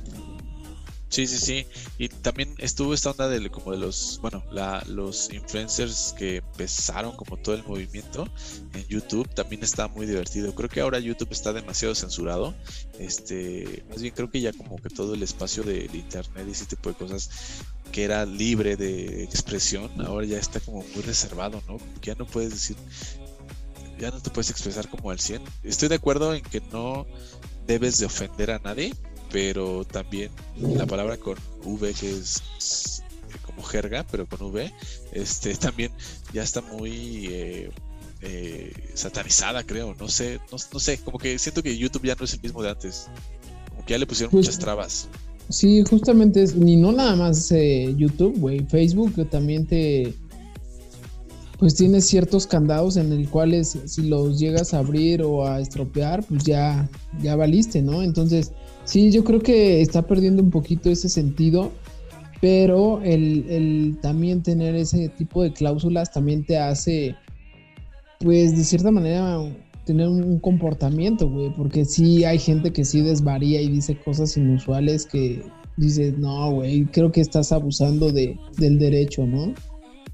Sí, 1.18 1.26
sí, 1.26 1.40
sí. 1.40 1.68
Y 1.98 2.10
también 2.10 2.54
estuvo 2.60 2.94
esta 2.94 3.10
onda 3.10 3.28
de 3.28 3.50
como 3.50 3.72
de 3.72 3.80
los, 3.80 4.20
bueno, 4.22 4.44
la, 4.52 4.84
los 4.86 5.34
influencers 5.34 6.14
que 6.16 6.36
empezaron 6.36 7.16
como 7.16 7.38
todo 7.38 7.56
el 7.56 7.64
movimiento 7.64 8.30
en 8.76 8.86
YouTube 8.86 9.28
también 9.34 9.64
está 9.64 9.88
muy 9.88 10.06
divertido. 10.06 10.54
Creo 10.54 10.70
que 10.70 10.80
ahora 10.80 11.00
YouTube 11.00 11.30
está 11.32 11.54
demasiado 11.54 11.96
censurado. 11.96 12.54
Este, 13.00 13.84
más 13.90 14.00
bien 14.00 14.14
creo 14.14 14.30
que 14.30 14.42
ya 14.42 14.54
como 14.54 14.76
que 14.78 14.90
todo 14.90 15.16
el 15.16 15.24
espacio 15.24 15.64
de, 15.64 15.88
de 15.88 15.98
internet 15.98 16.46
y 16.48 16.52
ese 16.52 16.68
tipo 16.68 16.90
de 16.90 16.96
cosas 16.96 17.32
que 17.92 18.04
era 18.04 18.24
libre 18.24 18.76
de 18.76 19.24
expresión, 19.24 19.90
ahora 20.06 20.28
ya 20.28 20.38
está 20.38 20.60
como 20.60 20.84
muy 20.94 21.02
reservado, 21.02 21.64
¿no? 21.68 21.80
Ya 22.04 22.14
no 22.14 22.28
puedes 22.28 22.52
decir, 22.52 22.76
ya 23.98 24.12
no 24.12 24.22
te 24.22 24.30
puedes 24.30 24.52
expresar 24.52 24.88
como 24.88 25.10
al 25.10 25.20
100. 25.20 25.42
Estoy 25.64 25.90
de 25.90 25.96
acuerdo 25.96 26.36
en 26.36 26.44
que 26.44 26.62
no 26.72 27.08
debes 27.66 27.98
de 27.98 28.06
ofender 28.06 28.52
a 28.52 28.60
nadie, 28.60 28.94
pero 29.32 29.86
también 29.86 30.32
la 30.60 30.86
palabra 30.86 31.18
con 31.18 31.38
V, 31.64 31.94
que 31.94 32.10
es, 32.10 32.42
es 32.58 33.04
como 33.46 33.64
jerga, 33.64 34.06
pero 34.10 34.26
con 34.26 34.42
V, 34.42 34.72
este 35.12 35.54
también 35.56 35.92
ya 36.34 36.44
está 36.44 36.62
muy 36.62 37.28
eh, 37.30 37.70
eh, 38.22 38.74
satanizada, 38.94 39.64
creo. 39.64 39.96
No 39.96 40.08
sé, 40.10 40.40
no, 40.52 40.58
no 40.74 40.80
sé, 40.80 40.98
como 41.00 41.18
que 41.18 41.38
siento 41.40 41.64
que 41.64 41.78
YouTube 41.78 42.06
ya 42.06 42.16
no 42.16 42.26
es 42.26 42.34
el 42.34 42.42
mismo 42.42 42.64
de 42.64 42.70
antes. 42.70 43.08
Como 43.70 43.86
que 43.86 43.94
ya 43.94 43.98
le 44.00 44.08
pusieron 44.08 44.32
Pues- 44.32 44.46
muchas 44.48 44.60
trabas. 44.60 45.08
Sí, 45.50 45.82
justamente 45.90 46.44
es, 46.44 46.56
ni 46.56 46.76
no 46.76 46.92
nada 46.92 47.16
más 47.16 47.50
eh, 47.54 47.94
YouTube, 47.98 48.38
güey, 48.38 48.66
Facebook 48.66 49.14
que 49.16 49.24
también 49.24 49.66
te, 49.66 50.14
pues 51.58 51.76
tiene 51.76 52.02
ciertos 52.02 52.46
candados 52.46 52.98
en 52.98 53.14
el 53.14 53.30
cuales 53.30 53.78
si 53.86 54.04
los 54.04 54.40
llegas 54.40 54.74
a 54.74 54.80
abrir 54.80 55.24
o 55.24 55.48
a 55.48 55.62
estropear, 55.62 56.24
pues 56.26 56.44
ya, 56.44 56.90
ya 57.22 57.38
valiste, 57.38 57.82
¿no? 57.82 58.04
Entonces, 58.04 58.52
sí, 58.88 59.12
yo 59.12 59.24
creo 59.24 59.42
que 59.42 59.82
está 59.82 60.02
perdiendo 60.02 60.42
un 60.42 60.50
poquito 60.50 60.90
ese 60.90 61.10
sentido, 61.10 61.72
pero 62.42 63.02
el, 63.04 63.46
el 63.50 63.98
también 64.02 64.42
tener 64.42 64.76
ese 64.76 65.10
tipo 65.10 65.44
de 65.44 65.54
cláusulas 65.54 66.12
también 66.12 66.46
te 66.46 66.58
hace, 66.58 67.16
pues 68.20 68.58
de 68.58 68.64
cierta 68.64 68.90
manera, 68.90 69.40
tener 69.86 70.08
un, 70.08 70.40
comportamiento, 70.40 71.30
güey, 71.30 71.54
porque 71.56 71.86
sí 71.86 72.24
hay 72.24 72.40
gente 72.40 72.72
que 72.72 72.86
sí 72.86 73.02
desvaría 73.02 73.62
y 73.62 73.70
dice 73.70 73.98
cosas 73.98 74.36
inusuales 74.38 75.06
que 75.06 75.44
dices, 75.78 76.18
no, 76.18 76.52
güey, 76.52 76.86
creo 76.86 77.12
que 77.12 77.22
estás 77.22 77.52
abusando 77.52 78.12
de, 78.12 78.38
del 78.58 78.80
derecho, 78.80 79.26
¿no? 79.26 79.48
De 79.48 79.54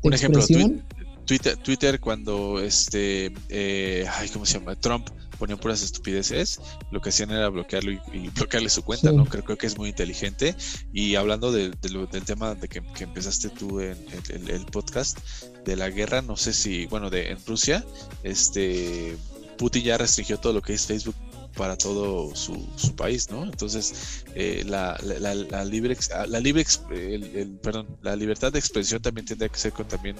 Un 0.03 0.13
ejemplo, 0.13 0.39
expresión. 0.39 0.83
Twitter, 1.25 1.55
Twitter 1.57 1.99
cuando 1.99 2.59
este, 2.59 3.31
eh, 3.49 4.05
ay, 4.19 4.29
¿cómo 4.29 4.45
se 4.45 4.59
llama? 4.59 4.75
Trump 4.75 5.07
ponía 5.43 5.57
puras 5.57 5.81
estupideces, 5.83 6.59
lo 6.91 7.01
que 7.01 7.09
hacían 7.09 7.31
era 7.31 7.49
bloquearlo 7.49 7.91
y, 7.91 7.99
y 8.13 8.29
bloquearle 8.29 8.69
su 8.69 8.81
cuenta, 8.83 9.09
Sí. 9.09 9.15
¿no? 9.15 9.25
Creo, 9.25 9.43
creo 9.43 9.57
que 9.57 9.67
es 9.67 9.77
muy 9.77 9.89
inteligente. 9.89 10.55
Y 10.93 11.15
hablando 11.15 11.51
de, 11.51 11.69
de 11.71 11.89
lo- 11.89 12.07
del 12.07 12.23
tema 12.23 12.55
de 12.55 12.67
que, 12.69 12.81
que 12.95 13.03
empezaste 13.03 13.49
tú 13.49 13.79
en 13.81 13.97
el, 14.29 14.35
el- 14.35 14.49
el 14.49 14.65
podcast 14.65 15.17
de 15.65 15.75
la 15.75 15.89
guerra, 15.89 16.21
no 16.21 16.37
sé 16.37 16.53
si, 16.53 16.85
bueno, 16.87 17.09
de 17.09 17.31
en 17.31 17.37
Rusia, 17.45 17.83
este 18.23 19.17
Putin 19.57 19.83
ya 19.83 19.97
restringió 19.97 20.37
todo 20.39 20.53
lo 20.53 20.61
que 20.61 20.73
es 20.73 20.85
Facebook 20.85 21.15
para 21.55 21.77
todo 21.77 22.35
su, 22.35 22.67
su 22.75 22.95
país, 22.95 23.29
¿no? 23.29 23.43
Entonces, 23.43 24.23
eh, 24.35 24.63
la, 24.65 24.97
la- 25.03 25.63
libre, 25.65 25.95
la 26.27 26.39
libre, 26.39 26.65
el- 26.91 27.35
el- 27.35 27.57
perdón, 27.59 27.87
la 28.01 28.15
libertad 28.15 28.51
de 28.51 28.59
expresión 28.59 29.01
también 29.01 29.25
tendría 29.25 29.49
que 29.49 29.59
ser 29.59 29.71
con 29.71 29.87
también 29.87 30.15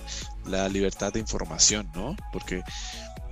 la 0.46 0.70
libertad 0.70 1.12
de 1.14 1.20
información, 1.20 1.90
¿no? 1.96 2.16
Porque 2.32 2.62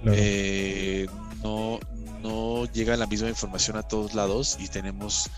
Claro. 0.02 0.18
eh, 0.20 1.08
no, 1.44 1.80
no 2.24 2.66
llega 2.72 2.98
la 2.98 3.06
misma 3.06 3.30
información 3.30 3.78
a 3.78 3.84
todos 3.84 4.16
lados 4.16 4.58
y 4.60 4.68
tenemos 4.68 5.30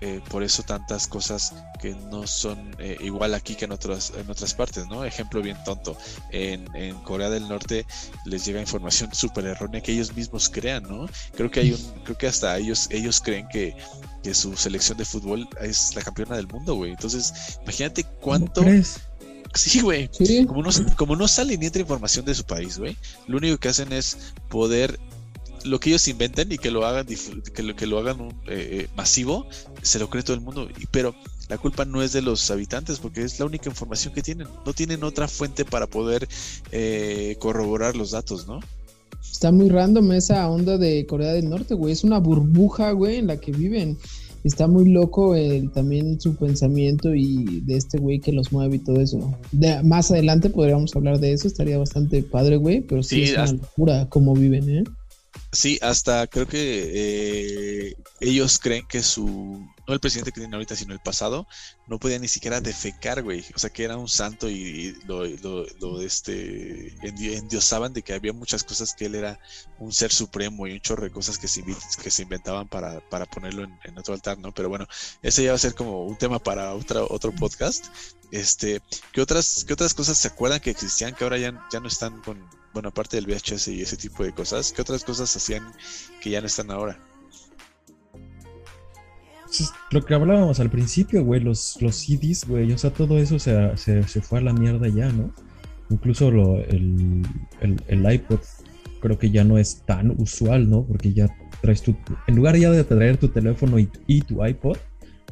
eh, 0.00 0.20
por 0.28 0.42
eso 0.42 0.62
tantas 0.62 1.06
cosas 1.06 1.54
que 1.80 1.94
no 2.10 2.26
son 2.26 2.74
eh, 2.78 2.96
igual 3.00 3.34
aquí 3.34 3.54
que 3.54 3.64
en 3.64 3.72
otras, 3.72 4.12
en 4.16 4.28
otras 4.30 4.54
partes, 4.54 4.86
¿no? 4.86 5.04
Ejemplo 5.04 5.42
bien 5.42 5.56
tonto, 5.64 5.96
en, 6.30 6.66
en 6.74 6.96
Corea 7.02 7.30
del 7.30 7.48
Norte 7.48 7.86
les 8.24 8.44
llega 8.44 8.60
información 8.60 9.14
súper 9.14 9.46
errónea 9.46 9.80
que 9.80 9.92
ellos 9.92 10.14
mismos 10.14 10.48
crean, 10.48 10.82
¿no? 10.84 11.06
Creo 11.36 11.50
que 11.50 11.60
hay 11.60 11.72
un, 11.72 11.80
creo 12.04 12.18
que 12.18 12.26
hasta 12.26 12.56
ellos, 12.58 12.88
ellos 12.90 13.20
creen 13.20 13.46
que, 13.48 13.76
que 14.22 14.34
su 14.34 14.56
selección 14.56 14.98
de 14.98 15.04
fútbol 15.04 15.48
es 15.60 15.94
la 15.94 16.02
campeona 16.02 16.36
del 16.36 16.48
mundo, 16.48 16.74
güey. 16.74 16.90
Entonces, 16.92 17.58
imagínate 17.62 18.04
¿Cómo 18.04 18.20
cuánto... 18.20 18.62
crees? 18.62 19.00
Sí, 19.54 19.80
güey. 19.80 20.10
Sí, 20.12 20.44
Como 20.46 20.62
no, 20.62 20.70
como 20.96 21.14
no 21.14 21.28
sale 21.28 21.56
ni 21.56 21.66
entra 21.66 21.80
información 21.80 22.24
de 22.24 22.34
su 22.34 22.44
país, 22.44 22.76
güey, 22.78 22.96
lo 23.28 23.36
único 23.36 23.56
que 23.58 23.68
hacen 23.68 23.92
es 23.92 24.34
poder 24.48 24.98
lo 25.64 25.80
que 25.80 25.90
ellos 25.90 26.06
inventen 26.08 26.52
y 26.52 26.58
que 26.58 26.70
lo 26.70 26.86
hagan 26.86 27.06
que 27.06 27.62
lo, 27.62 27.74
que 27.74 27.86
lo 27.86 27.98
hagan 27.98 28.20
un, 28.20 28.30
eh, 28.46 28.68
eh, 28.70 28.88
masivo, 28.96 29.46
se 29.82 29.98
lo 29.98 30.08
cree 30.08 30.22
todo 30.22 30.34
el 30.34 30.42
mundo. 30.42 30.68
Y, 30.78 30.86
pero 30.86 31.14
la 31.48 31.58
culpa 31.58 31.84
no 31.84 32.02
es 32.02 32.12
de 32.12 32.22
los 32.22 32.50
habitantes 32.50 32.98
porque 32.98 33.22
es 33.22 33.38
la 33.38 33.46
única 33.46 33.68
información 33.68 34.14
que 34.14 34.22
tienen. 34.22 34.46
No 34.64 34.72
tienen 34.72 35.04
otra 35.04 35.28
fuente 35.28 35.64
para 35.64 35.86
poder 35.86 36.28
eh, 36.72 37.36
corroborar 37.38 37.96
los 37.96 38.12
datos, 38.12 38.46
¿no? 38.46 38.60
Está 39.30 39.50
muy 39.50 39.68
random 39.68 40.12
esa 40.12 40.48
onda 40.48 40.78
de 40.78 41.06
Corea 41.06 41.32
del 41.32 41.48
Norte, 41.48 41.74
güey. 41.74 41.92
Es 41.92 42.04
una 42.04 42.18
burbuja, 42.18 42.92
güey, 42.92 43.16
en 43.16 43.26
la 43.26 43.38
que 43.38 43.52
viven. 43.52 43.98
Está 44.44 44.68
muy 44.68 44.90
loco 44.90 45.34
el, 45.34 45.70
también 45.70 46.20
su 46.20 46.36
pensamiento 46.36 47.14
y 47.14 47.62
de 47.62 47.78
este 47.78 47.98
güey 47.98 48.20
que 48.20 48.30
los 48.30 48.52
mueve 48.52 48.76
y 48.76 48.78
todo 48.80 49.00
eso. 49.00 49.34
De, 49.52 49.82
más 49.82 50.10
adelante 50.10 50.50
podríamos 50.50 50.94
hablar 50.94 51.18
de 51.18 51.32
eso, 51.32 51.48
estaría 51.48 51.78
bastante 51.78 52.22
padre, 52.22 52.58
güey, 52.58 52.82
pero 52.82 53.02
sí, 53.02 53.26
Sí, 53.26 53.32
es 53.32 53.36
una 53.36 53.52
locura 53.52 54.08
cómo 54.10 54.34
viven, 54.34 54.68
¿eh? 54.68 54.84
Sí, 55.54 55.78
hasta 55.82 56.26
creo 56.26 56.48
que 56.48 57.88
eh, 57.90 57.94
ellos 58.18 58.58
creen 58.58 58.84
que 58.88 59.04
su, 59.04 59.24
no 59.86 59.94
el 59.94 60.00
presidente 60.00 60.32
que 60.32 60.40
tienen 60.40 60.52
ahorita, 60.54 60.74
sino 60.74 60.92
el 60.92 60.98
pasado, 61.00 61.46
no 61.86 62.00
podía 62.00 62.18
ni 62.18 62.26
siquiera 62.26 62.60
defecar, 62.60 63.22
güey. 63.22 63.44
O 63.54 63.58
sea, 63.60 63.70
que 63.70 63.84
era 63.84 63.96
un 63.96 64.08
santo 64.08 64.50
y, 64.50 64.96
lo, 65.06 65.24
lo- 65.24 65.64
lo, 65.80 66.00
este, 66.02 66.92
endi- 67.02 67.36
endiosaban 67.38 67.92
de 67.92 68.02
que 68.02 68.14
había 68.14 68.32
muchas 68.32 68.64
cosas 68.64 68.94
que 68.94 69.06
él 69.06 69.14
era 69.14 69.38
un 69.78 69.92
ser 69.92 70.12
supremo 70.12 70.66
y 70.66 70.72
un 70.72 70.80
chorro 70.80 71.04
de 71.04 71.12
cosas 71.12 71.38
que 71.38 71.46
se, 71.46 71.62
que 72.02 72.10
se 72.10 72.22
inventaban 72.22 72.68
para, 72.68 73.00
para 73.08 73.24
ponerlo 73.26 73.62
en, 73.62 73.78
en 73.84 73.96
otro 73.98 74.12
altar, 74.14 74.38
¿no? 74.38 74.52
Pero 74.52 74.68
bueno, 74.68 74.86
ese 75.22 75.44
ya 75.44 75.50
va 75.50 75.56
a 75.56 75.58
ser 75.58 75.74
como 75.74 76.04
un 76.04 76.16
tema 76.18 76.40
para 76.40 76.74
otra, 76.74 77.04
otro 77.04 77.32
podcast. 77.32 77.86
Este, 78.32 78.80
¿qué 79.12 79.20
otras, 79.20 79.64
qué 79.66 79.74
otras 79.74 79.94
cosas 79.94 80.18
se 80.18 80.26
acuerdan 80.28 80.58
que 80.60 80.70
existían 80.70 81.14
que 81.14 81.22
ahora 81.22 81.38
ya, 81.38 81.52
ya 81.72 81.78
no 81.80 81.86
están 81.88 82.20
con, 82.22 82.48
bueno, 82.74 82.88
aparte 82.88 83.16
del 83.16 83.26
VHS 83.26 83.68
y 83.68 83.80
ese 83.80 83.96
tipo 83.96 84.24
de 84.24 84.32
cosas, 84.32 84.72
¿qué 84.72 84.82
otras 84.82 85.04
cosas 85.04 85.34
hacían 85.34 85.62
que 86.20 86.30
ya 86.30 86.40
no 86.40 86.48
están 86.48 86.70
ahora? 86.70 86.98
Lo 89.92 90.04
que 90.04 90.14
hablábamos 90.14 90.58
al 90.58 90.68
principio, 90.68 91.24
güey, 91.24 91.40
los, 91.40 91.80
los 91.80 91.94
CDs, 91.94 92.44
güey, 92.46 92.72
o 92.72 92.78
sea, 92.78 92.90
todo 92.92 93.18
eso 93.18 93.38
se, 93.38 93.76
se, 93.76 94.02
se 94.08 94.20
fue 94.20 94.40
a 94.40 94.42
la 94.42 94.52
mierda 94.52 94.88
ya, 94.88 95.08
¿no? 95.10 95.32
Incluso 95.88 96.32
lo, 96.32 96.58
el, 96.58 97.22
el, 97.60 97.80
el 97.86 98.12
iPod 98.12 98.40
creo 99.00 99.18
que 99.18 99.30
ya 99.30 99.44
no 99.44 99.56
es 99.56 99.82
tan 99.86 100.10
usual, 100.20 100.68
¿no? 100.68 100.82
Porque 100.84 101.12
ya 101.12 101.28
traes 101.60 101.82
tu, 101.82 101.94
en 102.26 102.34
lugar 102.34 102.56
ya 102.56 102.70
de 102.70 102.82
traer 102.82 103.18
tu 103.18 103.28
teléfono 103.28 103.78
y, 103.78 103.88
y 104.08 104.22
tu 104.22 104.44
iPod, 104.44 104.78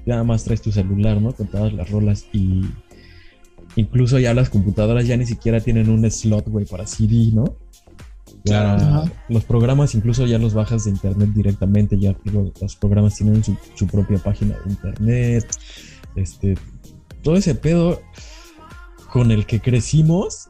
ya 0.07 0.15
nada 0.15 0.25
más 0.25 0.45
traes 0.45 0.63
tu 0.63 0.71
celular, 0.71 1.21
¿no? 1.21 1.33
Con 1.33 1.49
todas 1.49 1.73
las 1.73 1.91
rolas 1.91 2.27
y 2.33 2.67
incluso 3.77 4.19
ya 4.19 4.35
las 4.35 4.51
computadoras 4.51 5.07
ya 5.07 5.17
ni 5.17 5.27
siquiera 5.27 5.61
tienen 5.61 5.89
un 5.89 6.09
slot, 6.11 6.49
güey, 6.49 6.65
para 6.67 6.87
CD, 6.87 7.31
¿no? 7.33 7.57
Ya 8.45 8.75
Ajá. 8.75 9.13
los 9.29 9.45
programas 9.45 9.95
incluso 9.95 10.27
ya 10.27 10.39
los 10.39 10.53
bajas 10.55 10.85
de 10.85 10.91
internet 10.91 11.29
directamente, 11.35 11.99
ya 11.99 12.17
lo- 12.25 12.53
los 12.61 12.77
programas 12.77 13.15
tienen 13.17 13.45
su, 13.45 13.57
su 13.75 13.87
propia 13.87 14.19
página 14.19 14.57
de 14.65 14.71
internet, 14.73 15.47
este, 16.17 16.57
todo 17.23 17.37
ese 17.37 17.55
pedo 17.55 18.01
con 19.13 19.31
el 19.31 19.47
que 19.47 19.61
crecimos, 19.61 20.49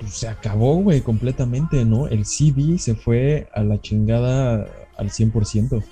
pues, 0.00 0.14
se 0.14 0.28
acabó, 0.28 0.76
güey, 0.76 1.00
completamente, 1.00 1.84
¿no? 1.84 2.08
El 2.08 2.24
CD 2.24 2.78
se 2.78 2.94
fue 2.94 3.48
a 3.54 3.62
la 3.62 3.80
chingada 3.80 4.66
al 4.96 5.10
100%. 5.10 5.82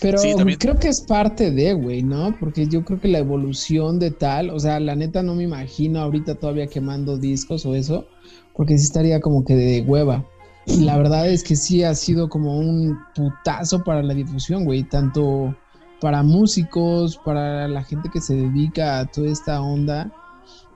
Pero 0.00 0.18
Sí, 0.18 0.34
creo 0.58 0.78
que 0.78 0.88
es 0.88 1.00
parte 1.00 1.50
de, 1.50 1.72
güey, 1.72 2.02
¿no? 2.02 2.36
Porque 2.38 2.66
yo 2.66 2.84
creo 2.84 3.00
que 3.00 3.08
la 3.08 3.18
evolución 3.18 3.98
de 3.98 4.10
tal, 4.10 4.50
o 4.50 4.58
sea, 4.58 4.78
la 4.78 4.94
neta 4.94 5.22
no 5.22 5.34
me 5.34 5.44
imagino 5.44 6.00
ahorita 6.00 6.34
todavía 6.34 6.66
quemando 6.66 7.16
discos 7.16 7.64
o 7.64 7.74
eso, 7.74 8.06
porque 8.54 8.76
sí 8.76 8.84
estaría 8.84 9.20
como 9.20 9.44
que 9.44 9.56
de 9.56 9.80
hueva. 9.82 10.26
Y 10.66 10.80
la 10.80 10.98
verdad 10.98 11.28
es 11.28 11.44
que 11.44 11.56
sí 11.56 11.82
ha 11.84 11.94
sido 11.94 12.28
como 12.28 12.58
un 12.58 12.98
putazo 13.14 13.84
para 13.84 14.02
la 14.02 14.14
difusión, 14.14 14.64
güey, 14.64 14.82
tanto 14.82 15.54
para 16.00 16.22
músicos, 16.22 17.18
para 17.24 17.68
la 17.68 17.82
gente 17.84 18.10
que 18.12 18.20
se 18.20 18.34
dedica 18.34 18.98
a 18.98 19.06
toda 19.06 19.30
esta 19.30 19.60
onda, 19.62 20.12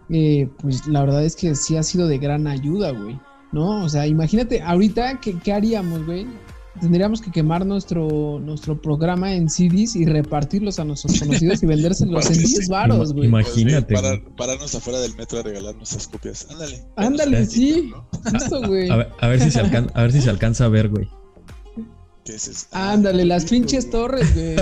eh, 0.09 0.49
pues 0.61 0.87
la 0.87 1.01
verdad 1.01 1.25
es 1.25 1.37
que 1.37 1.55
sí 1.55 1.77
ha 1.77 1.83
sido 1.83 2.09
de 2.09 2.19
gran 2.19 2.47
ayuda, 2.47 2.93
güey, 2.93 3.21
¿no? 3.53 3.85
O 3.85 3.89
sea, 3.89 4.07
imagínate, 4.07 4.63
ahorita, 4.63 5.21
¿qué, 5.21 5.39
qué 5.39 5.53
haríamos, 5.53 6.07
güey? 6.07 6.27
Tendríamos 6.79 7.21
que 7.21 7.33
quemar 7.33 7.67
nuestro, 7.67 8.39
nuestro 8.39 8.81
programa 8.81 9.35
en 9.35 9.51
CDs 9.51 9.97
y 9.97 10.05
repartirlos 10.05 10.79
a 10.79 10.85
nuestros 10.85 11.19
conocidos 11.19 11.63
y 11.63 11.67
vendérselos 11.67 12.27
en 12.27 12.31
Porque 12.33 12.39
10 12.39 12.67
sí. 12.67 12.71
varos, 12.71 13.13
güey. 13.13 13.27
Imagínate, 13.27 13.93
Para, 13.95 14.11
güey. 14.11 14.37
pararnos 14.37 14.75
afuera 14.75 15.01
del 15.01 15.17
metro 15.17 15.41
a 15.41 15.43
regalar 15.43 15.75
nuestras 15.75 16.07
copias. 16.07 16.47
Ándale. 16.49 16.85
Ándale, 16.97 17.47
sí. 17.47 17.91
¿no? 17.91 18.09
Justo, 18.31 18.63
güey. 18.69 18.89
A 18.89 18.97
ver, 18.97 19.09
a 19.21 19.29
ver 19.29 19.41
si 19.41 19.51
se 19.51 19.59
alcanza, 19.61 19.93
a 19.95 20.03
ver 20.03 20.13
si 20.13 20.21
se 20.21 20.31
alcanza 20.31 20.65
a 20.67 20.69
ver, 20.69 20.89
güey. 20.89 21.09
¿Qué 22.25 22.37
es 22.37 22.47
eso? 22.47 22.67
Ándale, 22.71 23.25
las 23.25 23.47
pinches 23.47 23.91
torres, 23.91 24.33
güey. 24.35 24.57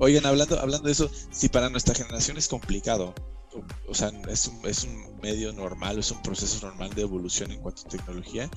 Oigan, 0.00 0.26
hablando, 0.26 0.58
hablando 0.58 0.86
de 0.86 0.92
eso, 0.92 1.08
si 1.30 1.48
para 1.48 1.70
nuestra 1.70 1.94
generación 1.94 2.36
es 2.36 2.48
complicado, 2.48 3.14
o, 3.54 3.90
o 3.90 3.94
sea, 3.94 4.10
es 4.28 4.48
un, 4.48 4.66
es 4.66 4.82
un 4.84 5.20
medio 5.22 5.52
normal, 5.52 5.98
es 5.98 6.10
un 6.10 6.20
proceso 6.22 6.66
normal 6.66 6.92
de 6.94 7.02
evolución 7.02 7.52
en 7.52 7.60
cuanto 7.60 7.82
a 7.86 7.88
tecnología, 7.88 8.50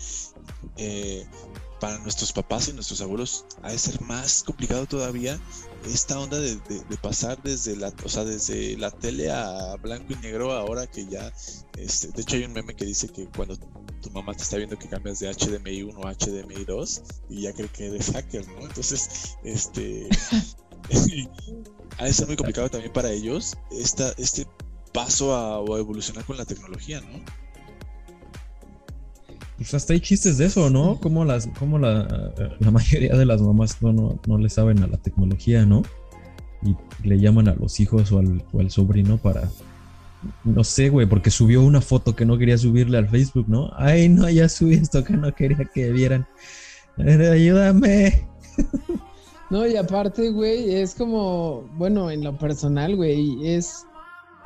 eh, 0.78 1.26
para 1.80 1.98
nuestros 2.00 2.34
papás 2.34 2.68
y 2.68 2.74
nuestros 2.74 3.02
abuelos 3.02 3.46
ha 3.62 3.72
de 3.72 3.78
ser 3.78 4.02
más 4.02 4.44
complicado 4.44 4.86
todavía 4.86 5.40
esta 5.86 6.20
onda 6.20 6.40
de, 6.40 6.58
pasar 7.02 7.42
desde 7.44 7.76
la, 7.76 7.94
o 8.04 8.10
sea, 8.10 8.24
desde 8.24 8.78
la 8.78 8.92
tele 8.92 9.32
a 9.32 9.76
blanco 9.78 10.14
y 10.14 10.16
negro 10.16 10.52
ahora 10.52 10.88
que 10.88 11.06
ya, 11.06 11.32
este, 11.78 12.08
de 12.10 12.22
hecho 12.22 12.36
hay 12.36 12.44
un 12.44 12.54
meme 12.54 12.76
que 12.76 12.86
dice 12.86 13.08
que 13.10 13.28
cuando 13.28 13.58
tu 14.02 14.10
mamá 14.12 14.34
te 14.34 14.44
está 14.44 14.58
viendo 14.58 14.78
que 14.78 14.90
cambias 14.90 15.20
de 15.20 15.34
HDMI 15.34 15.84
1 15.84 16.08
a 16.08 16.14
HDMI 16.14 16.66
2 16.66 17.04
y 17.30 17.42
ya 17.44 17.54
cree 17.54 17.70
que 17.70 17.88
eres 17.88 18.12
hacker, 18.12 18.48
¿no? 18.48 18.62
Entonces, 18.62 19.38
este 19.44 20.10
ha 21.98 22.06
de 22.06 22.14
ser 22.14 22.28
muy 22.28 22.36
complicado 22.36 22.70
también 22.70 22.94
para 22.94 23.12
ellos 23.12 23.56
esta, 23.72 24.14
este 24.18 24.48
paso 24.94 25.36
a 25.36 25.60
evolucionar 25.78 26.26
con 26.26 26.38
la 26.38 26.46
tecnología, 26.46 27.02
¿no? 27.02 27.24
Pues 29.68 29.84
hasta 29.84 29.92
hay 29.92 30.00
chistes 30.00 30.38
de 30.38 30.46
eso, 30.46 30.70
¿no? 30.70 30.98
Como 30.98 31.26
las, 31.26 31.48
como 31.60 31.78
la, 31.78 32.32
la 32.58 32.72
mayoría 32.72 33.18
de 33.18 33.26
las 33.26 33.42
mamás 33.42 33.82
no, 33.82 33.92
no, 33.92 34.18
no 34.26 34.38
le 34.38 34.50
saben 34.50 34.82
a 34.82 34.88
la 34.88 34.96
tecnología, 34.96 35.66
¿no? 35.66 35.84
Y 36.64 36.74
le 37.06 37.20
llaman 37.20 37.50
a 37.50 37.54
los 37.54 37.78
hijos 37.82 38.14
o 38.14 38.20
al, 38.20 38.46
o 38.54 38.62
al 38.62 38.72
sobrino 38.72 39.18
para. 39.18 39.50
No 40.46 40.64
sé, 40.64 40.88
güey, 40.88 41.06
porque 41.06 41.32
subió 41.32 41.62
una 41.62 41.82
foto 41.82 42.16
que 42.16 42.26
no 42.26 42.38
quería 42.38 42.58
subirle 42.58 42.98
al 42.98 43.10
Facebook, 43.10 43.50
¿no? 43.50 43.70
Ay, 43.76 44.08
no, 44.08 44.30
ya 44.30 44.48
subí 44.48 44.76
esto 44.76 45.04
que 45.04 45.18
no 45.18 45.36
quería 45.36 45.70
que 45.74 45.92
vieran. 45.92 46.26
Ayúdame. 46.98 48.26
No, 49.50 49.66
y 49.66 49.78
aparte, 49.78 50.30
güey, 50.30 50.76
es 50.76 50.94
como, 50.94 51.62
bueno, 51.78 52.12
en 52.12 52.22
lo 52.22 52.38
personal, 52.38 52.98
güey, 52.98 53.48
es 53.48 53.87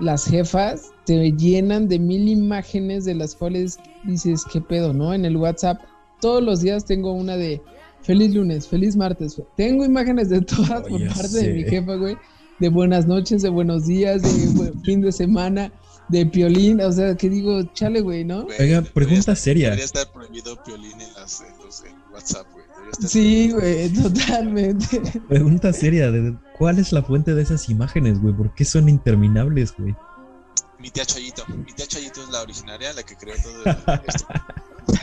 las 0.02 0.26
jefas 0.26 0.92
te 1.06 1.32
llenan 1.32 1.88
de 1.88 2.00
mil 2.00 2.28
imágenes 2.28 3.06
de 3.06 3.16
las 3.16 3.36
cuales 3.36 3.78
dices, 4.04 4.44
¿qué 4.52 4.60
pedo, 4.62 4.94
no? 4.94 5.14
En 5.14 5.26
el 5.26 5.38
WhatsApp, 5.38 5.80
todos 6.20 6.44
los 6.44 6.62
días 6.62 6.86
tengo 6.86 7.14
una 7.14 7.38
de 7.38 7.62
feliz 8.02 8.34
lunes, 8.34 8.68
feliz 8.68 8.96
martes. 8.96 9.42
Tengo 9.56 9.86
imágenes 9.86 10.30
de 10.30 10.42
todas 10.42 10.84
Oh, 10.86 10.90
por 10.90 11.08
parte 11.08 11.38
de 11.38 11.54
mi 11.54 11.64
jefa, 11.64 11.96
güey, 11.96 12.18
de 12.60 12.70
buenas 12.70 13.08
noches, 13.08 13.42
de 13.42 13.50
buenos 13.50 13.86
días, 13.88 14.22
de 14.22 14.72
fin 14.84 15.02
de 15.02 15.12
semana, 15.12 15.72
de 16.10 16.26
piolín, 16.26 16.82
o 16.82 16.92
sea, 16.92 17.16
que 17.16 17.30
digo, 17.30 17.64
chale, 17.74 18.02
güey, 18.02 18.26
¿no? 18.26 18.44
Güey, 18.44 18.58
Oiga, 18.60 18.76
debería 18.78 18.94
pregunta 18.94 19.20
estar- 19.20 19.36
seria. 19.38 19.66
Debería 19.68 19.86
estar 19.86 20.12
prohibido 20.12 20.62
Piolín 20.64 21.00
en, 21.00 21.14
las, 21.14 21.42
en 21.42 21.66
los 21.66 21.84
en 21.86 21.96
WhatsApp, 22.14 22.48
güey. 22.52 22.66
Estar 22.92 23.10
Sí, 23.10 23.52
güey, 23.52 23.90
totalmente. 23.94 25.02
Pregunta 25.28 25.74
seria, 25.74 26.12
¿de 26.12 26.36
¿cuál 26.58 26.80
es 26.80 26.92
la 26.92 27.04
fuente 27.04 27.34
de 27.34 27.42
esas 27.42 27.70
imágenes, 27.70 28.20
güey? 28.20 28.34
¿Por 28.34 28.54
qué 28.54 28.66
son 28.66 28.90
interminables, 28.90 29.74
güey? 29.78 29.96
Mi 30.80 30.90
tía 30.90 31.06
Chayito. 31.06 31.46
Mi 31.48 31.74
tía 31.74 31.86
Chayito 31.86 32.24
es 32.24 32.30
la 32.30 32.42
originaria, 32.42 32.92
la 32.94 33.04
que 33.04 33.16
creó 33.16 33.36
todo 33.42 33.64
esto. 34.08 34.28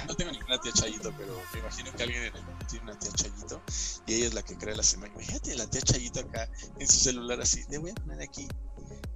No 0.08 0.14
tengo 0.16 0.32
ninguna 0.32 0.60
tía 0.60 0.72
Chayito, 0.72 1.12
pero 1.16 1.32
me 1.54 1.60
imagino 1.60 1.92
que 1.96 2.02
alguien 2.02 2.24
en 2.24 2.34
el 2.34 2.42
mundo 2.44 2.66
tiene 2.68 2.84
una 2.84 2.98
tía 2.98 3.12
Chayito 3.12 3.62
y 4.06 4.14
ella 4.14 4.26
es 4.26 4.34
la 4.34 4.42
que 4.42 4.56
crea 4.56 4.74
las 4.74 4.92
imágenes. 4.92 5.28
Imagínate 5.28 5.56
la 5.56 5.70
tía 5.70 5.80
Chayito 5.82 6.20
acá 6.20 6.48
en 6.78 6.88
su 6.88 6.98
celular 6.98 7.40
así. 7.40 7.60
Le 7.70 7.78
voy 7.78 7.92
a 7.92 7.94
poner 7.94 8.20
aquí. 8.20 8.48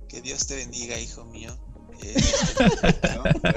Que 0.08 0.22
Dios 0.22 0.46
te 0.46 0.54
bendiga, 0.54 0.98
hijo 0.98 1.24
mío. 1.24 1.52
Eh, 2.00 2.14
¿no? 3.16 3.24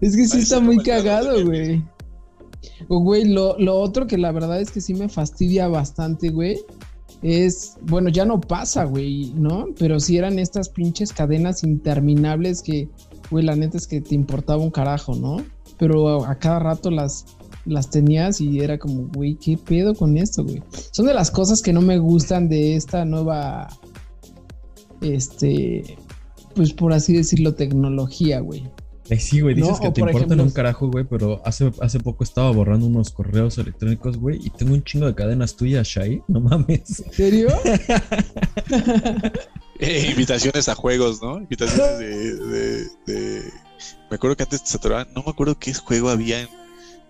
Es 0.00 0.16
que 0.16 0.26
sí 0.28 0.40
está 0.40 0.60
muy 0.60 0.82
cagado, 0.82 1.44
güey. 1.44 1.82
O, 2.88 3.00
güey, 3.00 3.24
lo, 3.24 3.58
lo 3.58 3.76
otro 3.76 4.06
que 4.06 4.18
la 4.18 4.32
verdad 4.32 4.60
es 4.60 4.70
que 4.70 4.80
sí 4.80 4.94
me 4.94 5.08
fastidia 5.08 5.68
bastante, 5.68 6.30
güey, 6.30 6.58
es, 7.22 7.76
bueno, 7.82 8.10
ya 8.10 8.24
no 8.24 8.40
pasa, 8.40 8.84
güey, 8.84 9.32
¿no? 9.34 9.68
Pero 9.78 9.98
sí 9.98 10.18
eran 10.18 10.38
estas 10.38 10.68
pinches 10.68 11.12
cadenas 11.12 11.64
interminables 11.64 12.62
que, 12.62 12.88
güey, 13.30 13.44
la 13.44 13.56
neta 13.56 13.78
es 13.78 13.86
que 13.86 14.00
te 14.00 14.14
importaba 14.14 14.62
un 14.62 14.70
carajo, 14.70 15.14
¿no? 15.14 15.38
Pero 15.78 16.24
a, 16.24 16.30
a 16.30 16.38
cada 16.38 16.58
rato 16.58 16.90
las, 16.90 17.24
las 17.64 17.90
tenías 17.90 18.40
y 18.40 18.60
era 18.60 18.78
como, 18.78 19.08
güey, 19.08 19.36
¿qué 19.36 19.56
pedo 19.56 19.94
con 19.94 20.16
esto, 20.18 20.44
güey? 20.44 20.62
Son 20.90 21.06
de 21.06 21.14
las 21.14 21.30
cosas 21.30 21.62
que 21.62 21.72
no 21.72 21.80
me 21.80 21.98
gustan 21.98 22.48
de 22.48 22.76
esta 22.76 23.04
nueva, 23.04 23.68
este, 25.00 25.96
pues 26.54 26.72
por 26.72 26.92
así 26.92 27.14
decirlo, 27.14 27.54
tecnología, 27.54 28.40
güey. 28.40 28.64
Ay, 29.10 29.18
sí, 29.18 29.40
güey, 29.40 29.54
dices 29.54 29.72
No, 29.72 29.80
que 29.80 29.90
te 29.90 30.00
por 30.00 30.08
importan 30.08 30.30
ejemplo- 30.38 30.44
un 30.44 30.50
carajo, 30.50 30.88
güey, 30.90 31.04
pero 31.04 31.42
hace, 31.44 31.70
hace 31.82 32.00
poco 32.00 32.24
estaba 32.24 32.50
borrando 32.50 32.86
unos 32.86 33.10
correos 33.10 33.58
electrónicos, 33.58 34.16
güey, 34.16 34.38
y 34.42 34.50
tengo 34.50 34.72
un 34.72 34.82
chingo 34.82 35.06
de 35.06 35.14
cadenas 35.14 35.56
tuyas, 35.56 35.86
Shai. 35.86 36.22
No 36.26 36.40
mames. 36.40 37.00
¿En 37.00 37.12
serio? 37.12 37.48
Eh, 39.80 40.06
invitaciones 40.08 40.68
a 40.68 40.74
juegos, 40.76 41.20
¿no? 41.20 41.38
Invitaciones 41.40 41.98
de, 41.98 42.34
de, 42.36 42.84
de, 43.06 43.42
me 44.08 44.14
acuerdo 44.14 44.36
que 44.36 44.44
antes 44.44 44.62
te 44.62 44.70
saturaban, 44.70 45.08
no 45.14 45.24
me 45.24 45.30
acuerdo 45.30 45.58
qué 45.58 45.74
juego 45.74 46.10
había 46.10 46.40
en, 46.42 46.48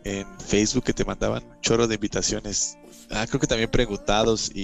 en 0.04 0.26
Facebook 0.40 0.82
que 0.84 0.94
te 0.94 1.04
mandaban 1.04 1.44
un 1.44 1.60
chorro 1.60 1.86
de 1.86 1.96
invitaciones. 1.96 2.78
Ah, 3.10 3.26
creo 3.28 3.38
que 3.38 3.46
también 3.46 3.70
preguntados 3.70 4.50
y, 4.54 4.62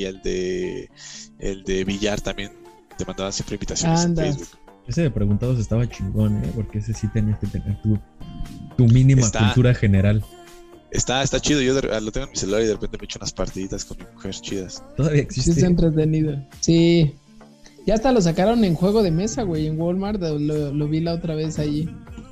y 0.00 0.04
el 0.04 0.20
de 0.20 0.90
el 1.38 1.64
de 1.64 1.84
billar 1.84 2.20
también 2.20 2.52
te 2.98 3.06
mandaban 3.06 3.32
siempre 3.32 3.54
invitaciones 3.54 4.00
Andas. 4.00 4.26
en 4.26 4.34
Facebook. 4.36 4.58
Ese 4.86 5.02
de 5.02 5.10
preguntados 5.10 5.58
estaba 5.58 5.88
chingón, 5.88 6.38
¿eh? 6.44 6.50
Porque 6.54 6.78
ese 6.78 6.92
sí 6.94 7.06
tenías 7.08 7.38
que 7.38 7.46
tener 7.46 7.80
tu, 7.82 7.98
tu 8.76 8.86
mínima 8.86 9.20
Está- 9.22 9.40
cultura 9.46 9.74
general. 9.74 10.24
Está, 10.90 11.22
está 11.22 11.38
chido, 11.40 11.60
yo 11.60 11.74
de- 11.74 12.00
lo 12.00 12.10
tengo 12.10 12.26
en 12.26 12.30
mi 12.32 12.36
celular 12.36 12.62
y 12.62 12.66
de 12.66 12.72
repente 12.72 12.98
me 12.98 13.04
echo 13.04 13.18
unas 13.20 13.32
partiditas 13.32 13.84
con 13.84 13.98
mi 13.98 14.04
mujer 14.12 14.32
chidas. 14.34 14.82
Todavía 14.96 15.18
Sí, 15.20 15.24
existe. 15.26 15.50
está 15.52 15.66
entretenido. 15.66 16.44
Sí. 16.58 17.14
Ya 17.86 17.94
hasta 17.94 18.10
lo 18.12 18.20
sacaron 18.20 18.64
en 18.64 18.74
juego 18.74 19.02
de 19.02 19.10
mesa, 19.12 19.42
güey, 19.44 19.66
en 19.68 19.80
Walmart. 19.80 20.20
Lo, 20.20 20.72
lo 20.72 20.88
vi 20.88 21.00
la 21.00 21.14
otra 21.14 21.34
vez 21.36 21.58
allí. 21.60 21.88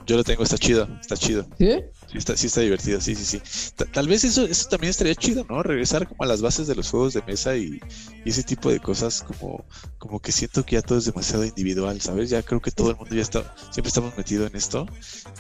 Yo 0.07 0.17
lo 0.17 0.25
tengo, 0.25 0.43
está 0.43 0.59
chido, 0.59 0.89
está 1.01 1.17
chido. 1.17 1.47
¿Sí? 1.59 1.71
Sí 2.11 2.17
está, 2.17 2.37
sí 2.39 2.47
está 2.47 2.63
divertido, 2.63 3.01
sí, 3.03 3.15
sí, 3.15 3.25
sí. 3.25 3.43
Ta- 3.77 3.85
Tal 3.85 4.09
vez 4.09 4.25
eso, 4.25 4.47
eso 4.47 4.65
también 4.71 4.91
estaría 4.91 5.15
chido, 5.15 5.45
¿no? 5.47 5.63
Regresar 5.63 6.07
como 6.09 6.25
a 6.25 6.27
las 6.27 6.41
bases 6.41 6.67
de 6.67 6.75
los 6.75 6.89
juegos 6.91 7.13
de 7.13 7.23
mesa 7.27 7.55
y, 7.57 7.79
y 8.25 8.31
ese 8.31 8.43
tipo 8.45 8.71
de 8.71 8.81
cosas 8.81 9.23
como, 9.23 9.67
como 9.99 10.19
que 10.19 10.33
siento 10.33 10.65
que 10.65 10.77
ya 10.77 10.83
todo 10.83 10.97
es 10.99 11.05
demasiado 11.05 11.45
individual, 11.45 12.01
¿sabes? 12.01 12.31
Ya 12.31 12.43
creo 12.43 12.63
que 12.63 12.71
todo 12.71 12.91
el 12.93 12.97
mundo 12.97 13.15
ya 13.15 13.21
está, 13.21 13.43
siempre 13.71 13.89
estamos 13.89 14.17
metidos 14.17 14.49
en 14.51 14.57
esto 14.57 14.87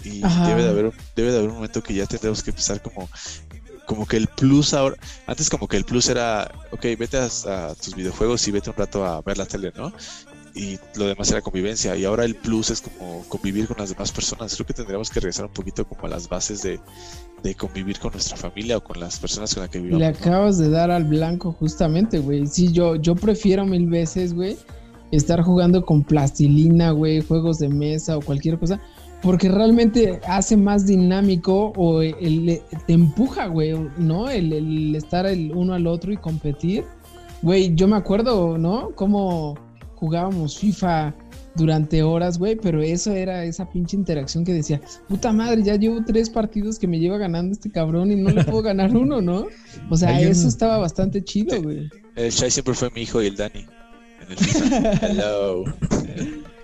y 0.05 0.23
Ajá. 0.25 0.45
debe 0.45 0.63
de 0.63 0.69
haber, 0.69 0.93
debe 1.17 1.33
de 1.33 1.39
haber 1.39 1.49
un 1.49 1.57
momento 1.57 1.83
que 1.83 1.95
ya 1.95 2.07
tendremos 2.07 2.43
que 2.43 2.51
empezar 2.51 2.83
como, 2.83 3.09
como 3.87 4.07
que 4.07 4.19
el 4.19 4.27
plus 4.29 4.75
ahora, 4.75 4.97
antes 5.27 5.49
como 5.49 5.67
que 5.67 5.79
el 5.79 5.85
plus 5.85 6.09
era, 6.11 6.47
ok, 6.71 6.85
vete 6.99 7.17
a, 7.17 7.25
a 7.71 7.75
tus 7.75 7.95
videojuegos 7.95 8.47
y 8.47 8.51
vete 8.51 8.69
un 8.69 8.77
rato 8.77 9.05
a 9.05 9.23
ver 9.23 9.39
la 9.39 9.47
tele, 9.47 9.73
¿no? 9.75 9.91
Y 10.59 10.77
lo 10.99 11.07
demás 11.07 11.31
era 11.31 11.41
convivencia. 11.41 11.97
Y 11.97 12.05
ahora 12.05 12.25
el 12.25 12.35
plus 12.35 12.71
es 12.71 12.81
como 12.81 13.23
convivir 13.29 13.69
con 13.69 13.77
las 13.79 13.91
demás 13.91 14.11
personas. 14.11 14.57
Creo 14.57 14.67
que 14.67 14.75
tendríamos 14.75 15.09
que 15.09 15.21
regresar 15.21 15.47
un 15.47 15.53
poquito 15.53 15.87
como 15.87 16.07
a 16.07 16.09
las 16.09 16.29
bases 16.29 16.63
de, 16.63 16.81
de 17.45 17.55
convivir 17.55 18.01
con 18.01 18.11
nuestra 18.11 18.37
familia 18.37 18.77
o 18.79 18.83
con 18.83 18.99
las 18.99 19.21
personas 19.21 19.55
con 19.55 19.63
las 19.63 19.71
que 19.71 19.79
vivimos. 19.79 20.01
Le 20.01 20.07
acabas 20.07 20.59
de 20.59 20.69
dar 20.69 20.91
al 20.91 21.05
blanco 21.05 21.53
justamente, 21.53 22.19
güey. 22.19 22.45
Sí, 22.49 22.73
yo, 22.73 22.97
yo 22.97 23.15
prefiero 23.15 23.65
mil 23.67 23.87
veces, 23.87 24.35
güey, 24.35 24.57
estar 25.13 25.43
jugando 25.43 25.85
con 25.87 26.03
plastilina, 26.03 26.91
güey, 26.91 27.21
juegos 27.21 27.61
de 27.61 27.69
mesa 27.69 28.17
o 28.17 28.21
cualquier 28.21 28.59
cosa, 28.59 28.81
porque 29.23 29.49
realmente 29.49 30.21
hace 30.27 30.57
más 30.57 30.87
dinámico 30.87 31.73
o 31.77 32.03
el, 32.03 32.61
te 32.87 32.93
empuja, 32.95 33.47
güey, 33.47 33.75
¿no? 33.97 34.29
El, 34.29 34.53
el 34.53 34.97
estar 34.97 35.25
el 35.25 35.53
uno 35.55 35.75
al 35.75 35.87
otro 35.87 36.13
y 36.13 36.17
competir. 36.17 36.85
Güey, 37.43 37.77
yo 37.77 37.87
me 37.87 37.97
acuerdo, 37.97 38.59
¿no? 38.59 38.91
Cómo 38.97 39.55
jugábamos 39.99 40.59
FIFA 40.59 41.15
durante 41.57 42.03
horas, 42.03 42.39
güey, 42.39 42.55
pero 42.57 42.81
eso 42.83 43.13
era 43.13 43.45
esa 43.45 43.69
pinche 43.69 43.97
interacción 43.97 44.45
que 44.45 44.53
decía, 44.53 44.81
puta 45.09 45.33
madre, 45.33 45.63
ya 45.65 45.75
llevo 45.77 46.05
tres 46.07 46.31
partidos 46.31 46.79
que 46.79 46.87
me 46.87 47.01
lleva 47.01 47.19
ganando 47.19 47.53
este 47.53 47.71
cabrón 47.71 48.13
y 48.13 48.17
no 48.17 48.31
le 48.31 48.45
puedo 48.45 48.63
ganar 48.63 48.97
uno, 48.97 49.21
¿no? 49.21 49.47
O 49.91 49.97
sea, 49.97 50.11
Hay 50.17 50.27
un- 50.27 50.33
eso 50.33 50.47
estaba 50.47 50.79
bastante 50.79 51.23
chido, 51.25 51.61
güey. 51.63 51.91
El 52.15 52.31
Shai 52.31 52.51
siempre 52.51 52.75
fue 52.75 52.91
mi 52.95 53.03
hijo 53.03 53.23
y 53.23 53.27
el 53.27 53.37
Dani. 53.37 53.67
En 54.25 54.31
el 54.33 54.37
FIFA. 54.37 54.93
Hello. 55.07 55.65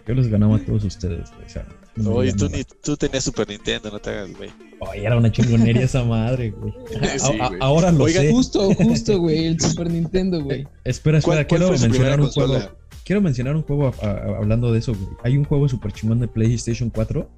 Yo 0.06 0.14
los 0.14 0.28
ganaba 0.28 0.56
a 0.56 0.58
todos 0.58 0.84
ustedes, 0.84 1.30
güey. 1.32 1.46
O 1.46 1.48
sea, 1.48 1.66
no 1.96 2.10
Oye, 2.10 2.32
tú, 2.34 2.48
ni, 2.50 2.62
tú 2.82 2.96
tenías 2.96 3.24
Super 3.24 3.48
Nintendo, 3.48 3.90
no 3.90 3.98
te 3.98 4.10
hagas, 4.10 4.36
güey. 4.36 4.50
Oye, 4.80 5.06
era 5.06 5.16
una 5.16 5.32
chingonería 5.32 5.84
esa 5.84 6.04
madre, 6.04 6.50
güey. 6.50 6.74
Sí, 7.18 7.38
A- 7.40 7.46
a- 7.46 7.48
güey. 7.48 7.60
ahora 7.62 7.90
lo 7.90 8.04
Oigan, 8.04 8.24
sé. 8.24 8.30
Justo, 8.32 8.72
justo, 8.74 9.18
güey, 9.18 9.46
el 9.46 9.60
Super 9.60 9.90
Nintendo, 9.90 10.42
güey. 10.42 10.66
Espera, 10.84 11.20
¿Cuál, 11.22 11.38
espera, 11.38 11.46
quiero 11.66 11.70
mencionar 11.78 12.20
un 12.20 12.28
juego. 12.30 12.58
Quiero 13.04 13.20
mencionar 13.20 13.54
un 13.54 13.62
juego 13.62 13.92
a- 14.02 14.06
a- 14.06 14.36
hablando 14.38 14.72
de 14.72 14.78
eso, 14.78 14.94
güey. 14.94 15.08
Hay 15.22 15.36
un 15.36 15.44
juego 15.44 15.68
super 15.68 15.92
chingón 15.92 16.20
de 16.20 16.28
PlayStation 16.28 16.90
4. 16.90 17.28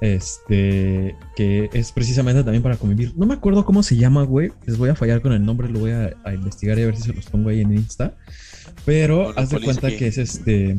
Este. 0.00 1.16
Que 1.36 1.68
es 1.72 1.92
precisamente 1.92 2.42
también 2.44 2.62
para 2.62 2.76
convivir. 2.76 3.12
No 3.16 3.26
me 3.26 3.34
acuerdo 3.34 3.64
cómo 3.64 3.82
se 3.82 3.96
llama, 3.96 4.22
güey. 4.22 4.52
Les 4.66 4.78
voy 4.78 4.90
a 4.90 4.94
fallar 4.94 5.20
con 5.20 5.32
el 5.32 5.44
nombre, 5.44 5.68
lo 5.68 5.80
voy 5.80 5.90
a, 5.90 6.12
a 6.24 6.34
investigar 6.34 6.78
y 6.78 6.82
a 6.82 6.86
ver 6.86 6.96
si 6.96 7.02
se 7.02 7.12
los 7.12 7.26
pongo 7.26 7.48
ahí 7.50 7.60
en 7.60 7.72
Insta. 7.72 8.16
Pero 8.84 9.30
haz 9.36 9.50
de 9.50 9.60
cuenta 9.60 9.88
aquí. 9.88 9.96
que 9.96 10.06
es 10.06 10.18
este. 10.18 10.76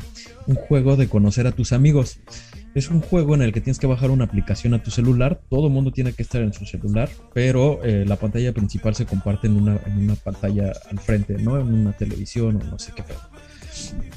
Un 0.48 0.56
juego 0.56 0.96
de 0.96 1.08
conocer 1.08 1.48
a 1.48 1.52
tus 1.52 1.74
amigos. 1.74 2.20
Es 2.76 2.90
un 2.92 3.02
juego 3.02 3.34
en 3.34 3.42
el 3.42 3.52
que 3.52 3.62
tienes 3.62 3.80
que 3.80 3.88
bajar 3.88 4.12
una 4.12 4.26
aplicación 4.26 4.74
a 4.76 4.84
tu 4.84 4.92
celular. 4.92 5.42
Todo 5.50 5.68
el 5.68 5.74
mundo 5.74 5.92
tiene 5.92 6.14
que 6.14 6.22
estar 6.22 6.42
en 6.42 6.54
su 6.54 6.66
celular, 6.66 7.10
pero 7.34 7.84
eh, 7.84 8.06
la 8.08 8.16
pantalla 8.16 8.54
principal 8.54 8.94
se 8.96 9.06
comparte 9.08 9.48
en 9.48 9.58
una, 9.58 9.80
en 9.88 9.98
una 10.04 10.16
pantalla 10.16 10.72
al 10.90 11.00
frente, 11.00 11.34
¿no? 11.40 11.60
En 11.60 11.68
una 11.74 11.94
televisión 11.94 12.58
o 12.62 12.64
no 12.64 12.78
sé 12.80 12.92
qué 12.96 13.02
pedo. 13.04 13.18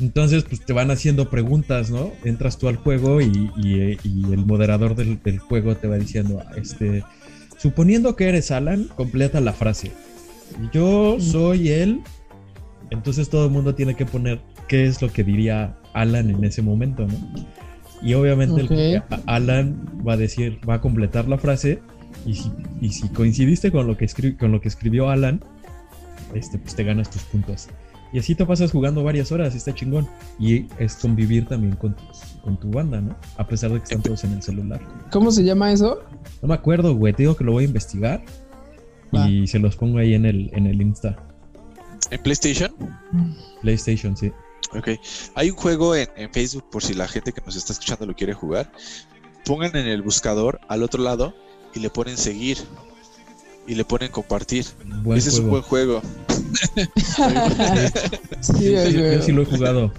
Entonces, 0.00 0.44
pues 0.44 0.60
te 0.64 0.72
van 0.72 0.90
haciendo 0.90 1.30
preguntas, 1.30 1.90
¿no? 1.90 2.12
Entras 2.24 2.58
tú 2.58 2.68
al 2.68 2.76
juego 2.76 3.20
y, 3.20 3.50
y, 3.56 3.80
eh, 3.80 3.98
y 4.04 4.32
el 4.32 4.44
moderador 4.46 4.94
del, 4.94 5.20
del 5.22 5.38
juego 5.38 5.76
te 5.76 5.88
va 5.88 5.96
diciendo, 5.96 6.42
este, 6.56 7.04
suponiendo 7.58 8.16
que 8.16 8.28
eres 8.28 8.50
Alan, 8.50 8.88
completa 8.96 9.40
la 9.40 9.52
frase. 9.52 9.92
Yo 10.72 11.16
soy 11.20 11.70
él. 11.70 12.00
Entonces 12.90 13.30
todo 13.30 13.46
el 13.46 13.50
mundo 13.52 13.74
tiene 13.74 13.94
que 13.94 14.04
poner 14.04 14.40
qué 14.68 14.84
es 14.86 15.00
lo 15.00 15.10
que 15.10 15.24
diría 15.24 15.78
Alan 15.94 16.28
en 16.28 16.44
ese 16.44 16.60
momento, 16.60 17.06
¿no? 17.06 17.14
Y 18.02 18.14
obviamente 18.14 18.60
el- 18.60 18.66
Alan 19.26 19.88
va 20.06 20.14
a 20.14 20.16
decir, 20.16 20.58
va 20.68 20.74
a 20.74 20.80
completar 20.80 21.28
la 21.28 21.38
frase 21.38 21.80
y 22.26 22.34
si, 22.34 22.50
y 22.80 22.90
si 22.90 23.08
coincidiste 23.08 23.70
con 23.70 23.86
lo 23.86 23.96
que 23.96 24.04
escri- 24.06 24.36
con 24.36 24.52
lo 24.52 24.60
que 24.60 24.68
escribió 24.68 25.08
Alan, 25.08 25.40
este, 26.34 26.58
pues 26.58 26.74
te 26.74 26.84
ganas 26.84 27.10
tus 27.10 27.22
puntos. 27.22 27.68
Y 28.12 28.18
así 28.18 28.34
te 28.34 28.44
pasas 28.44 28.70
jugando 28.70 29.02
varias 29.02 29.32
horas, 29.32 29.54
y 29.54 29.56
está 29.56 29.74
chingón. 29.74 30.06
Y 30.38 30.66
es 30.78 30.96
convivir 30.96 31.46
también 31.46 31.76
con 31.76 31.94
tu, 31.94 32.02
con 32.42 32.60
tu 32.60 32.70
banda, 32.70 33.00
¿no? 33.00 33.16
A 33.36 33.46
pesar 33.46 33.70
de 33.70 33.78
que 33.78 33.84
están 33.84 34.02
todos 34.02 34.24
en 34.24 34.32
el 34.32 34.42
celular. 34.42 34.80
¿Cómo 35.10 35.30
se 35.30 35.44
llama 35.44 35.72
eso? 35.72 36.00
No 36.42 36.48
me 36.48 36.54
acuerdo, 36.54 36.94
güey, 36.94 37.12
te 37.14 37.22
digo 37.22 37.36
que 37.36 37.44
lo 37.44 37.52
voy 37.52 37.64
a 37.64 37.66
investigar. 37.66 38.22
Y 39.12 39.46
se 39.46 39.58
los 39.58 39.76
pongo 39.76 39.98
ahí 39.98 40.14
en 40.14 40.24
el, 40.24 40.50
en 40.54 40.66
el 40.66 40.80
Insta. 40.80 41.16
¿En 42.10 42.22
PlayStation? 42.22 42.72
PlayStation, 43.60 44.16
sí. 44.16 44.32
Ok. 44.74 44.88
Hay 45.34 45.50
un 45.50 45.56
juego 45.56 45.94
en, 45.94 46.08
en 46.16 46.32
Facebook, 46.32 46.64
por 46.70 46.82
si 46.82 46.94
la 46.94 47.06
gente 47.06 47.32
que 47.32 47.42
nos 47.44 47.56
está 47.56 47.74
escuchando 47.74 48.06
lo 48.06 48.14
quiere 48.14 48.32
jugar. 48.32 48.72
Pongan 49.44 49.76
en 49.76 49.86
el 49.86 50.00
buscador 50.00 50.60
al 50.68 50.82
otro 50.82 51.02
lado 51.02 51.34
y 51.74 51.80
le 51.80 51.90
ponen 51.90 52.16
seguir. 52.16 52.56
Y 53.66 53.74
le 53.74 53.84
ponen 53.84 54.10
compartir. 54.10 54.66
Buen 55.02 55.18
Ese 55.18 55.30
es 55.30 55.38
un 55.38 55.50
buen 55.50 55.62
juego. 55.62 56.02
Sí, 58.40 58.52
Sí, 58.54 58.72
yo, 58.72 59.22
sí 59.22 59.32
lo 59.32 59.42
he 59.42 59.44
jugado. 59.46 59.92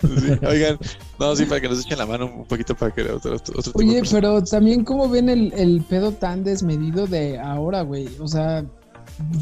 Sí, 0.00 0.46
Oigan, 0.46 0.78
no, 1.18 1.34
sí, 1.34 1.46
para 1.46 1.60
que 1.60 1.68
nos 1.68 1.84
echen 1.84 1.98
la 1.98 2.06
mano 2.06 2.26
un 2.26 2.44
poquito 2.44 2.74
para 2.74 2.94
que 2.94 3.02
otro, 3.02 3.34
otro, 3.34 3.62
tipo 3.62 3.78
de 3.78 3.84
Oye, 3.84 4.02
pero 4.10 4.44
también 4.44 4.84
cómo 4.84 5.08
ven 5.08 5.28
el, 5.28 5.52
el 5.54 5.82
pedo 5.82 6.12
tan 6.12 6.44
desmedido 6.44 7.06
de 7.06 7.38
ahora, 7.38 7.82
güey. 7.82 8.08
O 8.20 8.28
sea, 8.28 8.64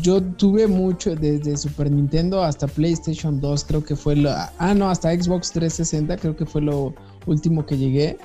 yo 0.00 0.22
tuve 0.22 0.66
mucho 0.66 1.14
desde 1.16 1.56
Super 1.56 1.90
Nintendo 1.90 2.42
hasta 2.42 2.66
PlayStation 2.66 3.40
2, 3.40 3.64
creo 3.64 3.84
que 3.84 3.96
fue 3.96 4.16
la... 4.16 4.52
Ah, 4.58 4.74
no, 4.74 4.88
hasta 4.88 5.12
Xbox 5.12 5.50
360, 5.52 6.16
creo 6.18 6.36
que 6.36 6.46
fue 6.46 6.62
lo 6.62 6.94
último 7.26 7.66
que 7.66 7.76
llegué. 7.76 8.16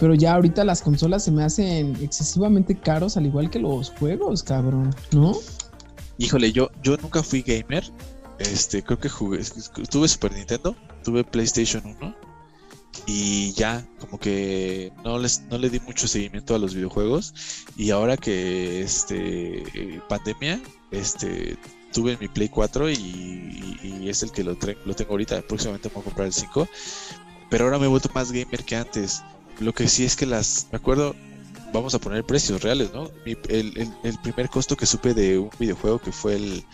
Pero 0.00 0.14
ya 0.14 0.34
ahorita 0.34 0.64
las 0.64 0.82
consolas 0.82 1.24
se 1.24 1.30
me 1.30 1.44
hacen 1.44 1.96
excesivamente 2.02 2.74
caros, 2.74 3.16
al 3.16 3.26
igual 3.26 3.50
que 3.50 3.58
los 3.58 3.90
juegos, 3.90 4.42
cabrón, 4.42 4.94
¿no? 5.12 5.34
Híjole, 6.18 6.52
yo, 6.52 6.70
yo 6.82 6.96
nunca 6.96 7.22
fui 7.22 7.42
gamer. 7.42 7.84
Este, 8.38 8.82
creo 8.82 8.98
que 8.98 9.08
jugué, 9.08 9.40
tuve 9.90 10.08
Super 10.08 10.32
Nintendo, 10.32 10.74
tuve 11.04 11.22
PlayStation 11.22 11.84
1 11.86 12.16
y 13.06 13.52
ya, 13.52 13.86
como 14.00 14.18
que 14.18 14.92
no 15.04 15.18
les 15.18 15.42
no 15.42 15.58
le 15.58 15.70
di 15.70 15.78
mucho 15.80 16.08
seguimiento 16.08 16.54
a 16.54 16.58
los 16.58 16.74
videojuegos 16.74 17.34
y 17.76 17.90
ahora 17.90 18.16
que 18.16 18.82
este 18.82 19.62
eh, 19.74 20.00
pandemia, 20.08 20.60
este 20.90 21.56
tuve 21.92 22.16
mi 22.20 22.28
Play 22.28 22.48
4 22.48 22.90
y, 22.90 24.08
es 24.08 24.22
el 24.22 24.32
que 24.32 24.44
lo 24.44 24.56
tengo 24.56 25.10
ahorita, 25.10 25.42
próximamente 25.42 25.88
me 25.88 25.94
voy 25.94 26.02
a 26.02 26.04
comprar 26.04 26.26
el 26.26 26.32
5, 26.32 26.68
pero 27.48 27.64
ahora 27.64 27.78
me 27.78 27.86
he 27.86 27.88
vuelto 27.88 28.10
más 28.14 28.32
gamer 28.32 28.64
que 28.64 28.76
antes. 28.76 29.22
Lo 29.60 29.72
que 29.72 29.88
sí 29.88 30.04
es 30.04 30.16
que 30.16 30.26
las, 30.26 30.66
me 30.72 30.76
acuerdo, 30.78 31.14
vamos 31.72 31.94
a 31.94 31.98
poner 31.98 32.24
precios 32.24 32.62
reales, 32.62 32.92
¿no? 32.92 33.10
El, 33.24 33.92
el- 34.02 34.18
primer 34.22 34.48
costo 34.48 34.76
que 34.76 34.86
supe 34.86 35.14
de 35.14 35.38
un 35.38 35.50
videojuego 35.58 35.98
que 36.00 36.12
fue 36.12 36.36
el, 36.36 36.64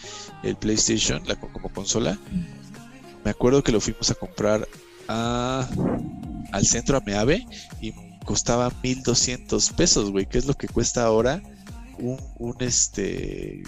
el 0.43 0.57
PlayStation, 0.57 1.23
la, 1.27 1.37
co- 1.37 1.49
como 1.53 1.69
consola, 1.71 2.19
me 3.25 3.31
acuerdo 3.31 3.63
que 3.63 3.73
lo 3.73 3.81
fuimos 3.81 4.11
a 4.11 4.15
comprar 4.15 4.67
a, 5.09 5.69
al 6.53 6.67
centro 6.67 6.97
a 6.97 7.01
Meave 7.01 7.47
y 7.81 7.93
costaba 8.25 8.73
1200 8.83 9.71
pesos, 9.71 10.11
güey, 10.11 10.27
que 10.27 10.39
es 10.39 10.47
lo 10.47 10.55
que 10.55 10.69
cuesta 10.69 11.05
ahora 11.05 11.43
un, 11.99 12.57
este, 12.61 13.63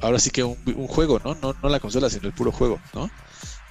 ahora 0.00 0.18
sí 0.18 0.30
que 0.30 0.42
un 0.44 0.86
juego, 0.88 1.20
¿no? 1.22 1.34
¿no? 1.34 1.54
No 1.62 1.68
la 1.68 1.78
consola, 1.80 2.08
sino 2.08 2.26
el 2.26 2.32
puro 2.32 2.52
juego, 2.52 2.80
¿no? 2.94 3.10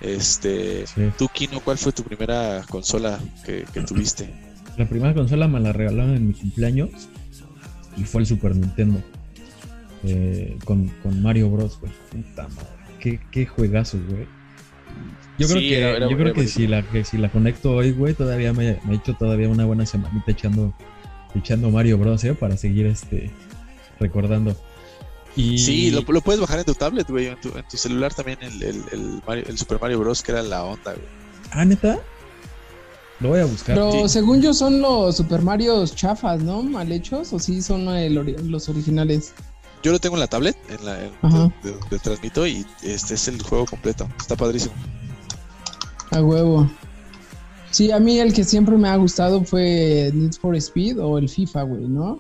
Este, 0.02 0.88
Sí. 0.88 1.02
tú, 1.18 1.28
Kino, 1.34 1.60
¿cuál 1.60 1.78
fue 1.78 1.92
tu 1.92 2.04
primera 2.04 2.64
consola 2.70 3.20
que, 3.46 3.66
que 3.74 3.82
tuviste? 3.82 4.30
La 4.78 4.88
primera 4.88 5.14
consola 5.14 5.48
me 5.48 5.60
la 5.60 5.74
regalaron 5.74 6.16
en 6.16 6.28
mi 6.28 6.34
cumpleaños 6.34 6.90
y 7.98 8.04
fue 8.06 8.22
el 8.22 8.28
Super 8.28 8.56
Nintendo. 8.56 9.02
Eh, 10.06 10.58
con, 10.64 10.88
con 11.04 11.22
Mario 11.22 11.50
Bros, 11.50 11.78
güey. 11.82 11.92
Puta 12.12 12.48
madre. 12.48 12.68
Qué, 13.00 13.20
qué 13.32 13.46
juegazo, 13.46 14.00
güey. 14.10 14.26
Yo 15.38 15.48
creo 15.48 15.60
Sí, 15.60 15.70
que, 15.70 15.78
era- 15.78 15.90
era- 15.98 16.10
yo 16.10 16.16
creo 16.16 16.28
era 16.28 16.36
que 16.36 16.48
si 16.48 16.68
la 16.68 16.82
que 16.84 17.04
si 17.04 17.18
la 17.18 17.30
conecto 17.30 17.74
hoy, 17.74 17.92
güey, 17.92 18.14
todavía 18.14 18.54
me, 18.54 18.80
me 18.86 18.94
he 18.94 18.96
hecho 18.96 19.14
todavía 19.16 19.50
una 19.50 19.66
buena 19.66 19.86
semanita 19.86 20.32
echando 20.32 20.74
echando 21.36 21.70
Mario 21.70 21.98
Bros, 21.98 22.24
¿eh? 22.24 22.34
Para 22.34 22.56
seguir 22.58 22.86
este 22.88 23.30
recordando. 24.00 24.56
Y 25.36 25.58
Sí, 25.58 25.92
lo, 25.92 26.02
lo 26.02 26.22
puedes 26.22 26.42
bajar 26.42 26.60
en 26.60 26.66
tu 26.66 26.74
tablet, 26.76 27.08
güey, 27.10 27.28
en 27.28 27.40
tu, 27.40 27.50
en 27.58 27.66
tu 27.68 27.78
celular 27.78 28.14
también 28.14 28.40
el, 28.42 28.62
el, 28.64 28.84
el, 28.92 29.22
Mario- 29.28 29.46
el 29.48 29.58
Super 29.58 29.80
Mario 29.80 30.00
Bros. 30.00 30.22
que 30.24 30.32
era 30.32 30.42
la 30.42 30.64
onda, 30.66 30.94
güey. 30.94 31.06
Ah, 31.52 31.66
neta. 31.66 32.00
Lo 33.20 33.30
voy 33.30 33.40
a 33.42 33.46
buscar. 33.46 33.76
Pero 33.76 33.92
Sí. 34.08 34.10
según 34.10 34.42
yo 34.42 34.54
son 34.54 34.82
los 34.82 35.18
Super 35.18 35.42
Mario 35.42 35.86
chafas, 35.88 36.42
¿no? 36.42 36.64
Mal 36.64 36.92
hechos, 36.92 37.32
o 37.34 37.40
sí 37.40 37.62
son 37.62 37.86
ori- 37.86 38.38
los 38.44 38.70
originales. 38.70 39.34
Yo 39.84 39.92
lo 39.92 40.00
tengo 40.00 40.16
en 40.16 40.22
la 40.22 40.28
tablet, 40.28 40.58
en 40.70 40.86
la 40.86 41.06
en- 41.06 41.12
Ajá. 41.22 41.54
de- 41.64 41.72
de- 41.72 41.78
de 41.92 42.00
transmito 42.00 42.46
y 42.48 42.66
este 42.84 43.14
es 43.14 43.28
el 43.28 43.42
juego 43.42 43.66
completo. 43.66 44.10
Está 44.20 44.36
padrísimo. 44.36 44.74
A 46.12 46.22
huevo. 46.22 46.70
Sí, 47.72 47.92
a 47.92 48.00
mí 48.00 48.20
el 48.20 48.34
que 48.34 48.44
siempre 48.44 48.76
me 48.78 48.90
ha 48.90 48.96
gustado 48.96 49.44
fue 49.44 50.12
Need 50.14 50.34
for 50.42 50.56
Speed 50.56 51.00
o 51.00 51.18
el 51.18 51.30
FIFA, 51.30 51.64
güey, 51.64 51.88
¿no? 51.88 52.20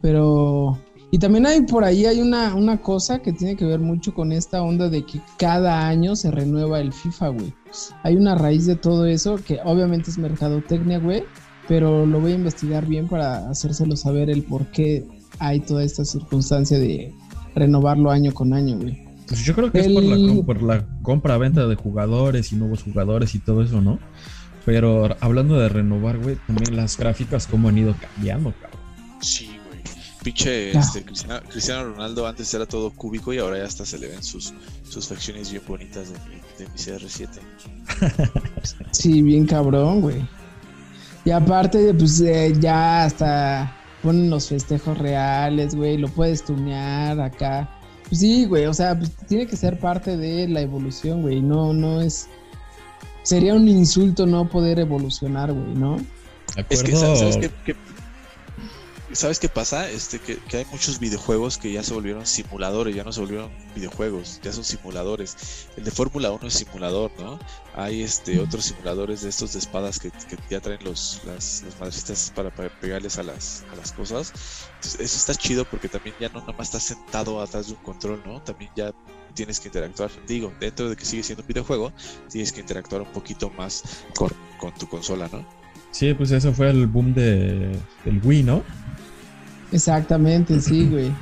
Pero... 0.00 0.78
Y 1.10 1.18
también 1.18 1.46
hay 1.46 1.62
por 1.62 1.84
ahí 1.84 2.04
hay 2.04 2.20
una, 2.20 2.54
una 2.54 2.78
cosa 2.78 3.20
que 3.20 3.32
tiene 3.32 3.56
que 3.56 3.64
ver 3.64 3.80
mucho 3.80 4.12
con 4.12 4.30
esta 4.30 4.62
onda 4.62 4.88
de 4.90 5.06
que 5.06 5.20
cada 5.38 5.88
año 5.88 6.14
se 6.16 6.30
renueva 6.30 6.80
el 6.80 6.92
FIFA, 6.92 7.28
güey. 7.28 7.54
Hay 8.02 8.16
una 8.16 8.34
raíz 8.34 8.66
de 8.66 8.76
todo 8.76 9.06
eso 9.06 9.36
que 9.36 9.58
obviamente 9.64 10.10
es 10.10 10.18
mercadotecnia, 10.18 10.98
güey, 10.98 11.24
pero 11.66 12.04
lo 12.04 12.20
voy 12.20 12.32
a 12.32 12.36
investigar 12.36 12.86
bien 12.86 13.08
para 13.08 13.48
hacérselo 13.48 13.96
saber 13.96 14.28
el 14.28 14.42
por 14.42 14.66
qué 14.66 15.06
hay 15.38 15.60
toda 15.60 15.82
esta 15.82 16.04
circunstancia 16.04 16.78
de 16.78 17.14
renovarlo 17.54 18.10
año 18.10 18.34
con 18.34 18.52
año, 18.52 18.76
güey. 18.76 19.06
Pues 19.26 19.44
yo 19.44 19.54
creo 19.54 19.70
que 19.70 19.80
es 19.80 20.42
por 20.44 20.62
la, 20.62 20.76
la 20.76 20.86
compra-venta 21.02 21.66
de 21.66 21.74
jugadores 21.74 22.52
y 22.52 22.56
nuevos 22.56 22.82
jugadores 22.82 23.34
y 23.34 23.38
todo 23.38 23.62
eso, 23.62 23.80
¿no? 23.80 23.98
Pero 24.64 25.16
hablando 25.20 25.58
de 25.58 25.68
renovar, 25.68 26.18
güey, 26.18 26.36
también 26.46 26.76
las 26.76 26.98
gráficas 26.98 27.46
cómo 27.46 27.68
han 27.68 27.78
ido 27.78 27.94
cambiando, 28.00 28.52
cabrón. 28.60 28.80
Sí. 29.20 29.57
Pinche 30.32 30.76
este, 30.78 31.02
Cristiano, 31.04 31.40
Cristiano 31.50 31.84
Ronaldo 31.84 32.26
antes 32.26 32.52
era 32.52 32.66
todo 32.66 32.90
cúbico 32.90 33.32
y 33.32 33.38
ahora 33.38 33.58
ya 33.58 33.64
hasta 33.64 33.86
se 33.86 33.98
le 33.98 34.08
ven 34.08 34.22
sus, 34.22 34.52
sus 34.88 35.08
facciones 35.08 35.50
bien 35.50 35.62
bonitas 35.66 36.08
de 36.12 36.18
mi, 36.28 36.36
de 36.58 36.66
mi 36.70 36.78
CR7. 36.78 37.28
Sí, 38.92 39.22
bien 39.22 39.46
cabrón, 39.46 40.00
güey. 40.02 40.26
Y 41.24 41.30
aparte, 41.30 41.92
pues 41.94 42.20
eh, 42.20 42.52
ya 42.60 43.04
hasta 43.04 43.74
ponen 44.02 44.28
los 44.30 44.48
festejos 44.48 44.96
reales, 44.98 45.74
güey, 45.74 45.96
lo 45.96 46.08
puedes 46.08 46.44
tunear 46.44 47.18
acá. 47.20 47.68
Pues 48.08 48.20
sí, 48.20 48.44
güey, 48.46 48.66
o 48.66 48.74
sea, 48.74 48.98
pues, 48.98 49.10
tiene 49.28 49.46
que 49.46 49.56
ser 49.56 49.78
parte 49.78 50.16
de 50.16 50.46
la 50.48 50.60
evolución, 50.60 51.22
güey. 51.22 51.40
No, 51.42 51.72
no 51.72 52.00
es. 52.00 52.28
Sería 53.22 53.54
un 53.54 53.68
insulto 53.68 54.26
no 54.26 54.48
poder 54.48 54.78
evolucionar, 54.78 55.52
güey, 55.52 55.74
¿no? 55.74 55.96
Es 56.68 56.82
que, 56.82 56.92
acuerdo- 56.92 57.00
¿sabes, 57.00 57.18
sabes 57.18 57.36
qué, 57.36 57.50
qué- 57.66 57.76
¿sabes 59.18 59.40
qué 59.40 59.48
pasa? 59.48 59.90
Este, 59.90 60.20
que, 60.20 60.36
que 60.36 60.58
hay 60.58 60.64
muchos 60.66 61.00
videojuegos 61.00 61.58
que 61.58 61.72
ya 61.72 61.82
se 61.82 61.92
volvieron 61.92 62.24
simuladores, 62.24 62.94
ya 62.94 63.02
no 63.02 63.12
se 63.12 63.18
volvieron 63.18 63.50
videojuegos, 63.74 64.40
ya 64.44 64.52
son 64.52 64.62
simuladores. 64.62 65.66
El 65.76 65.82
de 65.82 65.90
Fórmula 65.90 66.30
1 66.30 66.46
es 66.46 66.54
simulador, 66.54 67.10
¿no? 67.18 67.36
Hay 67.74 68.02
este 68.02 68.38
otros 68.38 68.66
simuladores 68.66 69.22
de 69.22 69.30
estos 69.30 69.54
de 69.54 69.58
espadas 69.58 69.98
que, 69.98 70.12
que 70.12 70.36
ya 70.48 70.60
traen 70.60 70.84
los, 70.84 71.20
las, 71.26 71.64
las 71.64 71.80
madrecitas 71.80 72.32
para, 72.32 72.54
para 72.54 72.68
pegarles 72.80 73.18
a 73.18 73.24
las, 73.24 73.64
a 73.72 73.76
las 73.76 73.90
cosas. 73.90 74.32
Entonces, 74.76 75.00
eso 75.00 75.16
está 75.16 75.34
chido 75.34 75.64
porque 75.64 75.88
también 75.88 76.14
ya 76.20 76.28
no 76.28 76.38
nada 76.40 76.52
más 76.52 76.68
estás 76.68 76.84
sentado 76.84 77.40
atrás 77.40 77.66
de 77.66 77.72
un 77.72 77.82
control, 77.82 78.22
¿no? 78.24 78.40
También 78.42 78.70
ya 78.76 78.92
tienes 79.34 79.58
que 79.58 79.66
interactuar. 79.66 80.12
Digo, 80.28 80.52
dentro 80.60 80.88
de 80.88 80.94
que 80.94 81.04
sigue 81.04 81.24
siendo 81.24 81.42
un 81.42 81.48
videojuego, 81.48 81.92
tienes 82.30 82.52
que 82.52 82.60
interactuar 82.60 83.02
un 83.02 83.12
poquito 83.12 83.50
más 83.50 83.82
con, 84.14 84.30
con 84.60 84.72
tu 84.74 84.88
consola, 84.88 85.28
¿no? 85.32 85.44
Sí, 85.90 86.14
pues 86.14 86.30
eso 86.30 86.52
fue 86.52 86.70
el 86.70 86.86
boom 86.86 87.14
de, 87.14 87.76
del 88.04 88.20
Wii, 88.22 88.44
¿no? 88.44 88.62
Exactamente, 89.72 90.60
sí, 90.60 90.88
güey. 90.88 91.12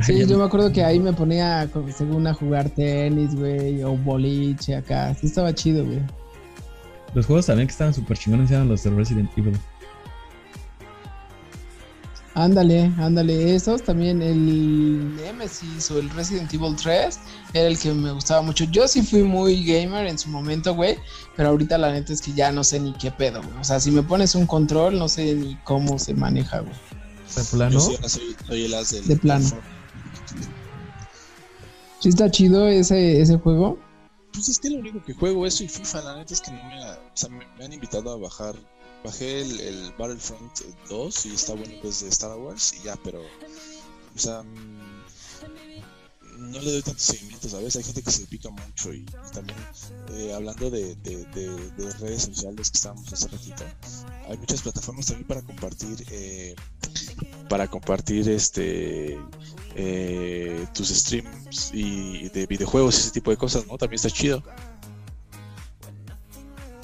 Sí, 0.00 0.26
yo 0.26 0.38
me 0.38 0.44
acuerdo 0.44 0.72
que 0.72 0.82
ahí 0.82 0.98
me 0.98 1.12
ponía, 1.12 1.68
según 1.94 2.26
a 2.26 2.34
jugar 2.34 2.70
tenis, 2.70 3.34
güey, 3.34 3.82
o 3.82 3.96
boliche 3.96 4.76
acá. 4.76 5.14
Sí, 5.14 5.26
estaba 5.26 5.54
chido, 5.54 5.84
güey. 5.84 6.00
Los 7.14 7.26
juegos 7.26 7.46
también 7.46 7.68
que 7.68 7.72
estaban 7.72 7.92
súper 7.92 8.16
chingones 8.16 8.50
eran 8.50 8.68
los 8.68 8.82
de 8.82 8.90
Resident 8.90 9.30
Evil. 9.36 9.58
Ándale, 12.34 12.90
ándale, 12.98 13.54
esos 13.54 13.82
también, 13.82 14.22
el 14.22 15.14
Nemesis 15.16 15.90
o 15.90 15.98
el 15.98 16.08
Resident 16.08 16.52
Evil 16.54 16.74
3 16.74 17.20
era 17.52 17.68
el 17.68 17.78
que 17.78 17.92
me 17.92 18.10
gustaba 18.12 18.40
mucho. 18.40 18.64
Yo 18.64 18.88
sí 18.88 19.02
fui 19.02 19.22
muy 19.22 19.62
gamer 19.62 20.06
en 20.06 20.18
su 20.18 20.30
momento, 20.30 20.74
güey, 20.74 20.96
pero 21.36 21.50
ahorita 21.50 21.76
la 21.76 21.92
neta 21.92 22.14
es 22.14 22.22
que 22.22 22.32
ya 22.32 22.50
no 22.50 22.64
sé 22.64 22.80
ni 22.80 22.94
qué 22.94 23.10
pedo, 23.10 23.42
güey. 23.42 23.54
O 23.60 23.64
sea, 23.64 23.78
si 23.78 23.90
me 23.90 24.02
pones 24.02 24.34
un 24.34 24.46
control, 24.46 24.98
no 24.98 25.08
sé 25.08 25.34
ni 25.34 25.56
cómo 25.64 25.98
se 25.98 26.14
maneja, 26.14 26.60
güey. 26.60 26.74
De 27.36 27.44
plano. 27.44 27.72
Yo 27.74 27.80
soy, 27.80 27.96
soy- 28.08 28.36
soy 28.46 28.64
el 28.64 28.74
as 28.74 28.90
del- 28.90 29.06
De 29.08 29.16
plano. 29.16 29.48
Sí 32.00 32.08
está 32.08 32.30
chido 32.30 32.66
ese, 32.68 33.20
ese 33.20 33.38
juego. 33.38 33.78
Pues 34.32 34.48
es 34.48 34.58
que 34.58 34.70
lo 34.70 34.78
único 34.78 35.02
que 35.04 35.14
juego 35.14 35.46
eso 35.46 35.62
y 35.62 35.68
FIFA, 35.68 36.02
la 36.02 36.16
neta 36.16 36.34
es 36.34 36.40
que 36.40 36.50
no 36.50 36.62
me, 36.64 36.82
ha- 36.82 36.98
o 36.98 37.16
sea, 37.16 37.28
me, 37.28 37.46
me 37.58 37.64
han 37.64 37.72
invitado 37.72 38.10
a 38.10 38.16
bajar. 38.16 38.56
Bajé 39.04 39.40
el, 39.42 39.60
el 39.60 39.92
Battlefront 39.98 40.60
2 40.88 41.26
y 41.26 41.34
está 41.34 41.54
bueno 41.54 41.74
que 41.82 41.88
es 41.88 42.00
de 42.02 42.08
Star 42.08 42.36
Wars 42.38 42.72
y 42.80 42.84
ya, 42.84 42.96
pero, 43.02 43.20
o 43.20 44.18
sea, 44.18 44.42
mm, 44.44 45.02
no 46.52 46.60
le 46.60 46.70
doy 46.72 46.82
tanto 46.82 47.00
seguimiento, 47.00 47.48
¿sabes? 47.48 47.74
Hay 47.76 47.82
gente 47.82 48.00
que 48.02 48.10
se 48.12 48.26
pica 48.26 48.48
mucho 48.50 48.92
y, 48.94 48.98
y 49.00 49.32
también 49.34 49.58
eh, 50.12 50.32
hablando 50.32 50.70
de, 50.70 50.94
de- 50.96 51.24
de- 51.26 51.70
de 51.72 51.92
redes 51.94 52.22
sociales 52.22 52.70
que 52.70 52.76
estábamos 52.78 53.12
hace 53.12 53.26
ratito, 53.26 53.64
hay 54.28 54.38
muchas 54.38 54.62
plataformas 54.62 55.06
también 55.06 55.26
para 55.26 55.42
compartir, 55.42 56.04
eh, 56.10 56.54
para 57.52 57.68
compartir 57.68 58.26
este 58.30 59.18
eh, 59.76 60.64
tus 60.72 60.88
streams 60.88 61.70
y 61.74 62.30
de 62.30 62.46
videojuegos 62.46 62.94
y 62.96 63.00
ese 63.02 63.10
tipo 63.10 63.30
de 63.30 63.36
cosas, 63.36 63.66
¿no? 63.66 63.76
También 63.76 63.96
está 63.96 64.08
chido. 64.08 64.42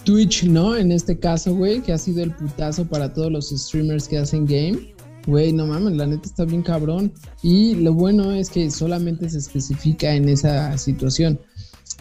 Twitch, 0.04 0.44
¿no? 0.44 0.76
En 0.76 0.92
este 0.92 1.18
caso, 1.18 1.54
güey, 1.54 1.80
que 1.80 1.94
ha 1.94 1.96
sido 1.96 2.22
el 2.22 2.32
putazo 2.34 2.84
para 2.86 3.14
todos 3.14 3.32
los 3.32 3.48
streamers 3.48 4.06
que 4.08 4.18
hacen 4.18 4.44
game. 4.44 4.92
Güey, 5.26 5.54
no 5.54 5.66
mames, 5.66 5.94
la 5.96 6.06
neta 6.06 6.26
está 6.28 6.44
bien 6.44 6.60
cabrón. 6.60 7.14
Y 7.42 7.74
lo 7.76 7.94
bueno 7.94 8.32
es 8.32 8.50
que 8.50 8.70
solamente 8.70 9.30
se 9.30 9.38
especifica 9.38 10.12
en 10.14 10.28
esa 10.28 10.76
situación. 10.76 11.40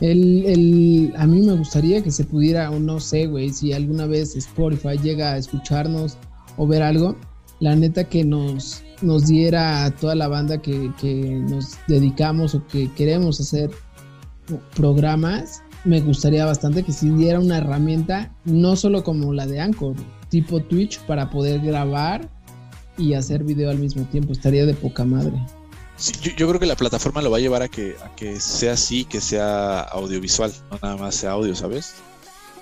El, 0.02 0.46
el- 0.46 1.14
a 1.16 1.26
mí 1.26 1.40
me 1.42 1.54
gustaría 1.54 2.04
que 2.04 2.12
se 2.12 2.26
pudiera, 2.26 2.70
o 2.70 2.82
no 2.82 3.00
sé, 3.00 3.28
güey, 3.28 3.48
si 3.50 3.72
alguna 3.72 4.08
vez 4.08 4.36
Spotify 4.36 4.98
llega 5.02 5.32
a 5.32 5.38
escucharnos 5.38 6.18
o 6.58 6.68
ver 6.68 6.84
algo, 6.84 7.16
la 7.60 7.76
neta 7.76 8.04
que 8.04 8.24
nos, 8.24 8.84
nos 9.02 9.28
diera 9.28 9.86
a 9.86 9.92
toda 9.92 10.16
la 10.16 10.28
banda 10.28 10.62
que, 10.62 10.92
que 11.00 11.14
nos 11.48 11.78
dedicamos 11.88 12.56
o 12.56 12.66
que 12.68 12.92
queremos 12.94 13.40
hacer 13.40 13.72
programas, 14.76 15.64
me 15.84 16.02
gustaría 16.02 16.46
bastante 16.46 16.84
que 16.84 16.92
si 16.92 17.10
diera 17.10 17.40
una 17.40 17.58
herramienta, 17.58 18.34
no 18.46 18.76
solo 18.76 19.04
como 19.04 19.34
la 19.34 19.46
de 19.48 19.60
Anchor, 19.60 19.96
tipo 20.30 20.62
Twitch, 20.62 21.00
para 21.02 21.30
poder 21.30 21.62
grabar 21.62 22.30
y 22.98 23.14
hacer 23.14 23.44
video 23.44 23.70
al 23.70 23.78
mismo 23.78 24.04
tiempo. 24.06 24.34
Estaría 24.34 24.66
de 24.66 24.74
poca 24.74 25.06
madre. 25.06 25.34
Yo, 26.22 26.32
yo 26.38 26.48
creo 26.48 26.60
que 26.60 26.66
la 26.66 26.76
plataforma 26.76 27.22
lo 27.22 27.32
va 27.32 27.38
a 27.38 27.40
llevar 27.40 27.64
a 27.64 27.70
que, 27.70 27.96
a 28.04 28.16
que 28.16 28.40
sea 28.40 28.74
así, 28.74 29.06
que 29.06 29.20
sea 29.20 29.80
audiovisual, 29.80 30.52
no 30.72 30.80
nada 30.82 30.98
más 30.98 31.16
sea 31.16 31.32
audio, 31.32 31.56
¿sabes? 31.56 31.96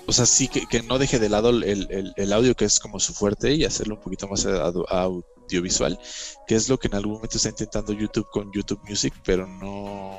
O 0.08 0.12
sea, 0.12 0.24
sí 0.26 0.48
que, 0.48 0.66
que 0.66 0.82
no 0.82 0.98
deje 0.98 1.18
de 1.18 1.28
lado 1.28 1.50
el, 1.50 1.62
el- 1.64 2.12
el 2.16 2.32
audio 2.32 2.54
que 2.54 2.64
es 2.64 2.78
como 2.78 3.00
su 3.00 3.12
fuerte 3.12 3.54
y 3.54 3.64
hacerlo 3.64 3.96
un 3.96 4.00
poquito 4.00 4.28
más 4.28 4.46
audiovisual, 4.46 5.98
que 6.46 6.54
es 6.54 6.68
lo 6.68 6.78
que 6.78 6.88
en 6.88 6.94
algún 6.94 7.14
momento 7.14 7.36
está 7.36 7.48
intentando 7.48 7.92
YouTube 7.92 8.28
con 8.30 8.52
YouTube 8.52 8.80
Music, 8.88 9.12
pero 9.24 9.46
no, 9.46 10.16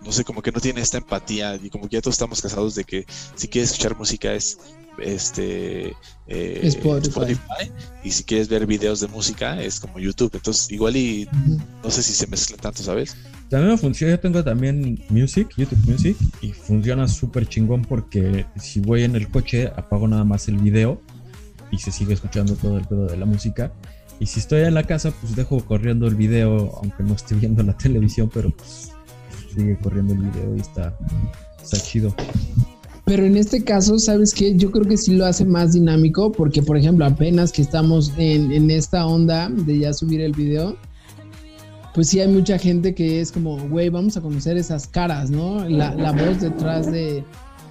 no 0.00 0.12
sé, 0.12 0.24
como 0.24 0.40
que 0.42 0.52
no 0.52 0.60
tiene 0.60 0.80
esta 0.80 0.98
empatía 0.98 1.56
y 1.56 1.68
como 1.70 1.88
que 1.88 1.96
ya 1.96 2.00
todos 2.02 2.14
estamos 2.14 2.40
casados 2.40 2.74
de 2.74 2.84
que 2.84 3.04
si 3.36 3.48
quieres 3.48 3.70
escuchar 3.72 3.96
música 3.96 4.32
es 4.32 4.58
este 5.00 5.94
eh, 6.26 6.60
Spotify. 6.62 7.70
y 8.04 8.10
si 8.10 8.24
quieres 8.24 8.48
ver 8.48 8.66
videos 8.66 9.00
de 9.00 9.08
música 9.08 9.60
es 9.62 9.80
como 9.80 9.98
YouTube, 9.98 10.30
entonces 10.34 10.70
igual 10.70 10.96
y 10.96 11.28
no 11.82 11.90
sé 11.90 12.02
si 12.02 12.12
se 12.12 12.26
mezcla 12.26 12.56
tanto, 12.56 12.82
¿sabes? 12.82 13.16
También 13.48 13.72
me 13.72 13.78
funciona, 13.78 14.12
yo 14.12 14.20
tengo 14.20 14.44
también 14.44 15.02
Music, 15.08 15.48
YouTube 15.56 15.78
Music, 15.86 16.16
y 16.42 16.52
funciona 16.52 17.08
súper 17.08 17.48
chingón 17.48 17.82
porque 17.82 18.44
si 18.60 18.80
voy 18.80 19.04
en 19.04 19.16
el 19.16 19.28
coche 19.28 19.68
apago 19.74 20.06
nada 20.06 20.24
más 20.24 20.48
el 20.48 20.58
video 20.58 21.00
y 21.70 21.78
se 21.78 21.90
sigue 21.90 22.12
escuchando 22.12 22.54
todo 22.56 22.78
el 22.78 22.86
pedo 22.86 23.06
de 23.06 23.16
la 23.16 23.24
música. 23.24 23.72
Y 24.20 24.26
si 24.26 24.40
estoy 24.40 24.62
en 24.62 24.74
la 24.74 24.82
casa, 24.82 25.12
pues 25.12 25.36
dejo 25.36 25.64
corriendo 25.64 26.06
el 26.06 26.16
video, 26.16 26.78
aunque 26.82 27.02
no 27.02 27.14
esté 27.14 27.36
viendo 27.36 27.62
la 27.62 27.72
televisión, 27.78 28.30
pero 28.32 28.50
pues 28.50 28.92
sigue 29.54 29.78
corriendo 29.78 30.12
el 30.12 30.20
video 30.20 30.56
y 30.56 30.60
está, 30.60 30.96
está 31.62 31.78
chido. 31.78 32.14
Pero 33.08 33.24
en 33.24 33.38
este 33.38 33.64
caso, 33.64 33.98
¿sabes 33.98 34.34
qué? 34.34 34.54
Yo 34.54 34.70
creo 34.70 34.84
que 34.84 34.98
sí 34.98 35.14
lo 35.14 35.24
hace 35.24 35.46
más 35.46 35.72
dinámico 35.72 36.30
porque, 36.30 36.62
por 36.62 36.76
ejemplo, 36.76 37.06
apenas 37.06 37.52
que 37.52 37.62
estamos 37.62 38.12
en, 38.18 38.70
esta 38.70 39.06
onda 39.06 39.48
de 39.48 39.78
ya 39.78 39.94
subir 39.94 40.20
el 40.20 40.32
video, 40.32 40.76
pues 41.94 42.10
sí 42.10 42.20
hay 42.20 42.28
mucha 42.28 42.58
gente 42.58 42.94
que 42.94 43.22
es 43.22 43.32
como, 43.32 43.56
güey, 43.70 43.88
vamos 43.88 44.18
a 44.18 44.20
conocer 44.20 44.58
esas 44.58 44.86
caras, 44.86 45.30
¿no? 45.30 45.66
La, 45.66 45.94
la 45.94 46.12
voz 46.12 46.42
detrás 46.42 46.92
de, 46.92 47.24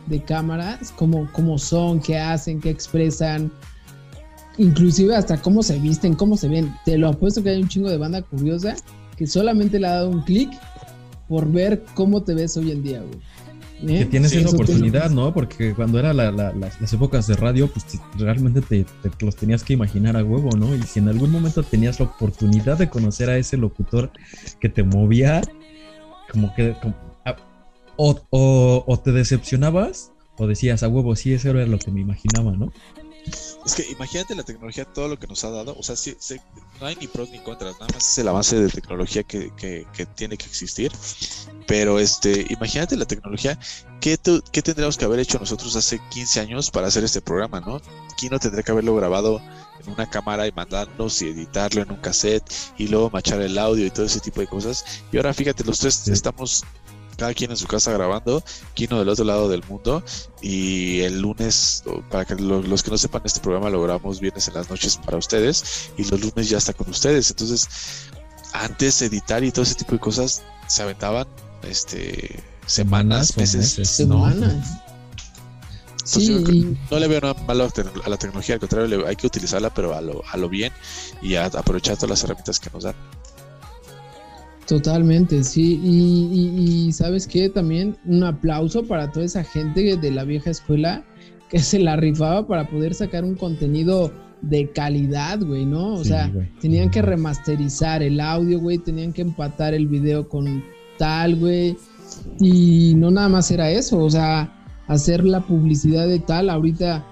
de 0.08 0.24
cámaras, 0.24 0.92
cómo, 0.96 1.30
cómo 1.34 1.60
son, 1.60 2.00
qué 2.00 2.18
hacen, 2.18 2.60
qué 2.60 2.72
expresan, 2.72 3.52
inclusive 4.58 5.16
hasta 5.16 5.40
cómo 5.40 5.62
se 5.62 5.78
visten, 5.78 6.16
cómo 6.16 6.36
se 6.36 6.48
ven. 6.48 6.74
Te 6.84 6.98
lo 6.98 7.10
apuesto 7.10 7.44
que 7.44 7.52
hay 7.52 7.62
un 7.62 7.68
chingo 7.68 7.92
de 7.92 7.98
banda 7.98 8.24
curiosa 8.24 8.76
que 9.16 9.28
solamente 9.28 9.80
le 9.80 9.86
ha 9.86 9.92
dado 9.98 10.10
un 10.10 10.24
clic 10.24 10.50
por 11.28 11.48
ver 11.52 11.86
cómo 11.94 12.24
te 12.24 12.34
ves 12.34 12.58
hoy 12.58 12.72
en 12.72 12.82
día, 12.82 13.02
güey. 13.02 13.22
Que 13.86 14.02
¿Eh? 14.02 14.06
tienes 14.06 14.32
Sí, 14.32 14.40
esa 14.40 14.50
oportunidad, 14.50 15.10
¿no? 15.12 15.34
Porque 15.34 15.74
cuando 15.76 16.00
era 16.00 16.12
la- 16.14 16.32
la- 16.32 16.52
las, 16.54 16.82
las 16.82 16.94
épocas 16.94 17.28
de 17.28 17.36
radio, 17.36 17.68
pues 17.72 17.86
te- 17.86 18.00
realmente 18.18 18.62
te, 18.62 18.84
te 18.86 19.26
los 19.26 19.36
tenías 19.36 19.64
que 19.64 19.74
imaginar 19.74 20.18
a 20.18 20.24
huevo, 20.24 20.50
¿no? 20.58 20.76
Y 20.76 20.82
si 20.84 21.00
en 21.00 21.10
algún 21.10 21.32
momento 21.32 21.62
tenías 21.64 22.00
la 22.00 22.08
oportunidad 22.08 22.78
de 22.78 22.90
conocer 22.90 23.30
a 23.30 23.38
ese 23.38 23.56
locutor 23.58 24.10
que 24.60 24.70
te 24.70 24.84
movía, 24.84 25.42
como 26.32 26.54
que... 26.56 26.76
como- 26.82 26.96
o, 28.00 28.20
o- 28.30 28.84
o 28.86 29.00
te 29.00 29.12
decepcionabas 29.12 30.12
o 30.38 30.46
decías 30.46 30.84
a 30.84 30.88
huevo, 30.88 31.16
sí, 31.16 31.34
eso 31.34 31.50
era 31.50 31.66
lo 31.66 31.80
que 31.80 31.90
me 31.92 32.02
imaginaba, 32.02 32.52
¿no? 32.52 32.72
Es 33.66 33.76
que 33.76 33.86
imagínate 33.92 34.34
la 34.36 34.44
tecnología, 34.44 34.86
todo 34.86 35.08
lo 35.10 35.20
que 35.20 35.28
nos 35.28 35.44
ha 35.44 35.50
dado. 35.50 35.76
O 35.78 35.84
sea, 35.84 35.96
sí, 35.98 36.16
sí, 36.20 36.38
no 36.80 36.88
hay 36.88 36.96
ni 36.96 37.08
pros 37.08 37.30
ni 37.30 37.40
contras, 37.40 37.74
nada 37.74 37.88
más 37.94 38.12
es 38.12 38.18
el 38.20 38.28
avance 38.30 38.56
de 38.58 38.70
tecnología 38.70 39.24
que, 39.24 39.52
que- 39.58 39.86
que 39.94 40.06
tiene 40.06 40.38
que 40.38 40.46
existir. 40.46 40.92
Pero 41.68 42.00
este, 42.00 42.46
imagínate 42.50 42.96
la 42.96 43.06
tecnología, 43.06 43.60
¿qué, 44.00 44.18
tu- 44.18 44.42
qué 44.52 44.62
tendríamos 44.62 44.98
que 44.98 45.04
haber 45.06 45.20
hecho 45.20 45.38
nosotros 45.40 45.76
hace 45.76 46.00
15 46.12 46.40
años 46.40 46.72
para 46.72 46.88
hacer 46.88 47.04
este 47.04 47.20
programa, 47.22 47.60
no? 47.60 47.82
Kino 48.16 48.40
tendría 48.40 48.64
que 48.64 48.72
haberlo 48.72 48.96
grabado 48.96 49.42
en 49.86 49.92
una 49.92 50.10
cámara 50.10 50.48
y 50.48 50.52
mandarnos 50.54 51.22
y 51.22 51.28
editarlo 51.28 51.82
en 51.82 51.92
un 51.92 51.98
cassette 51.98 52.50
y 52.78 52.88
luego 52.88 53.10
machar 53.10 53.42
el 53.42 53.58
audio 53.58 53.86
y 53.86 53.92
todo 53.92 54.06
ese 54.06 54.22
tipo 54.22 54.40
de 54.40 54.48
cosas. 54.48 54.86
Y 55.12 55.18
ahora 55.18 55.34
fíjate, 55.34 55.66
los 55.66 55.80
tres 55.80 56.08
estamos 56.08 56.64
cada 57.18 57.34
quien 57.34 57.52
en 57.52 57.58
su 57.58 57.68
casa 57.68 57.92
grabando, 57.92 58.44
Kino 58.76 59.00
del 59.00 59.10
otro 59.10 59.26
lado 59.26 59.50
del 59.50 59.64
mundo 59.68 60.04
y 60.42 61.00
el 61.02 61.20
lunes, 61.20 61.84
para 62.10 62.24
que 62.26 62.36
lo- 62.36 62.62
los 62.62 62.84
que 62.84 62.92
no 62.92 62.98
sepan, 62.98 63.24
este 63.26 63.40
programa 63.42 63.70
lo 63.70 63.82
grabamos 63.82 64.20
viernes 64.20 64.48
en 64.48 64.54
las 64.54 64.70
noches 64.70 64.98
para 64.98 65.18
ustedes 65.18 65.90
y 65.98 66.04
los 66.06 66.22
lunes 66.22 66.48
ya 66.50 66.58
está 66.60 66.74
con 66.74 66.90
ustedes. 66.90 67.30
Entonces, 67.32 67.68
antes 68.54 69.02
editar 69.02 69.44
y 69.44 69.52
todo 69.52 69.64
ese 69.64 69.76
tipo 69.76 69.92
de 69.94 70.00
cosas 70.00 70.44
se 70.68 70.84
aventaban 70.84 71.28
este 71.64 72.42
semanas, 72.66 73.36
meses, 73.38 73.78
meses, 73.80 74.08
¿no? 74.08 74.30
Semanas. 74.30 74.42
Entonces, 74.46 74.82
Sí, 76.06 76.32
y- 76.32 76.78
no 76.90 77.00
le 77.00 77.08
veo 77.10 77.20
nada 77.20 77.34
malo 77.46 77.70
a 78.06 78.10
la 78.10 78.18
tecnología, 78.18 78.56
al 78.56 78.62
contrario, 78.62 79.06
hay 79.08 79.16
que 79.18 79.28
utilizarla, 79.28 79.74
pero 79.74 79.94
a 79.94 80.00
lo, 80.00 80.24
a 80.32 80.38
lo 80.38 80.48
bien 80.48 80.72
y 81.22 81.36
a 81.36 81.46
aprovechar 81.48 81.96
todas 81.98 82.12
las 82.12 82.24
herramientas 82.24 82.60
que 82.62 82.70
nos 82.70 82.84
dan. 82.84 82.96
Totalmente, 84.68 85.44
sí. 85.44 85.80
Y, 85.84 86.30
y- 86.34 86.88
y 86.88 86.92
sabes 86.92 87.26
qué, 87.28 87.50
también 87.50 87.96
un 88.06 88.24
aplauso 88.24 88.84
para 88.84 89.12
toda 89.12 89.26
esa 89.26 89.44
gente 89.44 89.96
de 89.98 90.12
la 90.12 90.24
vieja 90.26 90.50
escuela 90.50 91.04
que 91.50 91.60
se 91.60 91.80
la 91.80 91.96
rifaba 91.96 92.46
para 92.48 92.68
poder 92.68 92.94
sacar 92.94 93.24
un 93.24 93.36
contenido 93.36 94.12
de 94.42 94.70
calidad, 94.72 95.40
güey, 95.42 95.66
¿no? 95.66 95.94
O 95.96 96.04
Sí, 96.04 96.10
sea, 96.10 96.28
güey. 96.28 96.50
tenían 96.60 96.92
que 96.92 97.02
remasterizar 97.02 98.04
el 98.04 98.20
audio, 98.20 98.60
güey, 98.60 98.78
tenían 98.78 99.14
que 99.14 99.22
empatar 99.22 99.74
el 99.74 99.88
video 99.88 100.28
con 100.28 100.64
tal, 101.00 101.38
güey. 101.38 101.76
Y 102.40 102.94
no 102.96 103.10
nada 103.10 103.30
más 103.30 103.50
era 103.52 103.72
eso, 103.72 103.98
o 104.04 104.10
sea, 104.10 104.54
hacer 104.88 105.26
la 105.26 105.42
publicidad 105.42 106.08
de 106.08 106.20
tal, 106.20 106.50
ahorita 106.50 107.06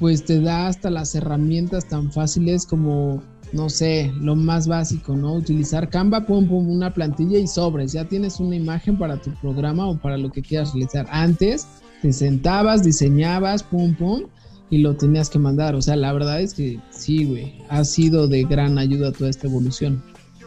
pues 0.00 0.24
te 0.24 0.40
da 0.40 0.66
hasta 0.66 0.90
las 0.90 1.14
herramientas 1.14 1.86
tan 1.88 2.10
fáciles 2.12 2.66
como, 2.66 3.22
no 3.54 3.70
sé, 3.70 4.12
lo 4.20 4.34
más 4.34 4.66
básico, 4.66 5.16
¿no? 5.16 5.34
Utilizar 5.34 5.88
Canva, 5.88 6.26
pum, 6.26 6.46
pum, 6.46 6.68
una 6.68 6.92
plantilla 6.92 7.38
y 7.38 7.46
sobres, 7.46 7.92
ya 7.92 8.04
tienes 8.04 8.40
una 8.40 8.56
imagen 8.56 8.98
para 8.98 9.16
tu 9.16 9.30
programa 9.40 9.88
o 9.88 9.96
para 9.96 10.18
lo 10.18 10.30
que 10.30 10.42
quieras 10.42 10.74
realizar. 10.74 11.06
Antes 11.10 11.66
te 12.02 12.12
sentabas, 12.12 12.82
diseñabas, 12.82 13.62
pum, 13.62 13.94
pum, 13.94 14.24
y 14.70 14.78
lo 14.78 14.96
tenías 14.96 15.30
que 15.30 15.38
mandar. 15.38 15.74
O 15.76 15.82
sea, 15.82 15.96
la 15.96 16.12
verdad 16.12 16.40
es 16.40 16.54
que 16.54 16.80
sí, 16.90 17.24
güey, 17.24 17.54
ha 17.68 17.84
sido 17.84 18.26
de 18.26 18.42
gran 18.44 18.76
ayuda 18.76 19.12
toda 19.12 19.30
esta 19.30 19.46
evolución. 19.46 20.02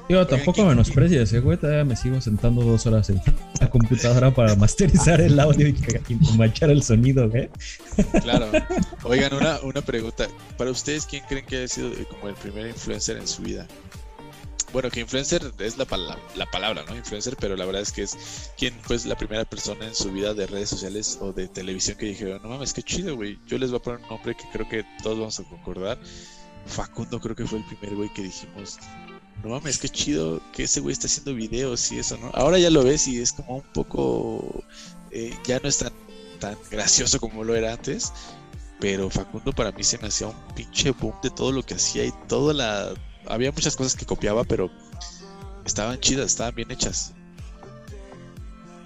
Yo 0.09 0.25
tampoco 0.25 0.63
menosprecies, 0.65 1.33
eh, 1.33 1.39
güey. 1.39 1.57
Todavía 1.57 1.83
me 1.83 1.95
sigo 1.95 2.21
sentando 2.21 2.61
dos 2.61 2.85
horas 2.85 3.09
en 3.09 3.21
la 3.59 3.69
computadora 3.69 4.33
para 4.33 4.55
masterizar 4.55 5.19
el 5.19 5.37
audio 5.39 5.67
y, 5.67 5.75
machar 6.37 6.69
el 6.69 6.81
sonido, 6.81 7.29
güey. 7.29 7.49
Claro. 8.21 8.49
Oigan, 9.03 9.33
una, 9.33 9.59
una 9.61 9.81
pregunta. 9.81 10.27
Para 10.57 10.71
ustedes, 10.71 11.05
¿quién 11.05 11.23
creen 11.27 11.45
que 11.45 11.63
ha 11.63 11.67
sido 11.67 11.89
eh, 11.89 12.05
como 12.09 12.29
el 12.29 12.35
primer 12.35 12.67
influencer 12.67 13.17
en 13.17 13.27
su 13.27 13.41
vida? 13.41 13.67
Bueno, 14.73 14.89
que 14.89 14.99
influencer 14.99 15.41
es 15.59 15.77
la, 15.77 15.85
pala- 15.85 16.19
la 16.35 16.45
palabra, 16.51 16.83
¿no? 16.87 16.95
Influencer, 16.95 17.35
pero 17.39 17.55
la 17.55 17.65
verdad 17.65 17.81
es 17.81 17.91
que 17.91 18.03
es 18.03 18.51
quién 18.57 18.73
fue 18.81 18.97
la 19.05 19.15
primera 19.17 19.45
persona 19.45 19.85
en 19.87 19.95
su 19.95 20.11
vida 20.11 20.33
de 20.33 20.45
redes 20.45 20.69
sociales 20.69 21.17
o 21.21 21.31
de 21.33 21.47
televisión 21.47 21.97
que 21.97 22.05
dijeron, 22.07 22.41
no 22.43 22.49
mames, 22.49 22.73
qué 22.73 22.83
chido, 22.83 23.15
güey. 23.15 23.39
Yo 23.47 23.57
les 23.57 23.71
voy 23.71 23.79
a 23.79 23.83
poner 23.83 24.01
un 24.01 24.09
nombre 24.09 24.35
que 24.35 24.43
creo 24.51 24.67
que 24.67 24.85
todos 25.03 25.17
vamos 25.19 25.39
a 25.39 25.43
concordar. 25.43 25.97
Facundo 26.65 27.19
creo 27.21 27.33
que 27.35 27.45
fue 27.45 27.59
el 27.59 27.65
primer 27.65 27.95
güey 27.95 28.09
que 28.13 28.23
dijimos, 28.23 28.77
no 29.43 29.49
mames, 29.49 29.77
qué 29.77 29.89
chido 29.89 30.41
que 30.53 30.63
ese 30.63 30.79
güey 30.79 30.93
está 30.93 31.07
haciendo 31.07 31.33
videos 31.33 31.91
y 31.91 31.99
eso, 31.99 32.17
¿no? 32.17 32.31
Ahora 32.33 32.57
ya 32.59 32.69
lo 32.69 32.83
ves 32.83 33.07
y 33.07 33.19
es 33.19 33.33
como 33.33 33.57
un 33.57 33.73
poco, 33.73 34.63
eh, 35.11 35.33
ya 35.45 35.59
no 35.59 35.69
es 35.69 35.77
tan, 35.77 35.93
tan 36.39 36.57
gracioso 36.71 37.19
como 37.19 37.43
lo 37.43 37.55
era 37.55 37.73
antes, 37.73 38.11
pero 38.79 39.09
Facundo 39.09 39.51
para 39.53 39.71
mí 39.71 39.83
se 39.83 39.97
me 39.99 40.07
hacía 40.07 40.27
un 40.27 40.35
pinche 40.55 40.91
boom 40.91 41.15
de 41.23 41.29
todo 41.29 41.51
lo 41.51 41.63
que 41.63 41.75
hacía 41.75 42.05
y 42.05 42.13
toda 42.27 42.53
la... 42.53 42.93
Había 43.27 43.51
muchas 43.51 43.75
cosas 43.75 43.95
que 43.95 44.05
copiaba, 44.05 44.43
pero 44.43 44.71
estaban 45.65 45.99
chidas, 45.99 46.27
estaban 46.27 46.55
bien 46.55 46.71
hechas. 46.71 47.13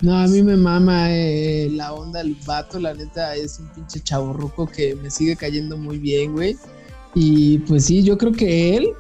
No, 0.02 0.18
a 0.18 0.28
mí 0.28 0.42
me 0.42 0.58
mama 0.58 1.12
eh, 1.12 1.70
la 1.72 1.94
onda 1.94 2.22
el 2.22 2.36
vato, 2.46 2.80
la 2.80 2.94
neta 2.94 3.36
es 3.36 3.60
un 3.60 3.68
pinche 3.68 4.00
chaborruco 4.00 4.66
que 4.66 4.96
me 4.96 5.12
sigue 5.12 5.36
cayendo 5.36 5.78
muy 5.78 6.00
bien, 6.00 6.34
güey. 6.34 6.58
Y 7.14 7.60
pues 7.60 7.86
sí, 7.86 8.04
yo 8.04 8.18
creo 8.18 8.32
que 8.32 8.78
él, 8.78 8.94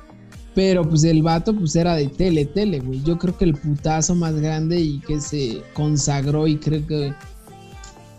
pero 0.53 0.87
pues 0.87 1.03
el 1.03 1.21
vato 1.21 1.55
pues 1.55 1.75
era 1.75 1.95
de 1.95 2.07
tele, 2.07 2.45
tele, 2.45 2.79
güey. 2.79 3.01
Yo 3.03 3.17
creo 3.17 3.37
que 3.37 3.45
el 3.45 3.55
putazo 3.55 4.15
más 4.15 4.35
grande 4.35 4.79
y 4.79 4.99
que 4.99 5.21
se 5.21 5.61
consagró 5.73 6.47
y 6.47 6.57
creo 6.57 6.85
que 6.85 7.13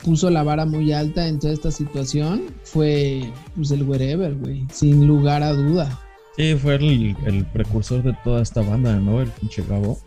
puso 0.02 0.30
la 0.30 0.42
vara 0.42 0.66
muy 0.66 0.92
alta 0.92 1.28
en 1.28 1.38
toda 1.38 1.52
esta 1.52 1.70
situación 1.70 2.54
fue 2.64 3.30
pues 3.54 3.70
el 3.70 3.82
wherever, 3.84 4.34
güey, 4.34 4.66
sin 4.72 5.06
lugar 5.06 5.42
a 5.42 5.52
duda. 5.52 6.00
Sí, 6.36 6.54
fue 6.56 6.76
el, 6.76 7.16
el 7.26 7.44
precursor 7.46 8.02
de 8.02 8.16
toda 8.24 8.42
esta 8.42 8.62
banda, 8.62 8.96
¿no? 8.96 9.20
El 9.20 9.28
pinche 9.28 9.62
Gabo. 9.68 9.98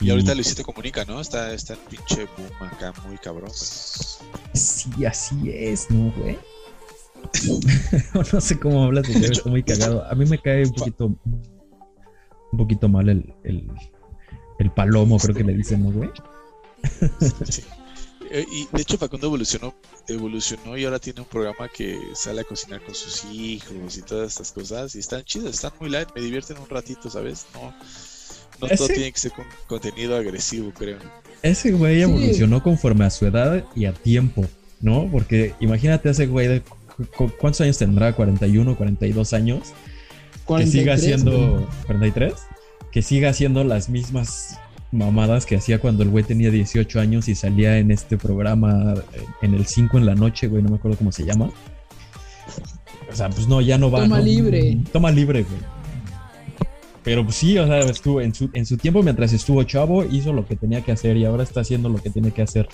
Y 0.00 0.08
ahorita 0.10 0.34
Luisito 0.34 0.62
Comunica, 0.62 1.04
¿no? 1.04 1.20
Está, 1.20 1.52
está 1.52 1.74
el 1.74 1.80
pinche 1.80 2.26
boom 2.36 2.68
acá 2.68 2.94
muy 3.06 3.18
cabrón, 3.18 3.50
güey. 3.50 4.54
Sí, 4.54 5.04
así 5.04 5.36
es, 5.52 5.90
¿no, 5.90 6.10
güey? 6.16 6.38
no 8.32 8.40
sé 8.40 8.58
cómo 8.58 8.84
hablas 8.84 9.06
de 9.06 9.26
está 9.26 9.48
muy 9.50 9.62
cagado. 9.62 10.04
A 10.10 10.14
mí 10.14 10.24
me 10.26 10.38
cae 10.38 10.64
un 10.64 10.72
poquito. 10.72 11.06
Un 12.52 12.58
poquito 12.58 12.88
mal 12.88 13.08
el, 13.08 13.32
el, 13.44 13.68
el 14.58 14.70
palomo, 14.72 15.18
creo 15.18 15.34
que 15.34 15.44
le 15.44 15.54
dicen, 15.54 15.84
¿no, 15.84 15.92
güey? 15.92 16.10
Sí. 17.48 17.62
Eh, 18.32 18.44
Y 18.52 18.68
de 18.76 18.82
hecho 18.82 18.96
Facundo 18.98 19.26
evolucionó, 19.26 19.74
evolucionó 20.08 20.76
y 20.76 20.84
ahora 20.84 20.98
tiene 20.98 21.20
un 21.20 21.26
programa 21.26 21.68
que 21.68 21.98
sale 22.14 22.40
a 22.42 22.44
cocinar 22.44 22.80
con 22.84 22.94
sus 22.94 23.24
hijos 23.24 23.96
y 23.98 24.02
todas 24.02 24.32
estas 24.32 24.52
cosas. 24.52 24.94
Y 24.94 24.98
están 25.00 25.22
chidas, 25.24 25.54
están 25.54 25.72
muy 25.80 25.90
light, 25.90 26.08
me 26.14 26.20
divierten 26.22 26.58
un 26.58 26.68
ratito, 26.68 27.08
¿sabes? 27.10 27.46
No, 27.54 27.72
no 28.60 28.68
todo 28.76 28.86
tiene 28.88 29.10
que 29.12 29.18
ser 29.18 29.32
con 29.32 29.44
contenido 29.66 30.16
agresivo, 30.16 30.72
creo. 30.72 30.98
Ese 31.42 31.72
güey 31.72 31.96
Sí. 31.96 32.02
evolucionó 32.02 32.62
conforme 32.62 33.04
a 33.04 33.10
su 33.10 33.26
edad 33.26 33.64
y 33.74 33.84
a 33.86 33.92
tiempo, 33.94 34.44
¿no? 34.80 35.08
Porque 35.10 35.54
imagínate 35.60 36.08
a 36.08 36.12
ese 36.12 36.26
güey 36.26 36.46
de. 36.48 36.62
Cu- 37.06 37.26
cu- 37.26 37.32
¿Cuántos 37.38 37.60
años 37.62 37.78
tendrá? 37.78 38.16
¿41, 38.16 38.76
42 38.76 39.32
años? 39.32 39.72
que 40.46 40.66
siga 40.66 40.94
43, 40.96 40.98
haciendo 40.98 41.50
güey. 41.52 41.64
43, 41.86 42.32
que 42.90 43.02
siga 43.02 43.30
haciendo 43.30 43.62
las 43.64 43.88
mismas 43.88 44.58
mamadas 44.92 45.46
que 45.46 45.54
hacía 45.56 45.78
cuando 45.78 46.02
el 46.02 46.08
güey 46.08 46.24
tenía 46.24 46.50
18 46.50 46.98
años 47.00 47.28
y 47.28 47.34
salía 47.36 47.78
en 47.78 47.92
este 47.92 48.16
programa 48.16 48.94
eh, 49.14 49.24
en 49.42 49.54
el 49.54 49.66
5 49.66 49.98
en 49.98 50.06
la 50.06 50.16
noche, 50.16 50.48
güey, 50.48 50.62
no 50.62 50.70
me 50.70 50.76
acuerdo 50.76 50.98
cómo 50.98 51.12
se 51.12 51.24
llama. 51.24 51.50
O 53.10 53.14
sea, 53.14 53.28
pues 53.30 53.46
no, 53.48 53.60
ya 53.60 53.78
no 53.78 53.90
va. 53.90 54.00
Toma 54.02 54.18
¿no? 54.18 54.24
libre. 54.24 54.78
Toma 54.92 55.10
libre, 55.12 55.42
güey. 55.44 55.60
Pero 57.02 57.24
pues 57.24 57.36
sí, 57.36 57.56
o 57.58 57.66
sea, 57.66 57.78
estuvo 57.80 58.20
en 58.20 58.34
su, 58.34 58.50
en 58.52 58.66
su 58.66 58.76
tiempo 58.76 59.02
mientras 59.02 59.32
estuvo 59.32 59.62
chavo, 59.62 60.04
hizo 60.04 60.32
lo 60.32 60.46
que 60.46 60.54
tenía 60.56 60.82
que 60.82 60.92
hacer 60.92 61.16
y 61.16 61.24
ahora 61.24 61.44
está 61.44 61.60
haciendo 61.60 61.88
lo 61.88 61.98
que 61.98 62.10
tiene 62.10 62.30
que 62.32 62.42
hacer. 62.42 62.68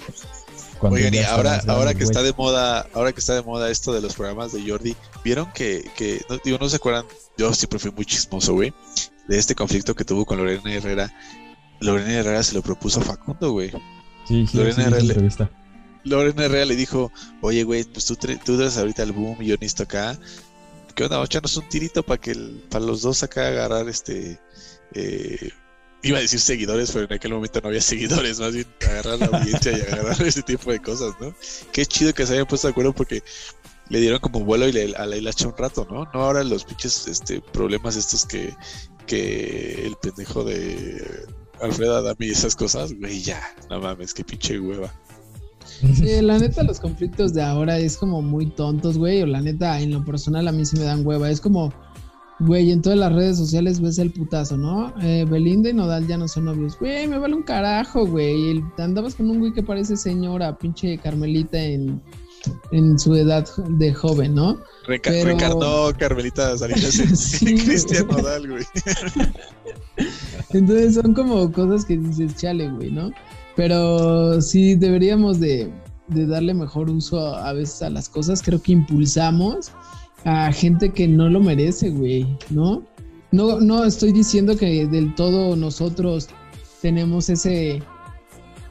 Oigan, 0.80 1.14
y 1.14 1.18
ahora, 1.18 1.62
ahora 1.68 1.94
que 1.94 2.04
está 2.04 2.22
de 2.22 2.32
moda, 2.32 2.86
ahora 2.92 3.12
que 3.12 3.20
está 3.20 3.34
de 3.34 3.42
moda 3.42 3.70
esto 3.70 3.92
de 3.92 4.00
los 4.00 4.14
programas 4.14 4.52
de 4.52 4.68
Jordi, 4.68 4.94
vieron 5.24 5.50
que, 5.52 5.90
que 5.96 6.20
no, 6.28 6.38
digo, 6.44 6.58
no 6.60 6.68
se 6.68 6.76
acuerdan, 6.76 7.06
yo 7.38 7.52
siempre 7.54 7.78
fui 7.78 7.90
muy 7.92 8.04
chismoso, 8.04 8.52
güey, 8.54 8.74
de 9.28 9.38
este 9.38 9.54
conflicto 9.54 9.94
que 9.94 10.04
tuvo 10.04 10.24
con 10.26 10.38
Lorena 10.38 10.72
Herrera. 10.72 11.12
Lorena 11.80 12.12
Herrera 12.12 12.42
se 12.42 12.54
lo 12.54 12.62
propuso 12.62 13.00
a 13.00 13.04
Facundo, 13.04 13.52
güey. 13.52 13.70
Sí, 14.26 14.46
sí, 14.46 14.56
Lorena 14.56 14.74
sí, 14.84 14.90
RL. 14.90 15.00
entrevista. 15.10 15.50
Lorena 16.04 16.44
Herrera 16.44 16.64
le 16.66 16.76
dijo, 16.76 17.10
oye, 17.40 17.62
güey, 17.64 17.84
pues 17.84 18.06
tú, 18.06 18.16
tú 18.16 18.60
eres 18.60 18.76
ahorita 18.78 19.02
el 19.02 19.12
boom 19.12 19.38
y 19.42 19.46
yo 19.46 19.54
necesito 19.56 19.82
acá. 19.84 20.18
¿Qué 20.94 21.04
onda? 21.04 21.16
Vamos 21.16 21.26
a 21.28 21.30
echarnos 21.32 21.56
un 21.56 21.68
tirito 21.68 22.02
para 22.02 22.20
que 22.20 22.30
el- 22.30 22.64
para 22.70 22.84
los 22.84 23.02
dos 23.02 23.22
acá 23.22 23.48
agarrar 23.48 23.88
este... 23.88 24.40
eh, 24.94 25.50
iba 26.08 26.18
a 26.18 26.22
decir 26.22 26.40
seguidores, 26.40 26.90
pero 26.92 27.06
en 27.06 27.12
aquel 27.12 27.32
momento 27.32 27.60
no 27.60 27.68
había 27.68 27.80
seguidores, 27.80 28.40
más 28.40 28.54
bien 28.54 28.66
agarrar 28.82 29.18
la 29.18 29.26
audiencia 29.38 29.72
y 29.72 29.80
agarrar 29.80 30.22
ese 30.22 30.42
tipo 30.42 30.70
de 30.70 30.80
cosas, 30.80 31.14
¿no? 31.20 31.34
Qué 31.72 31.86
chido 31.86 32.14
que 32.14 32.26
se 32.26 32.34
hayan 32.34 32.46
puesto 32.46 32.68
de 32.68 32.72
acuerdo 32.72 32.92
porque 32.92 33.22
le 33.88 34.00
dieron 34.00 34.18
como 34.18 34.40
vuelo 34.40 34.66
y 34.68 34.72
le, 34.72 34.96
a 34.96 35.06
la 35.06 35.16
hilacha 35.16 35.48
un 35.48 35.56
rato, 35.56 35.86
¿no? 35.90 36.04
No 36.12 36.22
ahora 36.22 36.42
los 36.42 36.64
pinches 36.64 37.06
este, 37.08 37.40
problemas 37.40 37.96
estos 37.96 38.24
que, 38.24 38.54
que 39.06 39.86
el 39.86 39.96
pendejo 39.96 40.44
de 40.44 41.26
Alfredo 41.60 41.96
Adami 41.96 42.26
y 42.26 42.30
esas 42.30 42.56
cosas, 42.56 42.92
güey, 42.94 43.22
ya, 43.22 43.40
no 43.70 43.80
mames, 43.80 44.12
qué 44.12 44.24
pinche 44.24 44.58
hueva. 44.58 44.92
Sí, 45.80 46.22
la 46.22 46.38
neta, 46.38 46.62
los 46.62 46.80
conflictos 46.80 47.34
de 47.34 47.42
ahora 47.42 47.78
es 47.78 47.96
como 47.96 48.22
muy 48.22 48.46
tontos, 48.46 48.98
güey. 48.98 49.22
O 49.22 49.26
la 49.26 49.40
neta, 49.40 49.80
en 49.80 49.92
lo 49.92 50.04
personal, 50.04 50.48
a 50.48 50.52
mí 50.52 50.64
sí 50.64 50.76
me 50.76 50.84
dan 50.84 51.06
hueva. 51.06 51.30
Es 51.30 51.40
como, 51.40 51.72
güey, 52.40 52.70
en 52.70 52.82
todas 52.82 52.98
las 52.98 53.12
redes 53.12 53.38
sociales 53.38 53.80
ves 53.80 53.98
el 53.98 54.12
putazo, 54.12 54.56
¿no? 54.56 54.92
Eh, 55.02 55.24
Belinda 55.28 55.70
y 55.70 55.74
Nodal 55.74 56.06
ya 56.06 56.18
no 56.18 56.28
son 56.28 56.46
novios. 56.46 56.78
Güey, 56.78 57.06
me 57.08 57.18
vale 57.18 57.34
un 57.34 57.42
carajo, 57.42 58.06
güey. 58.06 58.62
Andabas 58.78 59.14
con 59.14 59.30
un 59.30 59.40
güey 59.40 59.52
que 59.52 59.62
parece 59.62 59.96
señora, 59.96 60.56
pinche 60.58 60.98
Carmelita 60.98 61.58
en, 61.58 62.02
en 62.72 62.98
su 62.98 63.14
edad 63.14 63.46
de 63.68 63.92
joven, 63.92 64.34
¿no? 64.34 64.58
Ricardo 64.86 65.92
Carmelita 65.98 66.56
Salinas 66.56 66.94
sí, 67.14 67.56
Cristian 67.56 68.06
Nodal, 68.08 68.48
güey. 68.48 68.64
Entonces 70.50 70.94
son 70.94 71.14
como 71.14 71.50
cosas 71.50 71.84
que 71.84 71.96
dices, 71.96 72.36
chale, 72.36 72.70
güey, 72.70 72.90
¿no? 72.90 73.10
Pero 73.56 74.40
sí 74.42 74.74
deberíamos 74.74 75.40
de, 75.40 75.72
darle 76.08 76.54
mejor 76.54 76.90
uso 76.90 77.34
a, 77.34 77.52
veces 77.52 77.82
a 77.82 77.90
las 77.90 78.08
cosas. 78.08 78.42
Creo 78.42 78.60
que 78.60 78.72
impulsamos 78.72 79.72
a 80.26 80.52
gente 80.52 80.90
que 80.90 81.06
no 81.06 81.28
lo 81.28 81.38
merece, 81.40 81.90
güey, 81.90 82.26
¿no? 82.50 82.84
No, 83.30 83.60
no 83.60 83.84
estoy 83.84 84.10
diciendo 84.10 84.56
que 84.56 84.84
del 84.86 85.14
todo 85.14 85.54
nosotros 85.54 86.28
tenemos 86.82 87.28
ese, 87.28 87.80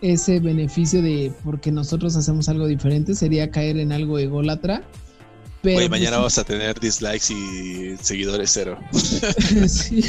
ese 0.01 0.41
beneficio 0.41 1.01
de 1.01 1.31
porque 1.45 1.71
nosotros 1.71 2.17
hacemos 2.17 2.49
algo 2.49 2.67
diferente, 2.67 3.15
sería 3.15 3.51
caer 3.51 3.77
en 3.77 3.93
algo 3.93 4.19
ególatra. 4.19 4.83
Pero 5.61 5.77
pues 5.77 5.89
mañana 5.89 6.17
vamos 6.17 6.37
a 6.37 6.43
tener 6.43 6.77
dislikes 6.77 7.33
y 7.33 7.95
seguidores 8.01 8.51
cero. 8.53 8.77
sí, 8.91 10.03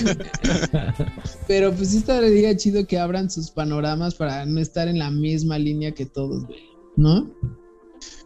pero 1.46 1.72
pues 1.72 1.90
sí 1.90 1.98
estaría 1.98 2.56
chido 2.56 2.84
que 2.88 2.98
abran 2.98 3.30
sus 3.30 3.52
panoramas 3.52 4.16
para 4.16 4.44
no 4.46 4.60
estar 4.60 4.88
en 4.88 4.98
la 4.98 5.12
misma 5.12 5.58
línea 5.58 5.92
que 5.92 6.06
todos, 6.06 6.44
güey, 6.44 6.64
¿no? 6.96 7.32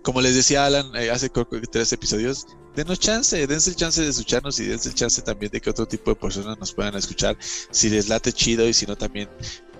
Como 0.02 0.22
les 0.22 0.34
decía 0.34 0.64
Alan 0.64 0.86
eh, 0.96 1.10
hace 1.10 1.30
tres 1.70 1.92
episodios, 1.92 2.46
denos 2.74 2.98
chance, 2.98 3.46
dense 3.46 3.70
el 3.70 3.76
chance 3.76 4.02
de 4.02 4.08
escucharnos 4.08 4.58
y 4.60 4.66
dense 4.66 4.88
el 4.88 4.94
chance 4.94 5.22
también 5.22 5.50
de 5.52 5.60
que 5.60 5.70
otro 5.70 5.86
tipo 5.86 6.10
de 6.10 6.16
personas 6.16 6.58
nos 6.58 6.72
puedan 6.72 6.94
escuchar. 6.96 7.36
Si 7.40 7.90
les 7.90 8.08
late 8.08 8.32
chido 8.32 8.68
y 8.68 8.72
si 8.72 8.86
no 8.86 8.96
también 8.96 9.28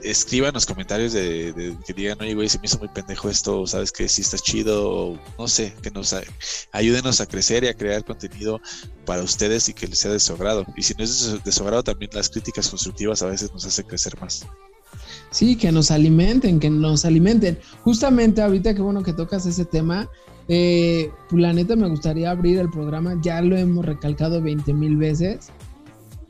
escriban 0.03 0.55
los 0.55 0.67
comentarios 0.67 1.13
de, 1.13 1.77
que 1.87 1.93
digan, 1.93 2.19
oye, 2.21 2.35
güey, 2.35 2.49
se 2.49 2.59
me 2.59 2.67
hizo 2.67 2.79
muy 2.79 2.89
pendejo 2.89 3.29
esto, 3.29 3.67
sabes 3.67 3.93
que 3.93 4.09
si 4.09 4.23
está 4.23 4.39
chido, 4.39 5.19
no 5.39 5.49
sé, 5.49 5.75
que 5.83 5.91
nos 5.91 6.15
ayúdenos 6.73 7.21
a 7.21 7.27
crecer 7.27 7.65
y 7.65 7.69
a 7.69 7.75
crear 7.75 8.05
contenido 8.05 8.61
para 9.05 9.23
ustedes 9.23 9.69
y 9.69 9.75
que 9.75 9.87
les 9.87 9.99
sea 9.99 10.13
de 10.13 10.21
su 10.21 10.33
agrado. 10.33 10.65
Y 10.77 10.83
si 10.83 10.95
no 10.95 11.05
es 11.05 11.43
de 11.43 11.53
su 11.53 11.63
agrado, 11.63 11.83
también 11.83 12.11
las 12.15 12.29
críticas 12.29 12.69
constructivas 12.69 13.23
a 13.23 13.27
veces 13.27 13.53
nos 13.53 13.65
hacen 13.67 13.87
crecer 13.87 14.19
más. 14.21 14.47
Sí, 15.31 15.57
que 15.57 15.71
nos 15.71 15.91
alimenten, 15.91 16.59
que 16.59 16.71
nos 16.71 17.05
alimenten. 17.05 17.59
Justamente 17.83 18.43
ahorita 18.43 18.75
que 18.75 18.83
bueno 18.83 19.03
que 19.03 19.13
tocas 19.13 19.47
ese 19.47 19.65
tema, 19.65 20.11
eh, 20.53 21.11
la 21.31 21.53
neta 21.53 21.77
me 21.77 21.89
gustaría 21.89 22.31
abrir 22.31 22.59
el 22.59 22.69
programa, 22.71 23.17
ya 23.23 23.41
lo 23.41 23.57
hemos 23.57 23.85
recalcado 23.85 24.43
20 24.43 24.75
mil 24.75 24.97
veces 24.97 25.53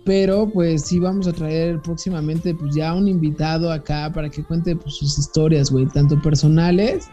pero 0.04 0.48
pues 0.48 0.82
sí 0.82 0.98
vamos 0.98 1.26
a 1.28 1.32
traer 1.32 1.80
próximamente 1.80 2.54
pues 2.54 2.74
ya 2.74 2.94
un 2.94 3.06
invitado 3.06 3.70
acá 3.70 4.10
para 4.12 4.30
que 4.30 4.42
cuente 4.42 4.74
pues, 4.76 4.96
sus 4.96 5.18
historias, 5.18 5.70
güey, 5.70 5.86
tanto 5.86 6.20
personales 6.20 7.08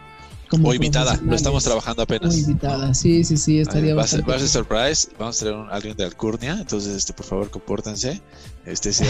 como 0.49 0.69
o 0.69 0.73
invitada, 0.73 1.19
lo 1.23 1.35
estamos 1.35 1.63
trabajando 1.63 2.03
apenas. 2.03 2.33
O 2.33 2.37
invitada, 2.37 2.93
sí, 2.93 3.23
sí, 3.23 3.37
sí, 3.37 3.59
estaría 3.59 3.95
va, 3.95 4.03
a 4.03 4.07
ser, 4.07 4.23
surprise, 4.47 5.09
vamos 5.17 5.41
a 5.41 5.45
traer 5.45 5.55
a 5.55 5.67
alguien 5.69 5.95
de 5.97 6.05
Alcurnia, 6.05 6.57
entonces 6.59 6.95
este 6.95 7.13
por 7.13 7.25
favor 7.25 7.49
compórtense. 7.49 8.21
Este 8.65 8.91
sí, 8.91 9.05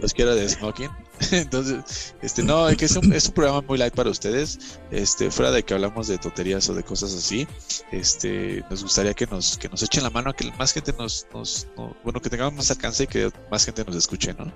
los, 0.00 0.14
quiero, 0.14 0.34
de 0.34 0.48
smoking. 0.48 0.88
Entonces, 1.30 2.14
este 2.22 2.42
no, 2.42 2.70
es 2.70 2.78
que 2.78 2.86
es 2.86 2.96
un, 2.96 3.12
es 3.12 3.26
un 3.26 3.34
programa 3.34 3.60
muy 3.60 3.76
light 3.76 3.94
para 3.94 4.08
ustedes. 4.08 4.78
Este, 4.90 5.30
fuera 5.30 5.50
de 5.50 5.62
que 5.62 5.74
hablamos 5.74 6.08
de 6.08 6.16
tonterías 6.16 6.66
o 6.70 6.74
de 6.74 6.82
cosas 6.82 7.12
así, 7.14 7.46
este, 7.92 8.64
nos 8.70 8.82
gustaría 8.82 9.12
que 9.12 9.26
nos, 9.26 9.58
que 9.58 9.68
nos 9.68 9.82
echen 9.82 10.02
la 10.02 10.08
mano 10.08 10.32
que 10.32 10.50
más 10.52 10.72
gente 10.72 10.94
nos, 10.98 11.26
nos 11.34 11.66
bueno, 12.02 12.20
que 12.22 12.30
tengamos 12.30 12.54
más 12.54 12.70
alcance 12.70 13.04
y 13.04 13.06
que 13.06 13.30
más 13.50 13.66
gente 13.66 13.84
nos 13.84 13.94
escuche, 13.94 14.32
¿no? 14.32 14.50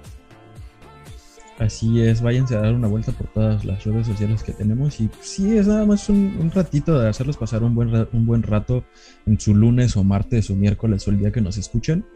Así 1.60 2.00
es, 2.00 2.22
váyanse 2.22 2.56
a 2.56 2.60
dar 2.60 2.72
una 2.72 2.88
vuelta 2.88 3.12
por 3.12 3.26
todas 3.26 3.66
las 3.66 3.84
redes 3.84 4.06
sociales 4.06 4.42
que 4.42 4.52
tenemos 4.52 4.98
y 4.98 5.10
sí, 5.20 5.58
es 5.58 5.66
nada 5.66 5.84
más 5.84 6.08
un, 6.08 6.50
ratito 6.54 6.98
de 6.98 7.06
hacerlos 7.06 7.36
pasar 7.36 7.62
un 7.62 7.74
buen, 7.74 8.08
un 8.14 8.24
buen 8.24 8.42
rato 8.42 8.82
en 9.26 9.38
su 9.38 9.54
lunes 9.54 9.94
o 9.98 10.02
martes 10.02 10.48
o 10.48 10.56
miércoles 10.56 11.06
o 11.06 11.10
el 11.10 11.18
día 11.18 11.30
que 11.30 11.42
nos 11.42 11.58
escuchen. 11.58 12.06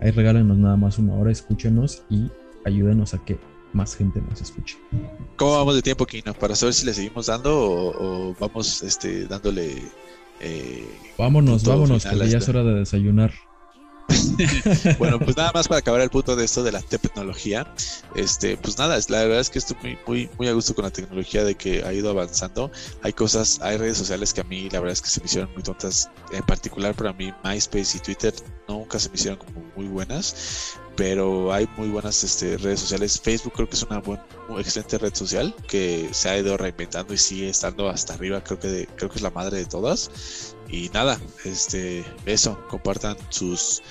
Ahí 0.00 0.10
regálenos 0.10 0.58
nada 0.58 0.76
más 0.76 0.98
una 0.98 1.14
hora, 1.14 1.30
escúchenos 1.30 2.02
y 2.10 2.28
ayúdenos 2.64 3.14
a 3.14 3.24
que 3.24 3.38
más 3.72 3.94
gente 3.94 4.20
nos 4.20 4.40
escuche. 4.40 4.76
¿Cómo 5.36 5.52
vamos 5.52 5.76
de 5.76 5.82
tiempo, 5.82 6.04
Kino? 6.04 6.34
Para 6.34 6.56
saber 6.56 6.74
si 6.74 6.84
le 6.84 6.92
seguimos 6.92 7.26
dando 7.26 7.52
o, 7.56 8.34
vamos 8.40 8.82
este, 8.82 9.26
dándole... 9.26 9.80
Eh, 10.40 10.88
vámonos, 11.16 11.62
vámonos, 11.62 12.04
que 12.04 12.28
ya 12.28 12.38
es 12.38 12.48
hora 12.48 12.64
de 12.64 12.80
desayunar. 12.80 13.32
bueno, 14.98 15.18
pues 15.18 15.36
nada 15.36 15.52
más 15.52 15.68
para 15.68 15.78
acabar 15.78 16.00
el 16.00 16.10
punto 16.10 16.36
de 16.36 16.44
esto 16.44 16.62
de 16.62 16.72
la 16.72 16.80
tecnología. 16.82 17.66
Este, 18.14 18.56
pues 18.56 18.78
nada, 18.78 18.98
la 19.08 19.22
verdad 19.22 19.40
es 19.40 19.50
que 19.50 19.58
estoy 19.58 19.76
muy, 19.82 19.98
muy, 20.06 20.30
muy 20.38 20.48
a 20.48 20.52
gusto 20.52 20.74
con 20.74 20.84
la 20.84 20.90
tecnología 20.90 21.44
de 21.44 21.54
que 21.54 21.84
ha 21.84 21.92
ido 21.92 22.10
avanzando. 22.10 22.70
Hay 23.02 23.12
cosas, 23.12 23.60
hay 23.62 23.76
redes 23.76 23.98
sociales 23.98 24.32
que 24.32 24.40
a 24.40 24.44
mí 24.44 24.68
la 24.70 24.80
verdad 24.80 24.92
es 24.92 25.02
que 25.02 25.08
se 25.08 25.20
me 25.20 25.26
hicieron 25.26 25.52
muy 25.52 25.62
tontas. 25.62 26.10
En 26.32 26.42
particular 26.44 26.94
para 26.94 27.12
mí 27.12 27.32
MySpace 27.44 27.98
y 27.98 28.00
Twitter 28.00 28.34
nunca 28.68 28.98
se 28.98 29.08
me 29.08 29.16
hicieron 29.16 29.38
como 29.38 29.60
muy 29.76 29.86
buenas 29.86 30.78
pero 30.96 31.52
hay 31.52 31.68
muy 31.76 31.88
buenas 31.88 32.22
este, 32.22 32.58
redes 32.58 32.80
sociales. 32.80 33.20
Facebook 33.20 33.54
creo 33.54 33.68
que 33.68 33.76
es 33.76 33.82
una 33.82 34.00
buena, 34.00 34.24
excelente 34.58 34.98
red 34.98 35.14
social 35.14 35.54
que 35.66 36.08
se 36.12 36.28
ha 36.28 36.38
ido 36.38 36.56
reinventando 36.56 37.14
y 37.14 37.18
sigue 37.18 37.48
estando 37.48 37.88
hasta 37.88 38.14
arriba. 38.14 38.42
Creo 38.42 38.58
que 38.58 38.88
creo 38.96 39.10
que 39.10 39.16
es 39.16 39.22
la 39.22 39.30
madre 39.30 39.58
de 39.58 39.64
todas. 39.64 40.54
Y 40.72 40.88
nada, 40.88 41.20
este, 41.44 42.02
eso, 42.24 42.58
compartan 42.68 43.16
sus, 43.28 43.82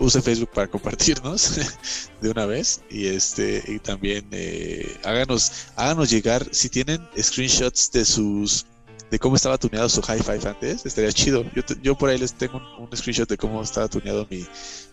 use 0.00 0.20
Facebook 0.20 0.50
para 0.52 0.66
compartirnos 0.66 1.60
de 2.20 2.30
una 2.30 2.46
vez 2.46 2.82
y 2.90 3.06
este 3.06 3.62
y 3.68 3.78
también 3.78 4.26
eh, 4.32 4.98
háganos, 5.04 5.68
háganos 5.76 6.10
llegar 6.10 6.44
si 6.50 6.68
tienen 6.68 7.00
screenshots 7.16 7.92
de 7.92 8.04
sus 8.04 8.66
de 9.08 9.18
cómo 9.20 9.36
estaba 9.36 9.56
tuneado 9.56 9.88
su 9.88 10.02
high 10.02 10.20
five 10.20 10.48
antes, 10.48 10.84
estaría 10.84 11.12
chido. 11.12 11.44
Yo, 11.54 11.62
yo 11.80 11.96
por 11.96 12.10
ahí 12.10 12.18
les 12.18 12.34
tengo 12.34 12.58
un, 12.58 12.88
un 12.88 12.96
screenshot 12.96 13.28
de 13.28 13.36
cómo 13.36 13.62
estaba 13.62 13.86
tuneado 13.86 14.26
mi, 14.28 14.44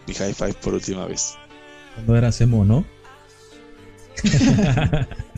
mi 0.08 0.14
high 0.14 0.36
five 0.36 0.54
por 0.54 0.76
última 0.76 1.08
vez. 1.08 1.34
Cuando 1.96 2.16
era 2.16 2.30
emo, 2.40 2.64
¿no? 2.64 2.86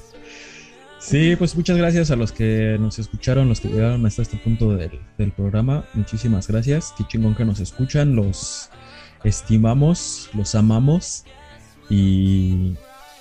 sí, 1.05 1.35
pues 1.35 1.55
muchas 1.55 1.77
gracias 1.77 2.11
a 2.11 2.15
los 2.15 2.31
que 2.31 2.77
nos 2.79 2.99
escucharon, 2.99 3.49
los 3.49 3.61
que 3.61 3.69
llegaron 3.69 4.05
hasta 4.05 4.21
este 4.21 4.37
punto 4.37 4.75
del, 4.75 5.31
programa. 5.35 5.85
Muchísimas 5.93 6.47
gracias. 6.47 6.93
Qué 6.97 7.03
chingón 7.07 7.35
que 7.35 7.45
nos 7.45 7.59
escuchan. 7.59 8.15
Los 8.15 8.69
estimamos, 9.23 10.29
los 10.33 10.55
amamos. 10.55 11.23
Y, 11.89 12.75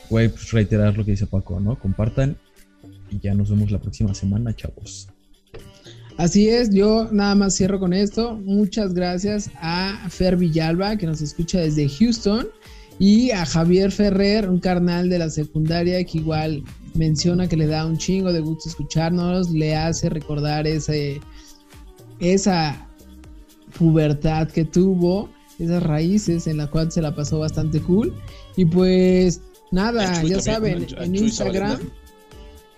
güey, 0.09 0.29
pues 0.29 0.51
reiterar 0.53 0.97
lo 0.97 1.05
que 1.05 1.13
dice 1.13 1.27
Paco, 1.27 1.61
¿no? 1.61 1.79
Compartan. 1.79 2.37
Y 3.11 3.19
ya 3.21 3.35
nos 3.35 3.51
vemos 3.51 3.71
la 3.71 3.79
próxima 3.79 4.15
semana, 4.15 4.55
chavos. 4.55 5.09
Así 6.17 6.49
es, 6.49 6.71
yo 6.71 7.09
nada 7.11 7.35
más 7.35 7.57
cierro 7.57 7.81
con 7.81 7.93
esto. 7.93 8.37
Muchas 8.37 8.95
gracias 8.95 9.51
a 9.61 10.09
Fer 10.09 10.37
Villalba, 10.37 10.97
que 10.97 11.07
nos 11.07 11.21
escucha 11.21 11.59
desde 11.61 11.89
Houston. 11.89 12.47
Y 12.99 13.31
a 13.33 13.45
Javier 13.45 13.91
Ferrer, 13.91 14.49
un 14.49 14.61
carnal 14.61 15.09
de 15.09 15.19
la 15.19 15.31
secundaria 15.31 16.03
que 16.05 16.19
igual 16.19 16.63
menciona 16.95 17.49
que 17.49 17.57
le 17.57 17.67
da 17.67 17.87
un 17.87 17.99
chingo 17.99 18.33
de 18.33 18.41
gusto 18.41 18.69
escucharnos, 18.69 19.51
le 19.51 19.77
hace 19.77 20.09
recordar 20.09 20.67
ese, 20.67 21.21
esa 22.21 22.89
pubertad 23.77 24.49
que 24.49 24.65
tuvo, 24.65 25.29
esas 25.59 25.83
raíces 25.83 26.47
en 26.47 26.59
la 26.59 26.69
cual 26.69 26.91
se 26.93 27.03
la 27.03 27.15
pasó 27.15 27.41
bastante 27.41 27.81
cool. 27.81 28.15
Y 28.57 28.65
pues 28.65 29.41
nada, 29.73 30.23
ya 30.23 30.41
saben, 30.41 30.87
en 30.99 31.17
Instagram 31.17 31.81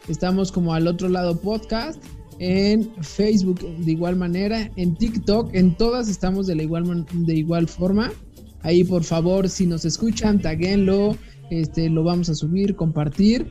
estamos 0.09 0.51
como 0.51 0.73
al 0.73 0.87
otro 0.87 1.09
lado 1.09 1.39
podcast, 1.39 2.03
en 2.39 2.91
Facebook 3.03 3.61
de 3.61 3.93
igual 3.93 4.17
manera, 4.17 4.71
en 4.77 4.95
TikTok, 4.95 5.55
en 5.55 5.77
todas 5.77 6.09
estamos 6.09 6.47
de 6.47 6.55
la 6.55 6.63
igual, 6.63 7.07
de 7.13 7.35
igual 7.35 7.69
forma. 7.69 8.13
Ahí 8.67 8.83
por 8.85 9.05
favor, 9.05 9.49
si 9.49 9.67
nos 9.67 9.85
escuchan, 9.85 10.41
taguenlo, 10.43 11.17
este, 11.51 11.89
lo 11.89 12.03
vamos 12.03 12.29
a 12.29 12.35
subir, 12.35 12.75
compartir. 12.75 13.47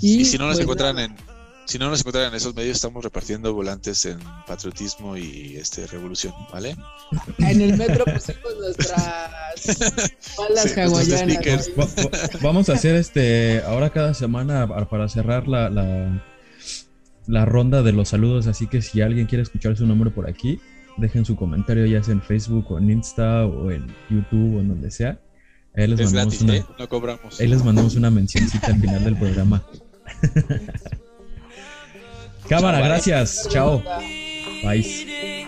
Y, 0.00 0.24
si 0.26 0.36
no 0.38 0.44
nos 0.46 0.56
pues 0.56 0.62
encuentran 0.64 0.98
en 0.98 1.16
Si 1.64 1.78
no 1.78 1.88
nos 1.90 2.00
encuentran 2.00 2.26
en 2.28 2.34
esos 2.34 2.54
medios, 2.54 2.76
estamos 2.76 3.02
repartiendo 3.02 3.52
volantes 3.54 4.04
en 4.04 4.18
patriotismo 4.46 5.16
y 5.16 5.56
este 5.56 5.86
revolución, 5.86 6.32
¿vale? 6.52 6.76
En 7.38 7.60
el 7.62 7.76
metro 7.78 8.04
pusimos 8.04 8.56
nuestras 8.60 9.02
balas 10.38 10.70
Sí, 10.72 10.80
hawaianas. 10.80 11.70
Va- 11.78 11.84
va- 11.84 12.10
vamos 12.42 12.68
a 12.68 12.74
hacer 12.74 12.94
este 12.94 13.62
ahora 13.66 13.88
cada 13.90 14.12
semana 14.14 14.68
para 14.88 15.08
cerrar 15.08 15.48
la, 15.48 15.68
la, 15.70 16.22
la 17.26 17.44
ronda 17.44 17.82
de 17.82 17.92
los 17.92 18.08
saludos. 18.10 18.46
Así 18.46 18.66
que 18.66 18.80
si 18.82 19.00
alguien 19.00 19.26
quiere 19.26 19.42
escuchar 19.42 19.76
su 19.76 19.86
nombre 19.86 20.10
por 20.10 20.28
aquí, 20.28 20.60
dejen 20.98 21.24
su 21.24 21.36
comentario 21.36 21.86
ya 21.86 22.02
sea 22.02 22.12
en 22.12 22.22
Facebook 22.22 22.70
o 22.70 22.78
en 22.78 22.90
Insta 22.90 23.46
o 23.46 23.70
en 23.70 23.86
YouTube 24.10 24.56
o 24.56 24.60
en 24.60 24.68
donde 24.68 24.90
sea. 24.90 25.18
Ahí 25.76 25.86
les, 25.86 26.12
mandamos, 26.12 26.40
una, 26.40 26.56
¿eh? 26.56 26.64
no 26.78 26.88
cobramos. 26.88 27.40
Ahí 27.40 27.46
les 27.46 27.64
mandamos 27.64 27.94
una 27.94 28.10
mencióncita 28.10 28.68
al 28.68 28.80
final 28.80 29.04
del 29.04 29.16
programa. 29.16 29.62
Cámara, 32.48 32.80
gracias. 32.80 33.46
Chao. 33.50 33.82
Bye. 34.64 35.46